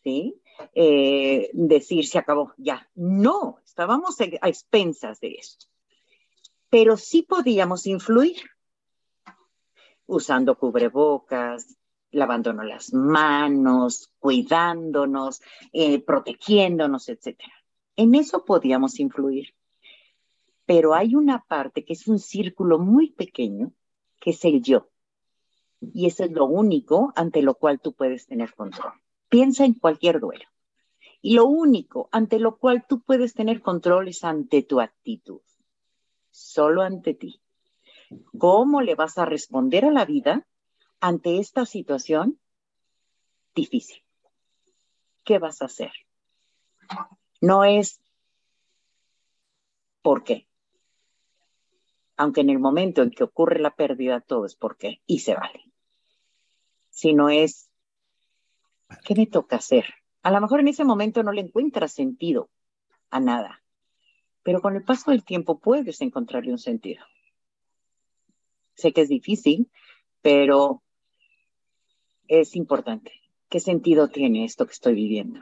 ¿sí? 0.03 0.41
Eh, 0.75 1.49
decir 1.53 2.07
se 2.07 2.19
acabó, 2.19 2.53
ya. 2.57 2.89
No, 2.95 3.59
estábamos 3.65 4.19
a 4.19 4.47
expensas 4.47 5.19
de 5.19 5.35
esto. 5.35 5.65
Pero 6.69 6.97
sí 6.97 7.23
podíamos 7.23 7.87
influir 7.87 8.37
usando 10.05 10.57
cubrebocas, 10.57 11.77
lavándonos 12.11 12.65
las 12.65 12.93
manos, 12.93 14.11
cuidándonos, 14.19 15.41
eh, 15.71 16.01
protegiéndonos, 16.01 17.09
etcétera. 17.09 17.53
En 17.95 18.15
eso 18.15 18.45
podíamos 18.45 18.99
influir. 18.99 19.53
Pero 20.65 20.93
hay 20.93 21.15
una 21.15 21.43
parte 21.43 21.83
que 21.83 21.93
es 21.93 22.07
un 22.07 22.19
círculo 22.19 22.77
muy 22.79 23.11
pequeño, 23.11 23.73
que 24.19 24.31
es 24.31 24.45
el 24.45 24.61
yo. 24.61 24.90
Y 25.81 26.05
eso 26.05 26.23
es 26.23 26.31
lo 26.31 26.45
único 26.45 27.11
ante 27.15 27.41
lo 27.41 27.55
cual 27.55 27.79
tú 27.79 27.93
puedes 27.93 28.27
tener 28.27 28.53
control. 28.53 28.93
Piensa 29.29 29.65
en 29.65 29.73
cualquier 29.73 30.19
duelo. 30.19 30.45
Y 31.21 31.35
lo 31.35 31.45
único 31.45 32.07
ante 32.11 32.39
lo 32.39 32.57
cual 32.57 32.85
tú 32.87 33.01
puedes 33.01 33.33
tener 33.33 33.61
control 33.61 34.07
es 34.07 34.23
ante 34.23 34.61
tu 34.63 34.79
actitud. 34.79 35.41
Solo 36.29 36.81
ante 36.81 37.13
ti. 37.13 37.41
¿Cómo 38.37 38.81
le 38.81 38.95
vas 38.95 39.17
a 39.17 39.25
responder 39.25 39.85
a 39.85 39.91
la 39.91 40.05
vida 40.05 40.45
ante 40.99 41.39
esta 41.39 41.65
situación 41.65 42.39
difícil? 43.55 44.03
¿Qué 45.23 45.39
vas 45.39 45.61
a 45.61 45.65
hacer? 45.65 45.91
No 47.39 47.63
es 47.63 48.01
por 50.01 50.23
qué. 50.23 50.47
Aunque 52.17 52.41
en 52.41 52.49
el 52.49 52.59
momento 52.59 53.01
en 53.01 53.11
que 53.11 53.23
ocurre 53.23 53.59
la 53.59 53.75
pérdida 53.75 54.21
todo 54.21 54.45
es 54.45 54.55
por 54.55 54.77
qué 54.77 55.01
y 55.07 55.19
se 55.19 55.35
vale. 55.35 55.70
Sino 56.91 57.29
es, 57.29 57.69
¿qué 59.03 59.15
me 59.15 59.25
toca 59.25 59.55
hacer? 59.55 59.85
A 60.21 60.29
lo 60.29 60.39
mejor 60.39 60.59
en 60.59 60.67
ese 60.67 60.83
momento 60.83 61.23
no 61.23 61.31
le 61.31 61.41
encuentras 61.41 61.93
sentido 61.93 62.51
a 63.09 63.19
nada, 63.19 63.63
pero 64.43 64.61
con 64.61 64.75
el 64.75 64.83
paso 64.83 65.09
del 65.09 65.23
tiempo 65.23 65.59
puedes 65.59 66.01
encontrarle 66.01 66.51
un 66.51 66.59
sentido. 66.59 67.03
Sé 68.75 68.93
que 68.93 69.01
es 69.01 69.09
difícil, 69.09 69.71
pero 70.21 70.83
es 72.27 72.55
importante. 72.55 73.13
¿Qué 73.49 73.59
sentido 73.59 74.09
tiene 74.09 74.45
esto 74.45 74.67
que 74.67 74.73
estoy 74.73 74.93
viviendo? 74.93 75.41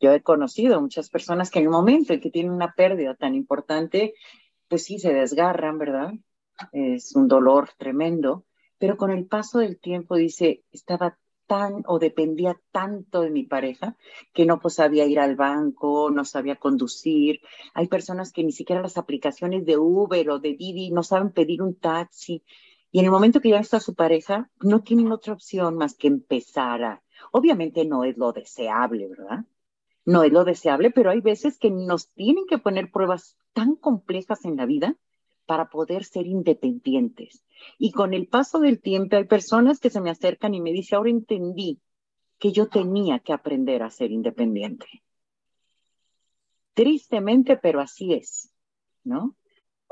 Yo 0.00 0.12
he 0.12 0.22
conocido 0.22 0.80
muchas 0.80 1.10
personas 1.10 1.50
que 1.50 1.58
en 1.58 1.66
el 1.66 1.70
momento 1.70 2.12
en 2.12 2.20
que 2.20 2.30
tienen 2.30 2.52
una 2.52 2.72
pérdida 2.72 3.14
tan 3.14 3.34
importante, 3.34 4.14
pues 4.68 4.84
sí, 4.84 4.98
se 4.98 5.12
desgarran, 5.12 5.78
¿verdad? 5.78 6.14
Es 6.72 7.14
un 7.14 7.28
dolor 7.28 7.70
tremendo, 7.76 8.45
pero 8.78 8.96
con 8.96 9.10
el 9.10 9.26
paso 9.26 9.58
del 9.58 9.78
tiempo 9.78 10.16
dice, 10.16 10.64
estaba 10.72 11.18
tan 11.46 11.82
o 11.86 11.98
dependía 11.98 12.60
tanto 12.72 13.22
de 13.22 13.30
mi 13.30 13.44
pareja 13.44 13.96
que 14.32 14.46
no 14.46 14.60
pues, 14.60 14.74
sabía 14.74 15.06
ir 15.06 15.20
al 15.20 15.36
banco, 15.36 16.10
no 16.10 16.24
sabía 16.24 16.56
conducir. 16.56 17.40
Hay 17.74 17.88
personas 17.88 18.32
que 18.32 18.44
ni 18.44 18.52
siquiera 18.52 18.82
las 18.82 18.98
aplicaciones 18.98 19.64
de 19.64 19.78
Uber 19.78 20.30
o 20.30 20.38
de 20.38 20.54
Didi 20.54 20.90
no 20.90 21.02
saben 21.02 21.30
pedir 21.30 21.62
un 21.62 21.74
taxi. 21.74 22.42
Y 22.90 23.00
en 23.00 23.06
el 23.06 23.10
momento 23.10 23.40
que 23.40 23.50
ya 23.50 23.58
está 23.58 23.80
su 23.80 23.94
pareja, 23.94 24.50
no 24.60 24.82
tienen 24.82 25.12
otra 25.12 25.32
opción 25.32 25.76
más 25.76 25.94
que 25.96 26.08
empezar 26.08 26.82
a... 26.82 27.02
Obviamente 27.32 27.84
no 27.84 28.04
es 28.04 28.16
lo 28.16 28.32
deseable, 28.32 29.08
¿verdad? 29.08 29.44
No 30.04 30.22
es 30.22 30.32
lo 30.32 30.44
deseable, 30.44 30.90
pero 30.90 31.10
hay 31.10 31.20
veces 31.20 31.58
que 31.58 31.70
nos 31.70 32.08
tienen 32.10 32.46
que 32.46 32.58
poner 32.58 32.90
pruebas 32.90 33.36
tan 33.52 33.74
complejas 33.74 34.44
en 34.44 34.56
la 34.56 34.66
vida 34.66 34.96
para 35.46 35.70
poder 35.70 36.04
ser 36.04 36.26
independientes. 36.26 37.44
Y 37.78 37.92
con 37.92 38.12
el 38.12 38.26
paso 38.26 38.58
del 38.58 38.80
tiempo 38.80 39.16
hay 39.16 39.24
personas 39.24 39.80
que 39.80 39.90
se 39.90 40.00
me 40.00 40.10
acercan 40.10 40.54
y 40.54 40.60
me 40.60 40.72
dicen, 40.72 40.96
ahora 40.96 41.10
entendí 41.10 41.80
que 42.38 42.52
yo 42.52 42.68
tenía 42.68 43.20
que 43.20 43.32
aprender 43.32 43.82
a 43.82 43.90
ser 43.90 44.10
independiente. 44.10 44.86
Tristemente, 46.74 47.56
pero 47.56 47.80
así 47.80 48.12
es, 48.12 48.50
¿no? 49.04 49.36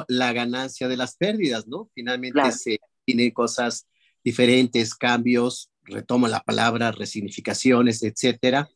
La 0.08 0.32
ganancia 0.32 0.88
de 0.88 0.96
las 0.96 1.16
pérdidas, 1.16 1.66
¿no? 1.66 1.88
Finalmente 1.94 2.52
se 2.52 2.80
tienen 3.04 3.30
cosas 3.30 3.86
diferentes, 4.22 4.94
cambios, 4.94 5.70
retomo 5.84 6.28
la 6.28 6.40
palabra, 6.40 6.92
resignificaciones, 6.92 8.02
etcétera. 8.02 8.68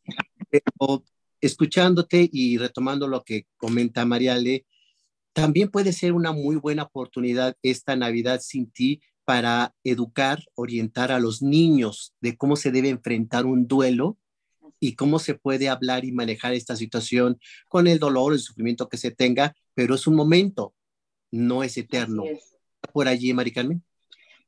Pero 0.49 1.03
escuchándote 1.41 2.27
y 2.31 2.57
retomando 2.57 3.07
lo 3.07 3.23
que 3.23 3.45
comenta 3.57 4.05
Mariale, 4.05 4.65
también 5.33 5.69
puede 5.69 5.93
ser 5.93 6.13
una 6.13 6.31
muy 6.31 6.55
buena 6.55 6.83
oportunidad 6.83 7.55
esta 7.61 7.95
Navidad 7.95 8.41
sin 8.43 8.71
ti 8.71 9.01
para 9.25 9.75
educar, 9.83 10.43
orientar 10.55 11.11
a 11.11 11.19
los 11.19 11.41
niños 11.41 12.13
de 12.19 12.35
cómo 12.35 12.55
se 12.55 12.71
debe 12.71 12.89
enfrentar 12.89 13.45
un 13.45 13.67
duelo 13.67 14.17
y 14.79 14.95
cómo 14.95 15.19
se 15.19 15.35
puede 15.35 15.69
hablar 15.69 16.05
y 16.05 16.11
manejar 16.11 16.53
esta 16.53 16.75
situación 16.75 17.39
con 17.67 17.87
el 17.87 17.99
dolor, 17.99 18.33
el 18.33 18.39
sufrimiento 18.39 18.89
que 18.89 18.97
se 18.97 19.11
tenga, 19.11 19.55
pero 19.73 19.95
es 19.95 20.07
un 20.07 20.15
momento, 20.15 20.73
no 21.31 21.63
es 21.63 21.77
eterno. 21.77 22.23
Por 22.91 23.07
allí, 23.07 23.33
Mari 23.33 23.51
Carmen. 23.51 23.83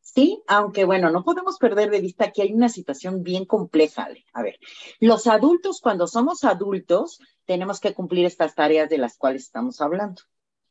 Sí, 0.01 0.41
aunque 0.47 0.83
bueno, 0.83 1.11
no 1.11 1.23
podemos 1.23 1.57
perder 1.57 1.89
de 1.91 2.01
vista 2.01 2.31
que 2.31 2.41
hay 2.41 2.51
una 2.51 2.69
situación 2.69 3.23
bien 3.23 3.45
compleja. 3.45 4.09
A 4.33 4.41
ver, 4.41 4.57
los 4.99 5.27
adultos, 5.27 5.79
cuando 5.79 6.07
somos 6.07 6.43
adultos, 6.43 7.19
tenemos 7.45 7.79
que 7.79 7.93
cumplir 7.93 8.25
estas 8.25 8.55
tareas 8.55 8.89
de 8.89 8.97
las 8.97 9.17
cuales 9.17 9.43
estamos 9.43 9.79
hablando. 9.79 10.23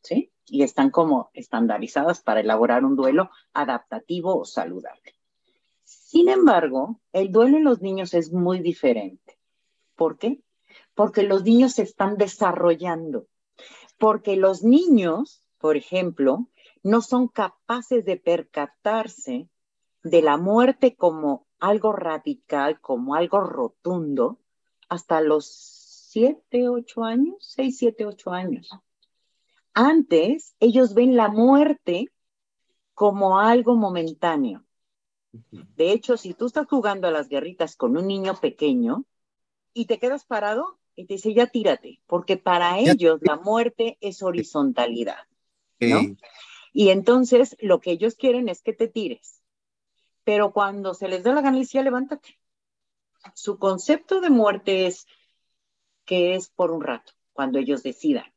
¿Sí? 0.02 0.32
Y 0.46 0.62
están 0.62 0.90
como 0.90 1.30
estandarizadas 1.34 2.20
para 2.22 2.40
elaborar 2.40 2.84
un 2.84 2.96
duelo 2.96 3.30
adaptativo 3.52 4.36
o 4.36 4.44
saludable. 4.44 5.14
Sin 5.84 6.28
embargo, 6.28 7.00
el 7.12 7.30
duelo 7.30 7.56
en 7.58 7.64
los 7.64 7.80
niños 7.82 8.14
es 8.14 8.32
muy 8.32 8.60
diferente. 8.60 9.38
¿Por 9.96 10.18
qué? 10.18 10.42
Porque 10.94 11.22
los 11.22 11.44
niños 11.44 11.74
se 11.74 11.82
están 11.82 12.16
desarrollando. 12.16 13.26
Porque 13.98 14.36
los 14.36 14.62
niños, 14.62 15.42
por 15.58 15.76
ejemplo, 15.76 16.48
no 16.82 17.00
son 17.00 17.28
capaces 17.28 18.04
de 18.04 18.16
percatarse 18.16 19.48
de 20.02 20.22
la 20.22 20.36
muerte 20.36 20.96
como 20.96 21.46
algo 21.58 21.92
radical, 21.92 22.80
como 22.80 23.14
algo 23.14 23.40
rotundo, 23.40 24.38
hasta 24.88 25.20
los 25.20 25.46
siete, 25.46 26.68
ocho 26.68 27.04
años, 27.04 27.36
seis, 27.38 27.78
siete, 27.78 28.06
ocho 28.06 28.32
años. 28.32 28.70
Antes, 29.74 30.56
ellos 30.60 30.94
ven 30.94 31.16
la 31.16 31.28
muerte 31.28 32.10
como 32.94 33.38
algo 33.38 33.76
momentáneo. 33.76 34.64
De 35.32 35.92
hecho, 35.92 36.16
si 36.16 36.34
tú 36.34 36.46
estás 36.46 36.66
jugando 36.66 37.06
a 37.06 37.12
las 37.12 37.28
guerritas 37.28 37.76
con 37.76 37.96
un 37.96 38.06
niño 38.08 38.38
pequeño 38.40 39.04
y 39.72 39.86
te 39.86 39.98
quedas 39.98 40.24
parado 40.24 40.78
y 40.96 41.06
te 41.06 41.14
dice, 41.14 41.32
ya 41.32 41.46
tírate, 41.46 42.02
porque 42.06 42.36
para 42.36 42.78
ellos 42.78 43.20
la 43.22 43.36
muerte 43.36 43.96
es 44.00 44.22
horizontalidad, 44.22 45.26
¿no? 45.78 46.00
Y 46.72 46.90
entonces 46.90 47.56
lo 47.60 47.80
que 47.80 47.92
ellos 47.92 48.16
quieren 48.16 48.48
es 48.48 48.62
que 48.62 48.72
te 48.72 48.88
tires. 48.88 49.40
Pero 50.24 50.52
cuando 50.52 50.94
se 50.94 51.08
les 51.08 51.22
da 51.22 51.32
la 51.32 51.42
gana, 51.42 51.62
levántate. 51.72 52.38
Su 53.34 53.58
concepto 53.58 54.20
de 54.20 54.30
muerte 54.30 54.86
es 54.86 55.06
que 56.04 56.34
es 56.34 56.50
por 56.50 56.72
un 56.72 56.82
rato, 56.82 57.12
cuando 57.32 57.58
ellos 57.58 57.82
decidan 57.82 58.30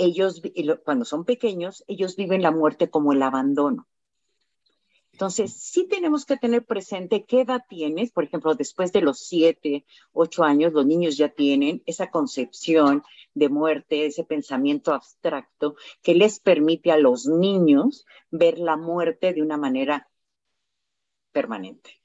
ellos, 0.00 0.42
cuando 0.84 1.04
son 1.04 1.24
pequeños, 1.24 1.84
ellos 1.86 2.16
viven 2.16 2.42
la 2.42 2.50
muerte 2.50 2.90
como 2.90 3.12
el 3.12 3.22
abandono. 3.22 3.86
Entonces, 5.12 5.52
sí 5.52 5.86
tenemos 5.86 6.24
que 6.24 6.38
tener 6.38 6.64
presente 6.64 7.26
qué 7.26 7.42
edad 7.42 7.62
tienes, 7.68 8.10
por 8.10 8.24
ejemplo, 8.24 8.54
después 8.54 8.90
de 8.92 9.02
los 9.02 9.18
siete, 9.18 9.84
ocho 10.12 10.44
años, 10.44 10.72
los 10.72 10.86
niños 10.86 11.18
ya 11.18 11.28
tienen 11.28 11.82
esa 11.84 12.10
concepción 12.10 13.02
de 13.34 13.50
muerte, 13.50 14.06
ese 14.06 14.24
pensamiento 14.24 14.94
abstracto 14.94 15.76
que 16.00 16.14
les 16.14 16.40
permite 16.40 16.90
a 16.90 16.96
los 16.96 17.26
niños 17.26 18.06
ver 18.30 18.58
la 18.58 18.78
muerte 18.78 19.34
de 19.34 19.42
una 19.42 19.58
manera 19.58 20.08
permanente. 21.32 22.00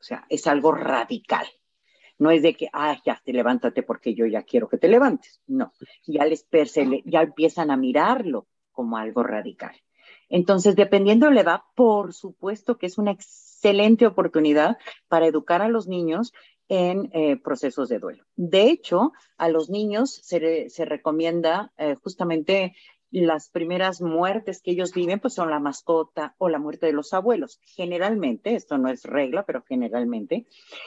O 0.00 0.02
sea, 0.02 0.26
es 0.28 0.48
algo 0.48 0.72
radical. 0.72 1.46
No 2.18 2.30
es 2.30 2.42
de 2.42 2.54
que, 2.54 2.68
ah, 2.72 3.00
ya, 3.04 3.20
te 3.24 3.32
levántate 3.32 3.82
porque 3.82 4.14
yo 4.14 4.26
ya 4.26 4.42
quiero 4.42 4.68
que 4.68 4.78
te 4.78 4.88
levantes. 4.88 5.40
No, 5.46 5.72
ya 6.06 6.24
les 6.24 6.46
ya 7.04 7.22
empiezan 7.22 7.70
a 7.70 7.76
mirarlo 7.76 8.46
como 8.72 8.96
algo 8.96 9.22
radical. 9.22 9.74
Entonces, 10.28 10.76
dependiendo 10.76 11.26
de 11.26 11.34
la 11.34 11.40
edad, 11.40 11.60
por 11.74 12.12
supuesto 12.12 12.76
que 12.76 12.86
es 12.86 12.98
una 12.98 13.12
excelente 13.12 14.06
oportunidad 14.06 14.76
para 15.08 15.26
educar 15.26 15.62
a 15.62 15.68
los 15.68 15.88
niños 15.88 16.32
en 16.68 17.10
eh, 17.14 17.36
procesos 17.36 17.88
de 17.88 17.98
duelo. 17.98 18.24
De 18.36 18.64
hecho, 18.64 19.12
a 19.38 19.48
los 19.48 19.70
niños 19.70 20.12
se, 20.22 20.68
se 20.68 20.84
recomienda 20.84 21.72
eh, 21.78 21.94
justamente 22.02 22.74
las 23.10 23.48
primeras 23.48 24.00
muertes 24.00 24.60
que 24.60 24.72
ellos 24.72 24.92
viven 24.92 25.20
pues 25.20 25.34
son 25.34 25.50
la 25.50 25.60
mascota 25.60 26.34
o 26.38 26.48
la 26.48 26.58
muerte 26.58 26.86
de 26.86 26.92
los 26.92 27.14
abuelos. 27.14 27.58
Generalmente, 27.62 28.54
esto 28.54 28.78
no 28.78 28.88
es 28.88 29.04
regla, 29.04 29.44
pero 29.46 29.62
generalmente, 29.62 30.46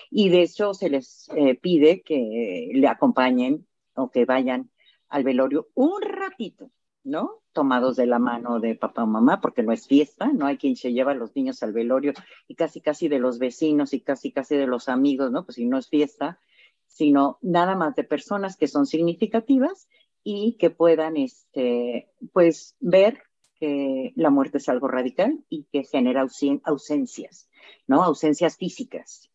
y 0.10 0.30
de 0.30 0.44
hecho 0.44 0.74
se 0.74 0.90
les 0.90 1.30
eh, 1.36 1.56
pide 1.56 2.02
que 2.02 2.70
le 2.74 2.88
acompañen 2.88 3.68
o 3.96 4.12
que 4.12 4.26
vayan 4.26 4.70
al 5.10 5.24
velorio 5.24 5.70
un 5.74 6.02
ratito, 6.02 6.72
¿no? 7.04 7.42
Tomados 7.54 7.98
de 7.98 8.06
la 8.06 8.20
mano 8.20 8.60
de 8.60 8.76
papá 8.76 9.04
o 9.04 9.08
mamá, 9.08 9.42
porque 9.42 9.64
no 9.64 9.74
es 9.74 9.88
fiesta, 9.88 10.32
no 10.32 10.46
hay 10.46 10.58
quien 10.58 10.76
se 10.76 10.94
lleva 10.94 11.12
a 11.12 11.16
los 11.16 11.36
niños 11.36 11.64
al 11.64 11.74
velorio 11.74 12.14
y 12.48 12.56
casi 12.56 12.82
casi 12.82 13.08
de 13.08 13.20
los 13.20 13.40
vecinos 13.40 13.94
y 13.94 14.02
casi 14.02 14.32
casi 14.32 14.56
de 14.56 14.68
los 14.68 14.90
amigos, 14.90 15.32
¿no? 15.32 15.44
Pues 15.44 15.56
si 15.56 15.66
no 15.66 15.78
es 15.78 15.90
fiesta, 15.90 16.40
sino 16.88 17.40
nada 17.42 17.76
más 17.76 17.96
de 17.96 18.04
personas 18.04 18.58
que 18.58 18.68
son 18.68 18.86
significativas 18.86 19.88
y 20.24 20.58
que 20.58 20.70
puedan, 20.70 21.18
este, 21.18 22.12
pues, 22.34 22.76
ver 22.80 23.22
que 23.60 24.14
la 24.16 24.30
muerte 24.30 24.58
es 24.58 24.70
algo 24.70 24.88
radical 24.88 25.44
y 25.50 25.66
que 25.72 25.84
genera 25.84 26.26
ausencias, 26.64 27.50
¿no? 27.88 28.04
Ausencias 28.04 28.58
físicas, 28.58 29.30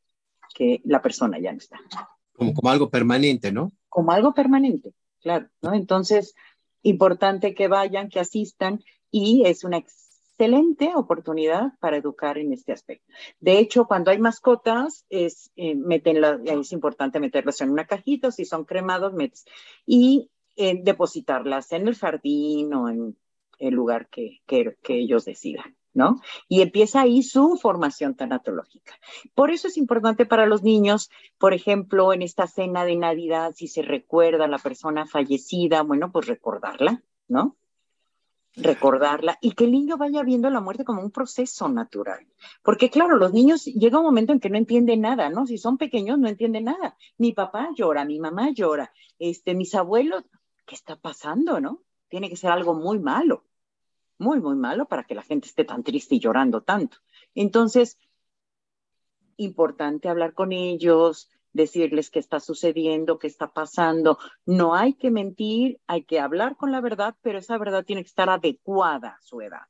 que 0.54 0.80
la 0.84 1.00
persona 1.00 1.38
ya 1.38 1.52
no 1.52 1.58
está. 1.58 1.78
Como, 2.32 2.52
como 2.52 2.70
algo 2.70 2.90
permanente, 2.90 3.52
¿no? 3.52 3.72
Como 3.88 4.12
algo 4.12 4.34
permanente, 4.34 4.92
claro, 5.20 5.48
¿no? 5.62 5.74
Entonces, 5.74 6.34
importante 6.82 7.54
que 7.54 7.68
vayan, 7.68 8.08
que 8.08 8.20
asistan 8.20 8.82
y 9.10 9.44
es 9.46 9.64
una 9.64 9.78
excelente 9.78 10.92
oportunidad 10.94 11.72
para 11.80 11.96
educar 11.96 12.36
en 12.36 12.52
este 12.52 12.72
aspecto. 12.72 13.06
De 13.40 13.58
hecho, 13.58 13.86
cuando 13.86 14.10
hay 14.10 14.18
mascotas, 14.18 15.06
es, 15.08 15.50
eh, 15.56 15.76
es 16.44 16.72
importante 16.72 17.20
meterlas 17.20 17.60
en 17.60 17.70
una 17.70 17.86
cajita, 17.86 18.30
si 18.30 18.44
son 18.44 18.64
cremados, 18.64 19.14
metes. 19.14 19.46
Y 19.86 20.30
depositarlas 20.56 21.72
en 21.72 21.88
el 21.88 21.94
jardín 21.94 22.72
o 22.74 22.88
en 22.88 23.16
el 23.58 23.74
lugar 23.74 24.08
que, 24.08 24.40
que, 24.46 24.76
ellos 24.88 25.24
decidan. 25.24 25.76
¿no? 25.92 26.20
Y 26.46 26.60
empieza 26.60 27.00
ahí 27.00 27.22
su 27.22 27.56
formación 27.56 28.16
tanatológica. 28.16 28.92
Por 29.34 29.50
eso 29.50 29.68
es 29.68 29.78
importante 29.78 30.26
para 30.26 30.44
los 30.44 30.62
niños, 30.62 31.10
por 31.38 31.54
ejemplo, 31.54 32.12
en 32.12 32.20
esta 32.20 32.46
cena 32.46 32.84
de 32.84 32.96
Navidad, 32.96 33.54
si 33.56 33.66
se 33.66 33.80
recuerda 33.80 34.44
a 34.44 34.48
la 34.48 34.58
persona 34.58 35.06
fallecida, 35.06 35.80
bueno, 35.80 36.12
pues 36.12 36.26
recordarla, 36.26 37.02
¿no? 37.28 37.56
Recordarla 38.56 39.38
y 39.40 39.52
que 39.52 39.64
el 39.64 39.72
niño 39.72 39.96
vaya 39.96 40.22
viendo 40.22 40.50
la 40.50 40.60
muerte 40.60 40.84
como 40.84 41.00
un 41.00 41.10
proceso 41.10 41.66
natural. 41.70 42.26
Porque 42.62 42.90
claro, 42.90 43.16
los 43.16 43.32
niños 43.32 43.64
llega 43.64 43.98
un 43.98 44.04
momento 44.04 44.34
en 44.34 44.40
que 44.40 44.50
no 44.50 44.58
entienden 44.58 45.00
nada, 45.00 45.30
¿no? 45.30 45.46
Si 45.46 45.56
son 45.56 45.78
pequeños 45.78 46.18
no 46.18 46.28
entienden 46.28 46.64
nada. 46.64 46.94
Mi 47.16 47.32
papá 47.32 47.70
llora, 47.74 48.04
mi 48.04 48.18
mamá 48.18 48.50
llora, 48.52 48.92
este, 49.18 49.54
mis 49.54 49.74
abuelos, 49.74 50.24
¿qué 50.66 50.74
está 50.74 50.96
pasando, 50.96 51.60
no? 51.60 51.82
Tiene 52.08 52.28
que 52.28 52.36
ser 52.36 52.50
algo 52.50 52.74
muy 52.74 52.98
malo, 52.98 53.44
muy, 54.18 54.40
muy 54.40 54.56
malo 54.56 54.86
para 54.86 55.04
que 55.04 55.14
la 55.14 55.22
gente 55.22 55.48
esté 55.48 55.64
tan 55.64 55.82
triste 55.82 56.16
y 56.16 56.20
llorando 56.20 56.62
tanto. 56.62 56.98
Entonces, 57.34 57.98
importante 59.36 60.08
hablar 60.08 60.34
con 60.34 60.52
ellos, 60.52 61.30
decirles 61.52 62.10
qué 62.10 62.18
está 62.18 62.40
sucediendo, 62.40 63.18
qué 63.18 63.26
está 63.26 63.52
pasando. 63.52 64.18
No 64.44 64.74
hay 64.74 64.94
que 64.94 65.10
mentir, 65.10 65.80
hay 65.86 66.04
que 66.04 66.20
hablar 66.20 66.56
con 66.56 66.70
la 66.70 66.80
verdad, 66.80 67.16
pero 67.22 67.38
esa 67.38 67.58
verdad 67.58 67.84
tiene 67.84 68.02
que 68.02 68.08
estar 68.08 68.28
adecuada 68.28 69.16
a 69.18 69.22
su 69.22 69.40
edad. 69.40 69.62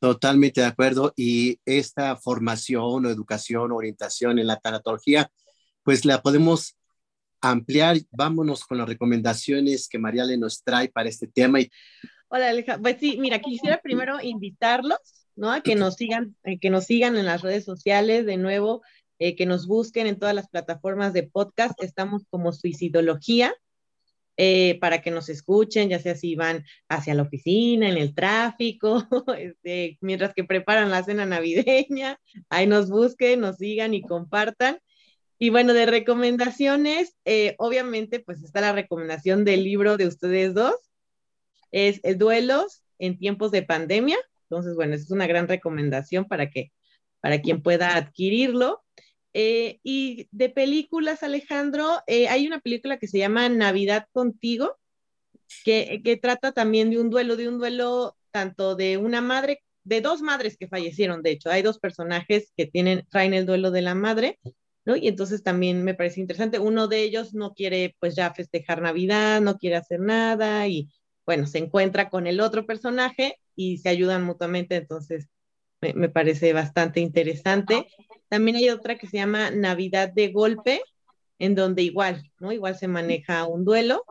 Totalmente 0.00 0.60
de 0.60 0.66
acuerdo. 0.66 1.12
Y 1.16 1.60
esta 1.64 2.16
formación 2.16 3.06
o 3.06 3.08
educación, 3.08 3.72
orientación 3.72 4.38
en 4.38 4.46
la 4.46 4.58
tanatología, 4.58 5.30
pues 5.82 6.04
la 6.04 6.20
podemos 6.22 6.76
ampliar. 7.50 7.96
Vámonos 8.10 8.64
con 8.64 8.78
las 8.78 8.88
recomendaciones 8.88 9.88
que 9.88 9.98
Mariale 9.98 10.36
nos 10.36 10.62
trae 10.62 10.88
para 10.88 11.08
este 11.08 11.26
tema. 11.26 11.58
Hola, 12.28 12.48
Aleja. 12.48 12.78
Pues 12.78 12.96
sí, 12.98 13.16
mira, 13.18 13.38
quisiera 13.38 13.80
primero 13.82 14.20
invitarlos, 14.20 14.98
¿no? 15.36 15.52
A 15.52 15.60
que 15.60 15.74
nos 15.74 15.94
sigan, 15.94 16.36
eh, 16.44 16.58
que 16.58 16.70
nos 16.70 16.84
sigan 16.84 17.16
en 17.16 17.26
las 17.26 17.42
redes 17.42 17.64
sociales 17.64 18.26
de 18.26 18.36
nuevo, 18.36 18.82
eh, 19.18 19.36
que 19.36 19.46
nos 19.46 19.66
busquen 19.66 20.06
en 20.06 20.18
todas 20.18 20.34
las 20.34 20.48
plataformas 20.48 21.12
de 21.12 21.24
podcast. 21.24 21.80
Estamos 21.82 22.24
como 22.30 22.52
Suicidología. 22.52 23.54
Eh, 24.36 24.80
para 24.80 25.00
que 25.00 25.12
nos 25.12 25.28
escuchen, 25.28 25.88
ya 25.88 26.00
sea 26.00 26.16
si 26.16 26.34
van 26.34 26.64
hacia 26.88 27.14
la 27.14 27.22
oficina, 27.22 27.88
en 27.88 27.96
el 27.96 28.16
tráfico, 28.16 29.06
este, 29.38 29.96
mientras 30.00 30.34
que 30.34 30.42
preparan 30.42 30.90
la 30.90 31.04
cena 31.04 31.24
navideña, 31.24 32.18
ahí 32.48 32.66
nos 32.66 32.90
busquen, 32.90 33.40
nos 33.40 33.58
sigan 33.58 33.94
y 33.94 34.02
compartan. 34.02 34.78
Y 35.44 35.50
bueno, 35.50 35.74
de 35.74 35.84
recomendaciones, 35.84 37.18
obviamente, 37.58 38.18
pues 38.18 38.42
está 38.42 38.62
la 38.62 38.72
recomendación 38.72 39.44
del 39.44 39.62
libro 39.62 39.98
de 39.98 40.06
ustedes 40.06 40.54
dos, 40.54 40.74
es 41.70 42.00
el 42.02 42.16
duelos 42.16 42.82
en 42.98 43.18
tiempos 43.18 43.50
de 43.50 43.62
pandemia. 43.62 44.16
Entonces, 44.44 44.74
bueno, 44.74 44.94
es 44.94 45.10
una 45.10 45.26
gran 45.26 45.46
recomendación 45.46 46.24
para 46.24 46.48
que, 46.48 46.72
para 47.20 47.42
quien 47.42 47.60
pueda 47.60 47.94
adquirirlo. 47.94 48.82
Eh, 49.34 49.80
y 49.82 50.28
de 50.30 50.48
películas, 50.48 51.22
Alejandro, 51.22 52.00
eh, 52.06 52.26
hay 52.28 52.46
una 52.46 52.60
película 52.60 52.96
que 52.96 53.06
se 53.06 53.18
llama 53.18 53.46
Navidad 53.50 54.06
contigo, 54.12 54.78
que, 55.62 56.00
que, 56.02 56.16
trata 56.16 56.52
también 56.52 56.88
de 56.88 56.98
un 56.98 57.10
duelo, 57.10 57.36
de 57.36 57.48
un 57.48 57.58
duelo 57.58 58.16
tanto 58.30 58.76
de 58.76 58.96
una 58.96 59.20
madre, 59.20 59.62
de 59.82 60.00
dos 60.00 60.22
madres 60.22 60.56
que 60.56 60.68
fallecieron, 60.68 61.20
de 61.20 61.32
hecho, 61.32 61.50
hay 61.50 61.60
dos 61.60 61.78
personajes 61.78 62.50
que 62.56 62.64
tienen, 62.64 63.06
traen 63.10 63.34
el 63.34 63.44
duelo 63.44 63.70
de 63.70 63.82
la 63.82 63.94
madre, 63.94 64.38
Y 64.86 65.08
entonces 65.08 65.42
también 65.42 65.82
me 65.82 65.94
parece 65.94 66.20
interesante, 66.20 66.58
uno 66.58 66.88
de 66.88 67.02
ellos 67.02 67.32
no 67.32 67.54
quiere 67.54 67.96
pues 68.00 68.14
ya 68.14 68.34
festejar 68.34 68.82
Navidad, 68.82 69.40
no 69.40 69.56
quiere 69.56 69.76
hacer 69.76 70.00
nada 70.00 70.68
y 70.68 70.90
bueno, 71.24 71.46
se 71.46 71.58
encuentra 71.58 72.10
con 72.10 72.26
el 72.26 72.40
otro 72.40 72.66
personaje 72.66 73.38
y 73.56 73.78
se 73.78 73.88
ayudan 73.88 74.24
mutuamente, 74.24 74.76
entonces 74.76 75.28
me, 75.80 76.08
parece 76.08 76.52
bastante 76.52 77.00
interesante. 77.00 77.86
También 78.28 78.56
hay 78.56 78.70
otra 78.70 78.96
que 78.96 79.06
se 79.06 79.18
llama 79.18 79.50
Navidad 79.50 80.12
de 80.12 80.28
Golpe, 80.28 80.82
en 81.38 81.54
donde 81.54 81.82
igual, 81.82 82.30
¿no? 82.38 82.52
Igual 82.52 82.76
se 82.76 82.88
maneja 82.88 83.46
un 83.46 83.64
duelo, 83.64 84.04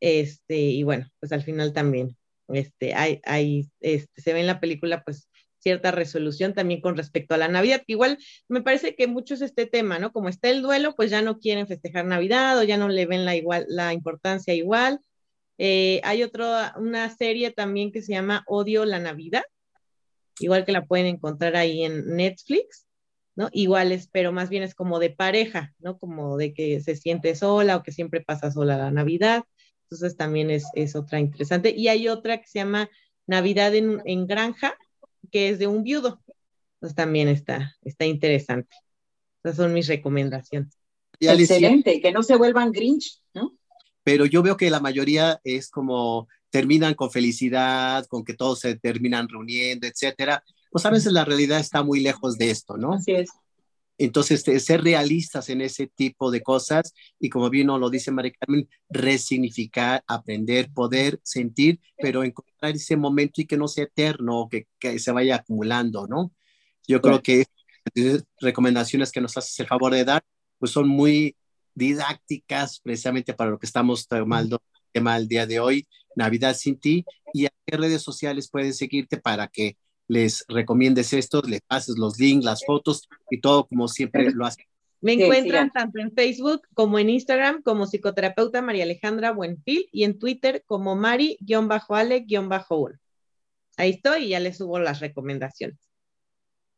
este, 0.00 0.56
y 0.56 0.82
bueno, 0.82 1.08
pues 1.20 1.32
al 1.32 1.42
final 1.42 1.72
también, 1.72 2.16
este, 2.48 2.94
hay, 2.94 3.20
hay, 3.24 3.70
este, 3.80 4.20
se 4.20 4.32
ve 4.32 4.40
en 4.40 4.46
la 4.46 4.60
película, 4.60 5.02
pues, 5.04 5.28
cierta 5.60 5.90
resolución 5.90 6.54
también 6.54 6.80
con 6.80 6.96
respecto 6.96 7.34
a 7.34 7.38
la 7.38 7.48
Navidad, 7.48 7.82
igual 7.86 8.18
me 8.48 8.62
parece 8.62 8.94
que 8.96 9.06
mucho 9.06 9.34
es 9.34 9.42
este 9.42 9.66
tema, 9.66 9.98
¿no? 9.98 10.12
Como 10.12 10.28
está 10.28 10.50
el 10.50 10.62
duelo, 10.62 10.94
pues 10.96 11.10
ya 11.10 11.22
no 11.22 11.38
quieren 11.38 11.66
festejar 11.66 12.06
Navidad 12.06 12.58
o 12.58 12.62
ya 12.64 12.76
no 12.76 12.88
le 12.88 13.06
ven 13.06 13.24
la 13.24 13.36
igual, 13.36 13.66
la 13.68 13.92
importancia 13.92 14.54
igual, 14.54 15.00
eh, 15.62 16.00
hay 16.04 16.22
otra, 16.22 16.74
una 16.78 17.14
serie 17.14 17.50
también 17.50 17.92
que 17.92 18.00
se 18.00 18.14
llama 18.14 18.44
Odio 18.46 18.86
la 18.86 18.98
Navidad, 18.98 19.42
igual 20.38 20.64
que 20.64 20.72
la 20.72 20.86
pueden 20.86 21.04
encontrar 21.04 21.54
ahí 21.54 21.84
en 21.84 22.16
Netflix, 22.16 22.86
¿no? 23.36 23.50
Igual 23.52 23.92
es, 23.92 24.08
pero 24.08 24.32
más 24.32 24.48
bien 24.48 24.62
es 24.62 24.74
como 24.74 24.98
de 24.98 25.10
pareja, 25.10 25.74
¿no? 25.78 25.98
Como 25.98 26.38
de 26.38 26.54
que 26.54 26.80
se 26.80 26.96
siente 26.96 27.34
sola 27.34 27.76
o 27.76 27.82
que 27.82 27.92
siempre 27.92 28.22
pasa 28.22 28.50
sola 28.50 28.78
la 28.78 28.90
Navidad. 28.90 29.44
Entonces 29.84 30.16
también 30.16 30.50
es, 30.50 30.64
es 30.74 30.96
otra 30.96 31.20
interesante. 31.20 31.74
Y 31.76 31.88
hay 31.88 32.08
otra 32.08 32.38
que 32.38 32.46
se 32.46 32.60
llama 32.60 32.88
Navidad 33.26 33.74
en, 33.74 34.00
en 34.06 34.26
Granja, 34.26 34.78
que 35.30 35.48
es 35.48 35.58
de 35.58 35.66
un 35.66 35.82
viudo. 35.82 36.22
Entonces 36.74 36.96
también 36.96 37.28
está, 37.28 37.76
está 37.82 38.04
interesante. 38.04 38.74
Esas 39.42 39.56
son 39.56 39.72
mis 39.72 39.86
recomendaciones. 39.86 40.78
Excelente, 41.18 42.00
que 42.00 42.12
no 42.12 42.22
se 42.22 42.36
vuelvan 42.36 42.72
Grinch, 42.72 43.20
¿no? 43.34 43.58
pero 44.02 44.26
yo 44.26 44.42
veo 44.42 44.56
que 44.56 44.70
la 44.70 44.80
mayoría 44.80 45.40
es 45.44 45.70
como 45.70 46.28
terminan 46.50 46.94
con 46.94 47.10
felicidad, 47.10 48.06
con 48.06 48.24
que 48.24 48.34
todos 48.34 48.60
se 48.60 48.76
terminan 48.76 49.28
reuniendo, 49.28 49.86
etcétera. 49.86 50.42
Pues 50.70 50.84
a 50.86 50.90
veces 50.90 51.12
la 51.12 51.24
realidad 51.24 51.60
está 51.60 51.82
muy 51.82 52.00
lejos 52.00 52.36
de 52.38 52.50
esto, 52.50 52.76
¿no? 52.76 52.94
Así 52.94 53.12
es. 53.12 53.30
Entonces, 54.02 54.42
ser 54.64 54.82
realistas 54.82 55.50
en 55.50 55.60
ese 55.60 55.86
tipo 55.86 56.30
de 56.30 56.42
cosas 56.42 56.94
y 57.18 57.28
como 57.28 57.50
bien 57.50 57.66
lo 57.66 57.90
dice 57.90 58.10
María 58.10 58.32
Carmen, 58.40 58.66
resignificar, 58.88 60.02
aprender, 60.06 60.72
poder 60.72 61.20
sentir, 61.22 61.78
pero 61.98 62.24
encontrar 62.24 62.74
ese 62.74 62.96
momento 62.96 63.42
y 63.42 63.46
que 63.46 63.58
no 63.58 63.68
sea 63.68 63.84
eterno, 63.84 64.48
que, 64.50 64.66
que 64.78 64.98
se 64.98 65.12
vaya 65.12 65.36
acumulando, 65.36 66.06
¿no? 66.06 66.32
Yo 66.88 67.02
creo 67.02 67.22
que 67.22 67.44
recomendaciones 68.40 69.12
que 69.12 69.20
nos 69.20 69.36
haces 69.36 69.60
el 69.60 69.66
favor 69.66 69.92
de 69.92 70.06
dar, 70.06 70.24
pues 70.58 70.72
son 70.72 70.88
muy 70.88 71.36
didácticas 71.74 72.80
precisamente 72.80 73.34
para 73.34 73.50
lo 73.50 73.58
que 73.58 73.66
estamos 73.66 74.08
tomando 74.08 74.62
el 74.64 74.92
tema 74.92 75.18
el 75.18 75.28
día 75.28 75.46
de 75.46 75.60
hoy, 75.60 75.86
Navidad 76.16 76.56
sin 76.56 76.80
ti, 76.80 77.04
y 77.34 77.44
a 77.44 77.50
qué 77.66 77.76
redes 77.76 78.00
sociales 78.00 78.48
pueden 78.50 78.72
seguirte 78.72 79.18
para 79.18 79.46
que 79.48 79.76
les 80.10 80.44
recomiendes 80.48 81.12
esto, 81.12 81.40
les 81.46 81.60
pases 81.60 81.96
los 81.96 82.18
links, 82.18 82.44
las 82.44 82.64
fotos 82.66 83.08
y 83.30 83.40
todo 83.40 83.68
como 83.68 83.86
siempre 83.86 84.32
lo 84.32 84.44
haces. 84.44 84.66
Me 85.00 85.12
encuentran 85.12 85.70
tanto 85.70 86.00
en 86.00 86.12
Facebook 86.12 86.62
como 86.74 86.98
en 86.98 87.10
Instagram 87.10 87.62
como 87.62 87.86
psicoterapeuta 87.86 88.60
María 88.60 88.82
Alejandra 88.82 89.30
Buenfil 89.30 89.88
y 89.92 90.02
en 90.02 90.18
Twitter 90.18 90.64
como 90.66 90.96
Mari-Ale-1. 90.96 92.98
Ahí 93.76 93.90
estoy 93.90 94.24
y 94.24 94.30
ya 94.30 94.40
les 94.40 94.58
subo 94.58 94.80
las 94.80 94.98
recomendaciones. 94.98 95.78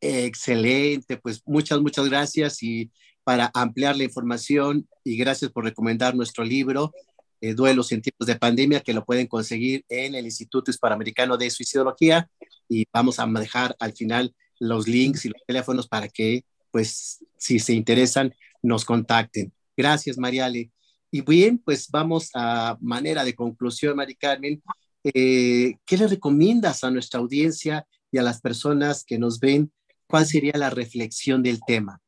Excelente, 0.03 1.17
pues 1.17 1.41
muchas, 1.47 1.81
muchas 1.81 2.11
gracias 2.11 2.63
y 2.63 2.91
para 3.25 3.51
ampliar 3.55 3.97
la 3.97 4.05
información 4.05 4.87
y 5.05 5.17
gracias 5.17 5.51
por 5.51 5.65
recomendar 5.65 6.15
nuestro 6.15 6.45
libro, 6.45 6.93
eh, 7.41 7.55
Duelos 7.55 7.93
en 7.93 8.03
tiempos 8.03 8.27
de 8.27 8.37
pandemia, 8.37 8.81
que 8.81 8.93
lo 8.93 9.07
pueden 9.07 9.27
conseguir 9.27 9.87
en 9.89 10.17
el 10.17 10.27
Instituto 10.27 10.71
Hispanoamericano 10.71 11.39
de 11.39 11.49
Suicidología 11.49 12.29
y 12.73 12.87
vamos 12.91 13.19
a 13.19 13.27
dejar 13.27 13.77
al 13.79 13.93
final 13.93 14.35
los 14.59 14.89
links 14.89 15.27
y 15.27 15.29
los 15.29 15.43
teléfonos 15.47 15.89
para 15.89 16.09
que, 16.09 16.45
pues, 16.71 17.23
si 17.37 17.59
se 17.59 17.75
interesan, 17.75 18.35
nos 18.63 18.85
contacten. 18.85 19.53
Gracias, 19.77 20.17
Mariale. 20.17 20.71
Y 21.11 21.21
bien, 21.21 21.59
pues 21.59 21.91
vamos 21.91 22.31
a 22.35 22.79
manera 22.81 23.25
de 23.25 23.35
conclusión, 23.35 23.97
Mari 23.97 24.15
Carmen. 24.15 24.63
Eh, 25.05 25.75
¿Qué 25.85 25.97
le 25.99 26.07
recomiendas 26.07 26.83
a 26.85 26.91
nuestra 26.91 27.21
audiencia 27.21 27.87
y 28.11 28.17
a 28.17 28.23
las 28.23 28.41
personas 28.41 29.05
que 29.05 29.19
nos 29.19 29.39
ven? 29.39 29.71
¿Cuál 30.07 30.25
sería 30.27 30.55
la 30.57 30.71
reflexión 30.71 31.43
del 31.43 31.61
tema? 31.67 32.01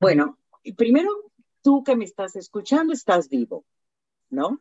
Bueno, 0.00 0.38
primero, 0.76 1.10
tú 1.62 1.84
que 1.84 1.94
me 1.94 2.04
estás 2.04 2.34
escuchando, 2.34 2.92
estás 2.92 3.28
vivo, 3.28 3.64
¿no? 4.30 4.58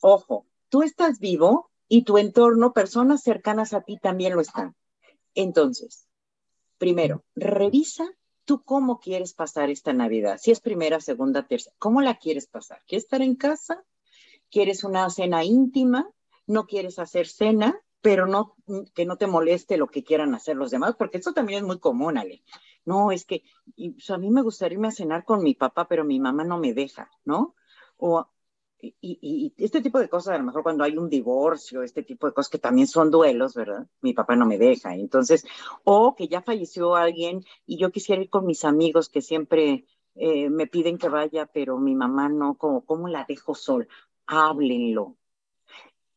Ojo, 0.00 0.46
tú 0.68 0.82
estás 0.82 1.18
vivo 1.18 1.69
y 1.90 2.04
tu 2.04 2.16
entorno, 2.16 2.72
personas 2.72 3.22
cercanas 3.22 3.74
a 3.74 3.82
ti 3.82 3.98
también 3.98 4.34
lo 4.34 4.40
están. 4.40 4.76
Entonces, 5.34 6.08
primero, 6.78 7.24
revisa 7.34 8.08
tú 8.44 8.62
cómo 8.62 9.00
quieres 9.00 9.34
pasar 9.34 9.70
esta 9.70 9.92
Navidad. 9.92 10.38
Si 10.40 10.52
es 10.52 10.60
primera, 10.60 11.00
segunda, 11.00 11.46
tercera, 11.46 11.74
¿cómo 11.78 12.00
la 12.00 12.16
quieres 12.16 12.46
pasar? 12.46 12.80
¿Quieres 12.86 13.04
estar 13.04 13.22
en 13.22 13.34
casa? 13.34 13.84
¿Quieres 14.50 14.84
una 14.84 15.10
cena 15.10 15.44
íntima? 15.44 16.08
¿No 16.46 16.66
quieres 16.66 17.00
hacer 17.00 17.26
cena? 17.26 17.82
pero 18.00 18.26
no 18.26 18.56
que 18.94 19.04
no 19.04 19.16
te 19.16 19.26
moleste 19.26 19.76
lo 19.76 19.88
que 19.88 20.02
quieran 20.02 20.34
hacer 20.34 20.56
los 20.56 20.70
demás, 20.70 20.94
porque 20.96 21.18
eso 21.18 21.32
también 21.32 21.58
es 21.58 21.66
muy 21.66 21.78
común, 21.78 22.16
Ale. 22.16 22.42
No, 22.84 23.12
es 23.12 23.26
que 23.26 23.44
a 24.08 24.16
mí 24.16 24.30
me 24.30 24.42
gustaría 24.42 24.76
irme 24.76 24.88
a 24.88 24.92
cenar 24.92 25.24
con 25.24 25.42
mi 25.42 25.54
papá, 25.54 25.86
pero 25.86 26.04
mi 26.04 26.18
mamá 26.18 26.44
no 26.44 26.58
me 26.58 26.72
deja, 26.72 27.10
¿no? 27.24 27.54
O, 27.98 28.26
y, 28.82 28.94
y, 29.00 29.54
este 29.56 29.80
tipo 29.82 29.98
de 29.98 30.08
cosas, 30.08 30.34
a 30.34 30.38
lo 30.38 30.44
mejor 30.44 30.62
cuando 30.62 30.84
hay 30.84 30.96
un 30.96 31.08
divorcio, 31.08 31.82
este 31.82 32.02
tipo 32.02 32.26
de 32.26 32.32
cosas 32.32 32.50
que 32.50 32.58
también 32.58 32.86
son 32.86 33.10
duelos, 33.10 33.54
¿verdad? 33.54 33.86
Mi 34.00 34.12
papá 34.12 34.36
no 34.36 34.46
me 34.46 34.58
deja. 34.58 34.94
Entonces, 34.94 35.44
o 35.84 36.14
que 36.14 36.28
ya 36.28 36.42
falleció 36.42 36.96
alguien 36.96 37.44
y 37.66 37.78
yo 37.78 37.90
quisiera 37.90 38.22
ir 38.22 38.30
con 38.30 38.46
mis 38.46 38.64
amigos 38.64 39.08
que 39.08 39.22
siempre 39.22 39.86
eh, 40.14 40.50
me 40.50 40.66
piden 40.66 40.98
que 40.98 41.08
vaya, 41.08 41.46
pero 41.46 41.78
mi 41.78 41.94
mamá 41.94 42.28
no, 42.28 42.56
como, 42.56 42.84
¿cómo 42.84 43.08
la 43.08 43.24
dejo 43.28 43.54
sola? 43.54 43.86
Háblenlo, 44.26 45.16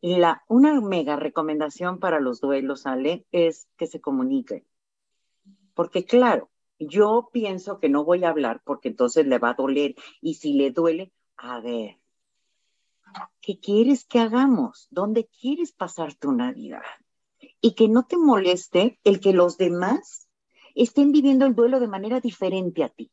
la, 0.03 0.43
una 0.49 0.81
mega 0.81 1.15
recomendación 1.15 1.97
para 1.99 2.19
los 2.19 2.41
duelos, 2.41 2.85
Ale, 2.85 3.25
es 3.31 3.69
que 3.77 3.87
se 3.87 4.01
comuniquen. 4.01 4.65
Porque 5.73 6.03
claro, 6.03 6.49
yo 6.77 7.29
pienso 7.31 7.79
que 7.79 7.87
no 7.87 8.03
voy 8.03 8.25
a 8.25 8.29
hablar 8.29 8.61
porque 8.65 8.89
entonces 8.89 9.25
le 9.25 9.39
va 9.39 9.51
a 9.51 9.53
doler. 9.53 9.95
Y 10.19 10.33
si 10.35 10.53
le 10.53 10.71
duele, 10.71 11.13
a 11.37 11.61
ver, 11.61 11.99
¿qué 13.41 13.59
quieres 13.59 14.05
que 14.05 14.19
hagamos? 14.19 14.87
¿Dónde 14.91 15.27
quieres 15.27 15.71
pasar 15.71 16.13
tu 16.15 16.31
Navidad? 16.31 16.81
Y 17.61 17.75
que 17.75 17.87
no 17.87 18.05
te 18.05 18.17
moleste 18.17 18.99
el 19.03 19.19
que 19.19 19.33
los 19.33 19.57
demás 19.57 20.27
estén 20.75 21.11
viviendo 21.11 21.45
el 21.45 21.55
duelo 21.55 21.79
de 21.79 21.87
manera 21.87 22.19
diferente 22.19 22.83
a 22.83 22.89
ti. 22.89 23.11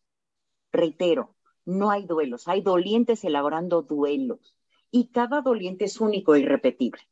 Reitero, 0.72 1.36
no 1.64 1.90
hay 1.90 2.06
duelos, 2.06 2.48
hay 2.48 2.62
dolientes 2.62 3.24
elaborando 3.24 3.82
duelos 3.82 4.56
y 4.90 5.08
cada 5.08 5.40
doliente 5.40 5.84
es 5.84 6.00
único 6.00 6.34
e 6.34 6.40
irrepetible. 6.40 7.02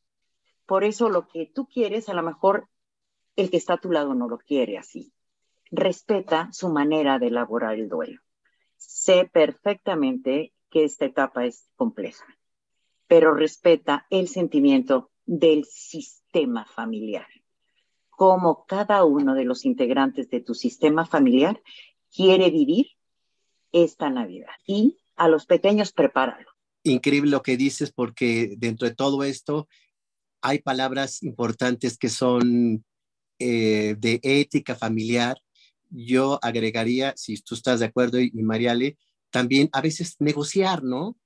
Por 0.67 0.85
eso 0.85 1.09
lo 1.09 1.29
que 1.29 1.47
tú 1.47 1.67
quieres, 1.67 2.09
a 2.09 2.15
lo 2.15 2.23
mejor 2.23 2.69
el 3.37 3.51
que 3.51 3.57
está 3.57 3.75
a 3.75 3.81
tu 3.81 3.91
lado 3.91 4.15
no 4.15 4.29
lo 4.29 4.39
quiere 4.39 4.79
así. 4.79 5.13
Respeta 5.71 6.49
su 6.53 6.71
manera 6.71 7.19
de 7.19 7.29
elaborar 7.29 7.75
el 7.75 7.89
duelo. 7.89 8.21
Sé 8.77 9.29
perfectamente 9.33 10.53
que 10.71 10.85
esta 10.85 11.05
etapa 11.05 11.45
es 11.47 11.69
compleja, 11.77 12.25
pero 13.09 13.35
respeta 13.35 14.07
el 14.11 14.29
sentimiento 14.29 15.11
del 15.27 15.65
sistema 15.65 16.65
familiar. 16.67 17.27
Como 18.11 18.65
cada 18.67 19.05
uno 19.05 19.35
de 19.35 19.45
los 19.45 19.65
integrantes 19.65 20.31
de 20.31 20.41
tu 20.41 20.55
sistema 20.55 21.07
familiar 21.07 21.61
quiere 22.15 22.51
vivir 22.51 22.87
esta 23.73 24.11
Navidad. 24.11 24.53
Y 24.67 24.99
a 25.17 25.29
los 25.29 25.47
pequeños 25.47 25.93
prepáralo. 25.93 26.51
Increíble 26.85 27.31
lo 27.31 27.43
que 27.43 27.57
dices 27.57 27.93
porque 27.93 28.55
dentro 28.57 28.89
de 28.89 28.95
todo 28.95 29.25
esto 29.25 29.69
hay 30.41 30.61
palabras 30.61 31.23
importantes 31.23 31.99
que 31.99 32.09
son 32.09 32.85
eh, 33.39 33.97
de 33.99 34.21
ética 34.23 34.75
familiar. 34.75 35.39
Yo 35.91 36.39
agregaría, 36.43 37.15
si 37.17 37.37
tú 37.37 37.55
estás 37.55 37.81
de 37.81 37.87
acuerdo 37.87 38.21
y, 38.21 38.31
Mariale, 38.35 38.97
también 39.31 39.69
a 39.73 39.81
veces 39.81 40.17
negociar, 40.21 40.83
¿no? 40.83 41.17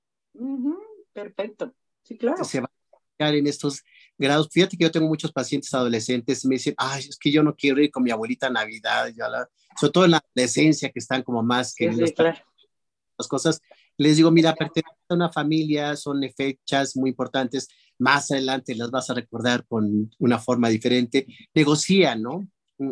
Perfecto. 1.13 1.73
Sí, 2.03 2.17
claro. 2.17 2.43
Se 2.43 2.59
va 2.59 2.65
a 2.65 2.73
en 3.19 3.47
estos 3.47 3.83
grados. 4.17 4.49
Fíjate 4.51 4.77
que 4.77 4.83
yo 4.83 4.91
tengo 4.91 5.07
muchos 5.07 5.31
pacientes 5.31 5.73
adolescentes 5.73 6.43
y 6.43 6.47
me 6.47 6.55
dicen, 6.55 6.73
ay, 6.77 7.05
es 7.07 7.17
que 7.17 7.31
yo 7.31 7.43
no 7.43 7.55
quiero 7.55 7.81
ir 7.81 7.91
con 7.91 8.03
mi 8.03 8.11
abuelita 8.11 8.47
a 8.47 8.51
Navidad, 8.51 9.11
ya 9.15 9.29
la... 9.29 9.47
sobre 9.79 9.91
todo 9.91 10.05
en 10.05 10.11
la 10.11 10.17
adolescencia 10.17 10.89
que 10.89 10.99
están 10.99 11.23
como 11.23 11.43
más 11.43 11.73
que 11.73 11.91
las 11.91 13.27
cosas. 13.27 13.61
Les 13.97 14.17
digo, 14.17 14.31
mira, 14.31 14.55
pertenece 14.55 14.95
a 15.07 15.13
una 15.13 15.31
familia, 15.31 15.95
son 15.95 16.21
fechas 16.35 16.95
muy 16.95 17.11
importantes, 17.11 17.67
más 17.99 18.31
adelante 18.31 18.75
las 18.75 18.89
vas 18.89 19.09
a 19.09 19.13
recordar 19.13 19.65
con 19.67 20.11
una 20.19 20.39
forma 20.39 20.69
diferente. 20.69 21.27
Negocia, 21.53 22.15
¿no? 22.15 22.47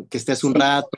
Que 0.08 0.18
estés 0.18 0.44
un 0.44 0.54
rato, 0.54 0.88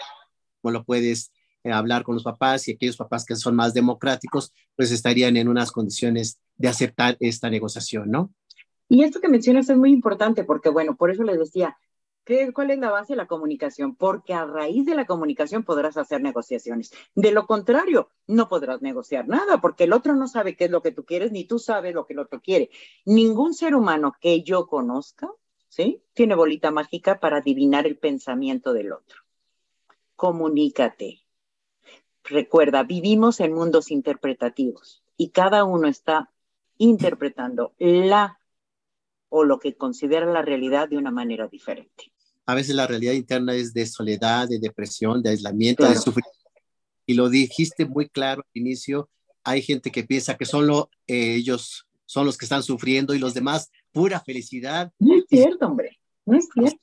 como 0.60 0.72
lo 0.72 0.84
puedes 0.84 1.32
eh, 1.64 1.72
hablar 1.72 2.04
con 2.04 2.14
los 2.14 2.22
papás 2.22 2.68
y 2.68 2.72
aquellos 2.72 2.98
papás 2.98 3.24
que 3.24 3.34
son 3.34 3.56
más 3.56 3.72
democráticos, 3.72 4.52
pues 4.76 4.90
estarían 4.90 5.38
en 5.38 5.48
unas 5.48 5.72
condiciones 5.72 6.38
de 6.56 6.68
aceptar 6.68 7.16
esta 7.20 7.50
negociación, 7.50 8.10
¿no? 8.10 8.32
Y 8.88 9.02
esto 9.02 9.20
que 9.20 9.28
mencionas 9.28 9.68
es 9.68 9.76
muy 9.76 9.90
importante 9.90 10.44
porque, 10.44 10.68
bueno, 10.68 10.96
por 10.96 11.10
eso 11.10 11.22
les 11.22 11.38
decía, 11.38 11.76
¿qué, 12.24 12.52
¿cuál 12.52 12.70
es 12.70 12.78
la 12.78 12.90
base 12.90 13.14
de 13.14 13.16
la 13.16 13.26
comunicación? 13.26 13.96
Porque 13.96 14.34
a 14.34 14.44
raíz 14.44 14.84
de 14.86 14.94
la 14.94 15.06
comunicación 15.06 15.64
podrás 15.64 15.96
hacer 15.96 16.20
negociaciones. 16.20 16.92
De 17.14 17.32
lo 17.32 17.46
contrario, 17.46 18.10
no 18.26 18.48
podrás 18.48 18.82
negociar 18.82 19.26
nada 19.28 19.60
porque 19.60 19.84
el 19.84 19.92
otro 19.92 20.14
no 20.14 20.28
sabe 20.28 20.56
qué 20.56 20.66
es 20.66 20.70
lo 20.70 20.82
que 20.82 20.92
tú 20.92 21.04
quieres 21.04 21.32
ni 21.32 21.44
tú 21.44 21.58
sabes 21.58 21.94
lo 21.94 22.06
que 22.06 22.12
el 22.12 22.20
otro 22.20 22.40
quiere. 22.40 22.70
Ningún 23.04 23.54
ser 23.54 23.74
humano 23.74 24.14
que 24.20 24.42
yo 24.42 24.66
conozca, 24.66 25.30
¿sí? 25.68 26.02
Tiene 26.12 26.34
bolita 26.34 26.70
mágica 26.70 27.20
para 27.20 27.38
adivinar 27.38 27.86
el 27.86 27.98
pensamiento 27.98 28.72
del 28.72 28.92
otro. 28.92 29.22
Comunícate. 30.16 31.22
Recuerda, 32.22 32.84
vivimos 32.84 33.40
en 33.40 33.52
mundos 33.52 33.90
interpretativos 33.90 35.04
y 35.16 35.30
cada 35.30 35.64
uno 35.64 35.88
está 35.88 36.30
interpretando 36.78 37.74
la 37.78 38.38
o 39.28 39.44
lo 39.44 39.58
que 39.58 39.76
considera 39.76 40.26
la 40.26 40.42
realidad 40.42 40.88
de 40.88 40.96
una 40.96 41.10
manera 41.10 41.48
diferente. 41.48 42.12
A 42.46 42.54
veces 42.54 42.74
la 42.74 42.86
realidad 42.86 43.14
interna 43.14 43.54
es 43.54 43.72
de 43.74 43.86
soledad, 43.86 44.48
de 44.48 44.58
depresión, 44.58 45.22
de 45.22 45.30
aislamiento, 45.30 45.88
de 45.88 45.96
sufrimiento. 45.96 46.38
Y 47.06 47.14
lo 47.14 47.28
dijiste 47.28 47.84
muy 47.84 48.08
claro 48.08 48.42
al 48.42 48.60
inicio, 48.60 49.10
hay 49.42 49.62
gente 49.62 49.90
que 49.90 50.04
piensa 50.04 50.36
que 50.36 50.44
solo 50.44 50.88
eh, 51.06 51.34
ellos 51.34 51.86
son 52.06 52.26
los 52.26 52.36
que 52.36 52.44
están 52.44 52.62
sufriendo 52.62 53.14
y 53.14 53.18
los 53.18 53.34
demás 53.34 53.70
pura 53.92 54.20
felicidad. 54.20 54.92
No 54.98 55.16
es 55.16 55.24
cierto, 55.28 55.66
hombre, 55.66 55.98
no 56.24 56.38
es 56.38 56.48
cierto. 56.52 56.78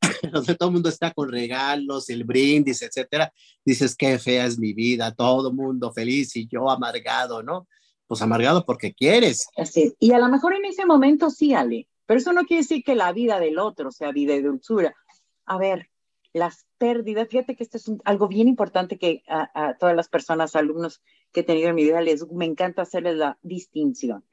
Todo 0.58 0.68
el 0.68 0.72
mundo 0.72 0.88
está 0.88 1.12
con 1.12 1.30
regalos, 1.30 2.10
el 2.10 2.24
brindis, 2.24 2.82
etcétera. 2.82 3.32
Dices, 3.64 3.94
qué 3.94 4.18
fea 4.18 4.44
es 4.44 4.58
mi 4.58 4.72
vida, 4.72 5.14
todo 5.14 5.48
el 5.48 5.54
mundo 5.54 5.92
feliz 5.92 6.36
y 6.36 6.46
yo 6.46 6.68
amargado, 6.68 7.42
¿no? 7.42 7.66
Pues 8.10 8.22
amargado 8.22 8.66
porque 8.66 8.92
quieres. 8.92 9.46
Así 9.56 9.94
Y 10.00 10.10
a 10.10 10.18
lo 10.18 10.28
mejor 10.28 10.52
en 10.56 10.64
ese 10.64 10.84
momento 10.84 11.30
sí, 11.30 11.54
Ale, 11.54 11.86
pero 12.06 12.18
eso 12.18 12.32
no 12.32 12.42
quiere 12.42 12.62
decir 12.62 12.82
que 12.82 12.96
la 12.96 13.12
vida 13.12 13.38
del 13.38 13.56
otro 13.56 13.92
sea 13.92 14.10
vida 14.10 14.32
de 14.32 14.42
dulzura. 14.42 14.96
A 15.44 15.58
ver, 15.58 15.90
las 16.32 16.66
pérdidas, 16.76 17.28
fíjate 17.28 17.54
que 17.54 17.62
esto 17.62 17.76
es 17.76 17.88
algo 18.04 18.26
bien 18.26 18.48
importante 18.48 18.98
que 18.98 19.22
a, 19.28 19.76
todas 19.78 19.94
las 19.94 20.08
personas, 20.08 20.56
alumnos 20.56 21.00
que 21.30 21.40
he 21.40 21.44
tenido 21.44 21.68
en 21.68 21.76
mi 21.76 21.84
vida, 21.84 22.00
les 22.00 22.28
me 22.32 22.46
encanta 22.46 22.82
hacerles 22.82 23.14
la 23.14 23.38
distinción. 23.42 24.24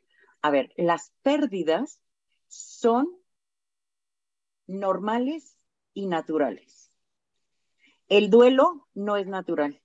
A 0.42 0.50
ver, 0.50 0.74
las 0.76 1.14
pérdidas 1.22 2.02
son 2.48 3.08
normales 4.66 5.56
y 5.94 6.08
naturales. 6.08 6.92
El 8.10 8.32
duelo 8.32 8.88
no 8.96 9.18
es 9.18 9.28
natural. 9.28 9.84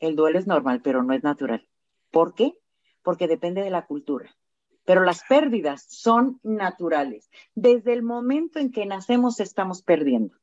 El 0.00 0.16
duelo 0.16 0.38
es 0.38 0.46
normal, 0.46 0.80
pero 0.80 1.02
no 1.02 1.12
es 1.12 1.22
natural. 1.22 1.68
¿Por 2.10 2.34
qué? 2.34 2.58
Porque 3.06 3.28
depende 3.28 3.62
de 3.62 3.70
la 3.70 3.86
cultura. 3.86 4.36
Pero 4.84 5.04
las 5.04 5.22
pérdidas 5.28 5.86
son 5.88 6.40
naturales. 6.42 7.30
Desde 7.54 7.92
el 7.92 8.02
momento 8.02 8.58
en 8.58 8.72
que 8.72 8.84
nacemos 8.84 9.38
estamos 9.38 9.80
perdiendo. 9.80 10.34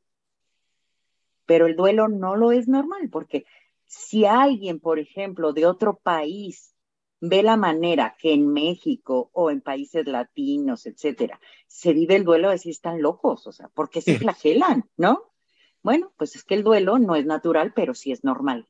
Pero 1.46 1.68
el 1.68 1.76
duelo 1.76 2.08
no 2.08 2.38
lo 2.38 2.54
es 2.54 2.70
normal, 2.70 3.10
porque 3.12 3.46
si 3.86 4.24
alguien, 4.24 4.80
por 4.80 4.98
ejemplo, 4.98 5.52
de 5.52 5.66
otro 5.66 5.98
país 5.98 6.74
ve 7.20 7.44
la 7.44 7.58
manera 7.58 8.16
que 8.18 8.32
en 8.32 8.48
México 8.48 9.30
o 9.34 9.52
en 9.52 9.60
países 9.60 10.08
latinos, 10.08 10.86
etcétera, 10.86 11.42
se 11.68 11.92
vive 11.92 12.16
el 12.16 12.24
duelo, 12.24 12.50
así 12.50 12.70
están 12.70 13.02
locos, 13.02 13.46
o 13.46 13.52
sea, 13.52 13.68
porque 13.74 14.00
se 14.00 14.18
flagelan, 14.18 14.90
¿no? 14.96 15.34
Bueno, 15.82 16.14
pues 16.16 16.38
es 16.38 16.46
que 16.46 16.56
el 16.56 16.64
duelo 16.64 16.98
no 16.98 17.18
es 17.18 17.26
natural, 17.26 17.74
pero 17.76 17.94
sí 17.94 18.14
es 18.14 18.24
normal. 18.24 18.70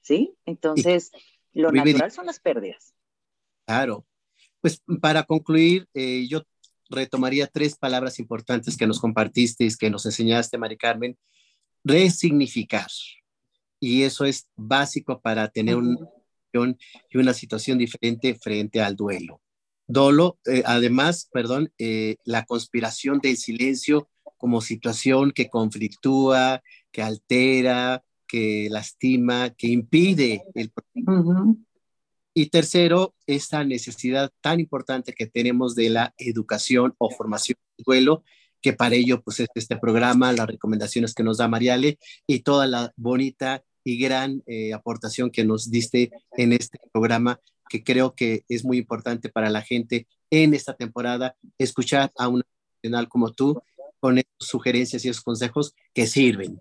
¿Sí? 0.00 0.36
Entonces, 0.46 1.12
lo 1.52 1.72
natural 1.72 2.10
son 2.10 2.26
las 2.26 2.40
pérdidas. 2.40 2.94
Claro. 3.66 4.06
Pues 4.60 4.82
para 5.00 5.22
concluir, 5.22 5.88
eh, 5.94 6.26
yo 6.28 6.42
retomaría 6.90 7.46
tres 7.46 7.76
palabras 7.76 8.18
importantes 8.18 8.76
que 8.76 8.86
nos 8.86 9.00
compartiste, 9.00 9.68
que 9.78 9.90
nos 9.90 10.06
enseñaste, 10.06 10.58
Mari 10.58 10.76
Carmen. 10.76 11.18
Resignificar. 11.84 12.88
Y 13.80 14.02
eso 14.02 14.24
es 14.24 14.48
básico 14.56 15.20
para 15.20 15.48
tener 15.48 15.76
una, 15.76 15.96
y 16.52 17.18
una 17.18 17.34
situación 17.34 17.78
diferente 17.78 18.34
frente 18.34 18.80
al 18.80 18.96
duelo. 18.96 19.40
Dolo, 19.86 20.38
eh, 20.44 20.62
además, 20.66 21.28
perdón, 21.32 21.72
eh, 21.78 22.16
la 22.24 22.44
conspiración 22.44 23.20
del 23.20 23.36
silencio 23.36 24.10
como 24.36 24.60
situación 24.60 25.32
que 25.32 25.48
conflictúa, 25.48 26.62
que 26.92 27.02
altera, 27.02 28.04
que 28.28 28.68
lastima, 28.70 29.50
que 29.50 29.68
impide 29.68 30.44
el 30.54 30.70
Y 32.34 32.46
tercero, 32.50 33.14
esta 33.26 33.64
necesidad 33.64 34.30
tan 34.40 34.60
importante 34.60 35.12
que 35.12 35.26
tenemos 35.26 35.74
de 35.74 35.88
la 35.88 36.14
educación 36.18 36.94
o 36.98 37.10
formación 37.10 37.56
del 37.76 37.84
duelo, 37.84 38.22
que 38.60 38.72
para 38.72 38.94
ello, 38.94 39.22
pues, 39.22 39.40
es 39.40 39.48
este 39.54 39.76
programa, 39.76 40.32
las 40.32 40.46
recomendaciones 40.46 41.14
que 41.14 41.22
nos 41.22 41.38
da 41.38 41.48
Mariale 41.48 41.98
y 42.26 42.40
toda 42.40 42.66
la 42.66 42.92
bonita 42.96 43.64
y 43.82 43.98
gran 43.98 44.42
eh, 44.46 44.72
aportación 44.74 45.30
que 45.30 45.44
nos 45.44 45.70
diste 45.70 46.10
en 46.36 46.52
este 46.52 46.78
programa, 46.92 47.40
que 47.70 47.82
creo 47.82 48.14
que 48.14 48.44
es 48.48 48.64
muy 48.64 48.78
importante 48.78 49.30
para 49.30 49.50
la 49.50 49.62
gente 49.62 50.06
en 50.30 50.54
esta 50.54 50.74
temporada, 50.74 51.36
escuchar 51.56 52.12
a 52.16 52.28
un 52.28 52.42
profesional 52.42 53.08
como 53.08 53.32
tú 53.32 53.60
con 54.00 54.20
sugerencias 54.38 55.04
y 55.04 55.08
esos 55.08 55.24
consejos 55.24 55.74
que 55.94 56.06
sirven 56.06 56.60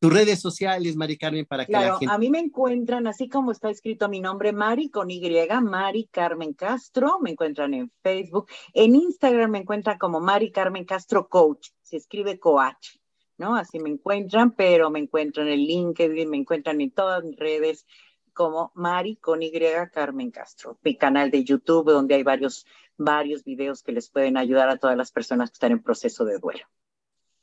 tus 0.00 0.12
redes 0.12 0.40
sociales, 0.40 0.96
Mari 0.96 1.16
Carmen, 1.16 1.44
para 1.46 1.66
que 1.66 1.72
la 1.72 1.98
gente... 1.98 2.14
a 2.14 2.18
mí 2.18 2.30
me 2.30 2.38
encuentran 2.38 3.06
así 3.06 3.28
como 3.28 3.50
está 3.50 3.70
escrito 3.70 4.08
mi 4.08 4.20
nombre, 4.20 4.52
Mari, 4.52 4.90
con 4.90 5.10
Y, 5.10 5.20
Mari 5.62 6.08
Carmen 6.10 6.54
Castro, 6.54 7.18
me 7.20 7.30
encuentran 7.30 7.74
en 7.74 7.90
Facebook, 8.02 8.48
en 8.72 8.94
Instagram 8.94 9.50
me 9.50 9.58
encuentran 9.58 9.98
como 9.98 10.20
Mari 10.20 10.52
Carmen 10.52 10.84
Castro 10.84 11.28
Coach, 11.28 11.70
se 11.82 11.96
escribe 11.96 12.38
coach, 12.38 12.96
¿no? 13.38 13.56
Así 13.56 13.80
me 13.80 13.90
encuentran, 13.90 14.52
pero 14.52 14.90
me 14.90 15.00
encuentran 15.00 15.48
en 15.48 15.60
LinkedIn, 15.60 16.30
me 16.30 16.36
encuentran 16.36 16.80
en 16.80 16.92
todas 16.92 17.24
mis 17.24 17.36
redes 17.36 17.84
como 18.32 18.70
Mari 18.76 19.16
con 19.16 19.42
Y 19.42 19.52
Carmen 19.92 20.30
Castro, 20.30 20.78
mi 20.84 20.96
canal 20.96 21.32
de 21.32 21.42
YouTube 21.42 21.90
donde 21.90 22.14
hay 22.14 22.22
varios, 22.22 22.66
varios 22.96 23.42
videos 23.42 23.82
que 23.82 23.90
les 23.90 24.08
pueden 24.10 24.36
ayudar 24.36 24.68
a 24.68 24.76
todas 24.76 24.96
las 24.96 25.10
personas 25.10 25.50
que 25.50 25.54
están 25.54 25.72
en 25.72 25.82
proceso 25.82 26.24
de 26.24 26.38
duelo. 26.38 26.64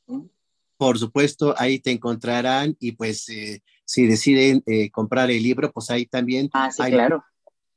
¿Mm? 0.07 0.27
Por 0.77 0.99
supuesto, 0.99 1.55
ahí 1.57 1.79
te 1.79 1.91
encontrarán 1.91 2.75
y 2.79 2.93
pues 2.93 3.29
eh, 3.29 3.61
si 3.85 4.07
deciden 4.07 4.61
eh, 4.65 4.89
comprar 4.91 5.31
el 5.31 5.41
libro, 5.41 5.71
pues 5.71 5.89
ahí 5.89 6.05
también 6.05 6.49
ah, 6.53 6.69
hay 6.79 6.91
claro. 6.91 7.23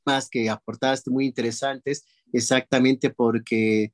más 0.05 0.29
que 0.29 0.51
aportaste 0.51 1.11
muy 1.11 1.27
interesantes, 1.27 2.05
exactamente 2.33 3.11
porque 3.11 3.93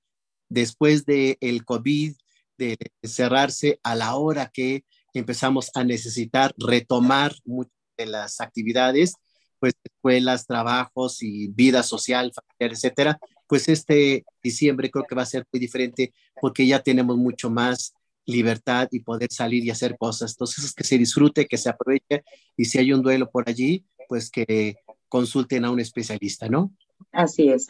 después 0.49 1.05
del 1.05 1.37
el 1.41 1.65
COVID, 1.65 2.15
de 2.57 2.77
cerrarse 3.03 3.81
a 3.83 3.95
la 3.95 4.15
hora 4.15 4.51
que 4.53 4.85
empezamos 5.13 5.71
a 5.75 5.85
necesitar 5.85 6.55
retomar 6.57 7.35
muchas 7.45 7.73
de 7.97 8.07
las 8.07 8.41
actividades, 8.41 9.15
pues 9.59 9.75
escuelas, 9.83 10.47
trabajos 10.47 11.23
y 11.23 11.49
vida 11.49 11.83
social, 11.83 12.33
familiar, 12.33 12.77
etcétera, 12.77 13.19
pues 13.47 13.69
este 13.69 14.25
diciembre 14.43 14.91
creo 14.91 15.05
que 15.09 15.15
va 15.15 15.23
a 15.23 15.27
ser 15.27 15.47
muy 15.53 15.61
diferente 15.61 16.13
porque 16.41 16.67
ya 16.67 16.81
tenemos 16.81 17.17
mucho 17.17 17.51
más 17.51 17.95
libertad 18.27 18.89
y 18.91 19.01
poder 19.01 19.31
salir 19.31 19.65
y 19.65 19.71
hacer 19.71 19.97
cosas. 19.99 20.33
Entonces, 20.33 20.65
es 20.65 20.73
que 20.73 20.85
se 20.85 20.99
disfrute, 20.99 21.47
que 21.47 21.59
se 21.59 21.69
aproveche 21.69 22.25
y 22.57 22.65
si 22.65 22.79
hay 22.79 22.93
un 22.93 23.03
duelo 23.03 23.31
por 23.31 23.49
allí, 23.49 23.85
pues 24.09 24.31
que 24.31 24.77
consulten 25.09 25.65
a 25.65 25.71
un 25.71 25.81
especialista, 25.81 26.49
¿no? 26.49 26.73
Así 27.13 27.49
es, 27.49 27.69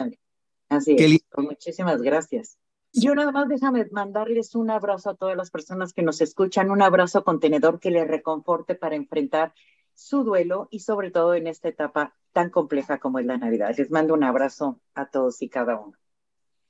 Así 0.69 0.97
es. 0.99 1.21
Pues 1.31 1.47
muchísimas 1.47 2.01
gracias. 2.01 2.59
Yo 2.93 3.15
nada 3.15 3.33
más 3.33 3.49
déjame 3.49 3.87
mandarles 3.91 4.55
un 4.55 4.71
abrazo 4.71 5.11
a 5.11 5.17
todas 5.17 5.37
las 5.37 5.51
personas 5.51 5.93
que 5.93 6.03
nos 6.03 6.21
escuchan, 6.21 6.71
un 6.71 6.81
abrazo 6.81 7.25
contenedor 7.25 7.81
que 7.81 7.91
les 7.91 8.07
reconforte 8.07 8.77
para 8.77 8.95
enfrentar 8.95 9.53
su 9.95 10.23
duelo 10.23 10.69
y 10.71 10.81
sobre 10.81 11.11
todo 11.11 11.35
en 11.35 11.47
esta 11.49 11.69
etapa 11.69 12.15
tan 12.33 12.51
compleja 12.51 12.99
como 12.99 13.19
es 13.19 13.27
la 13.27 13.37
Navidad. 13.37 13.75
Les 13.77 13.91
mando 13.91 14.15
un 14.15 14.23
abrazo 14.23 14.81
a 14.95 15.07
todos 15.07 15.43
y 15.43 15.49
cada 15.49 15.79
uno. 15.81 15.97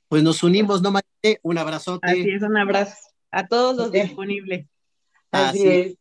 Pues 0.08 0.22
nos 0.22 0.42
unimos, 0.42 0.82
¿no, 0.82 0.90
Maite? 0.90 1.40
Un 1.42 1.58
abrazote. 1.58 2.10
Así 2.10 2.30
es, 2.30 2.42
un 2.42 2.56
abrazo 2.56 3.13
a 3.34 3.46
todos 3.46 3.76
los 3.76 3.92
disponibles. 3.92 4.66
Así, 5.30 5.66
es. 5.66 5.96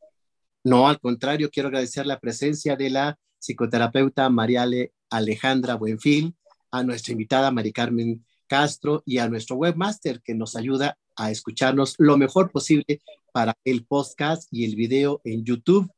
No, 0.64 0.88
al 0.88 1.00
contrario, 1.00 1.50
quiero 1.52 1.68
agradecer 1.68 2.06
la 2.06 2.20
presencia 2.20 2.76
de 2.76 2.90
la 2.90 3.20
psicoterapeuta 3.40 4.30
Mariale 4.30 4.94
Alejandra 5.10 5.76
Buenfil, 5.76 6.36
a 6.72 6.84
nuestra 6.84 7.12
invitada 7.12 7.52
Mari 7.52 7.74
Carmen 7.74 8.26
Castro 8.48 9.04
y 9.06 9.18
a 9.18 9.28
nuestro 9.28 9.58
webmaster 9.58 10.22
que 10.22 10.34
nos 10.34 10.56
ayuda 10.56 10.98
a 11.16 11.32
escucharnos 11.32 11.96
lo 11.98 12.18
mejor 12.18 12.52
posible 12.52 13.02
para 13.32 13.58
el 13.66 13.86
podcast 13.86 14.48
y 14.52 14.66
el 14.66 14.76
video 14.76 15.22
en 15.24 15.44
YouTube. 15.44 15.92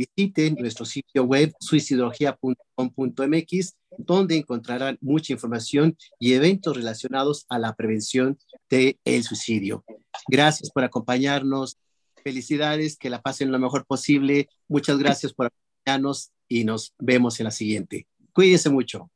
Visiten 0.00 0.56
nuestro 0.58 0.86
sitio 0.86 1.24
web 1.24 1.52
suicidología.com.mx, 1.60 3.74
donde 3.98 4.38
encontrarán 4.38 4.96
mucha 5.02 5.34
información 5.34 5.94
y 6.18 6.32
eventos 6.32 6.74
relacionados 6.74 7.44
a 7.50 7.58
la 7.58 7.74
prevención 7.74 8.38
del 8.70 8.98
el 9.04 9.24
suicidio. 9.24 9.84
Gracias 10.26 10.70
por 10.70 10.84
acompañarnos. 10.84 11.76
Felicidades, 12.24 12.96
que 12.96 13.10
la 13.10 13.20
pasen 13.20 13.52
lo 13.52 13.58
mejor 13.58 13.84
posible. 13.84 14.48
Muchas 14.68 14.96
gracias 14.96 15.34
por 15.34 15.48
acompañarnos 15.48 16.30
y 16.48 16.64
nos 16.64 16.94
vemos 16.98 17.38
en 17.40 17.44
la 17.44 17.50
siguiente. 17.50 18.06
Cuídense 18.32 18.70
mucho. 18.70 19.10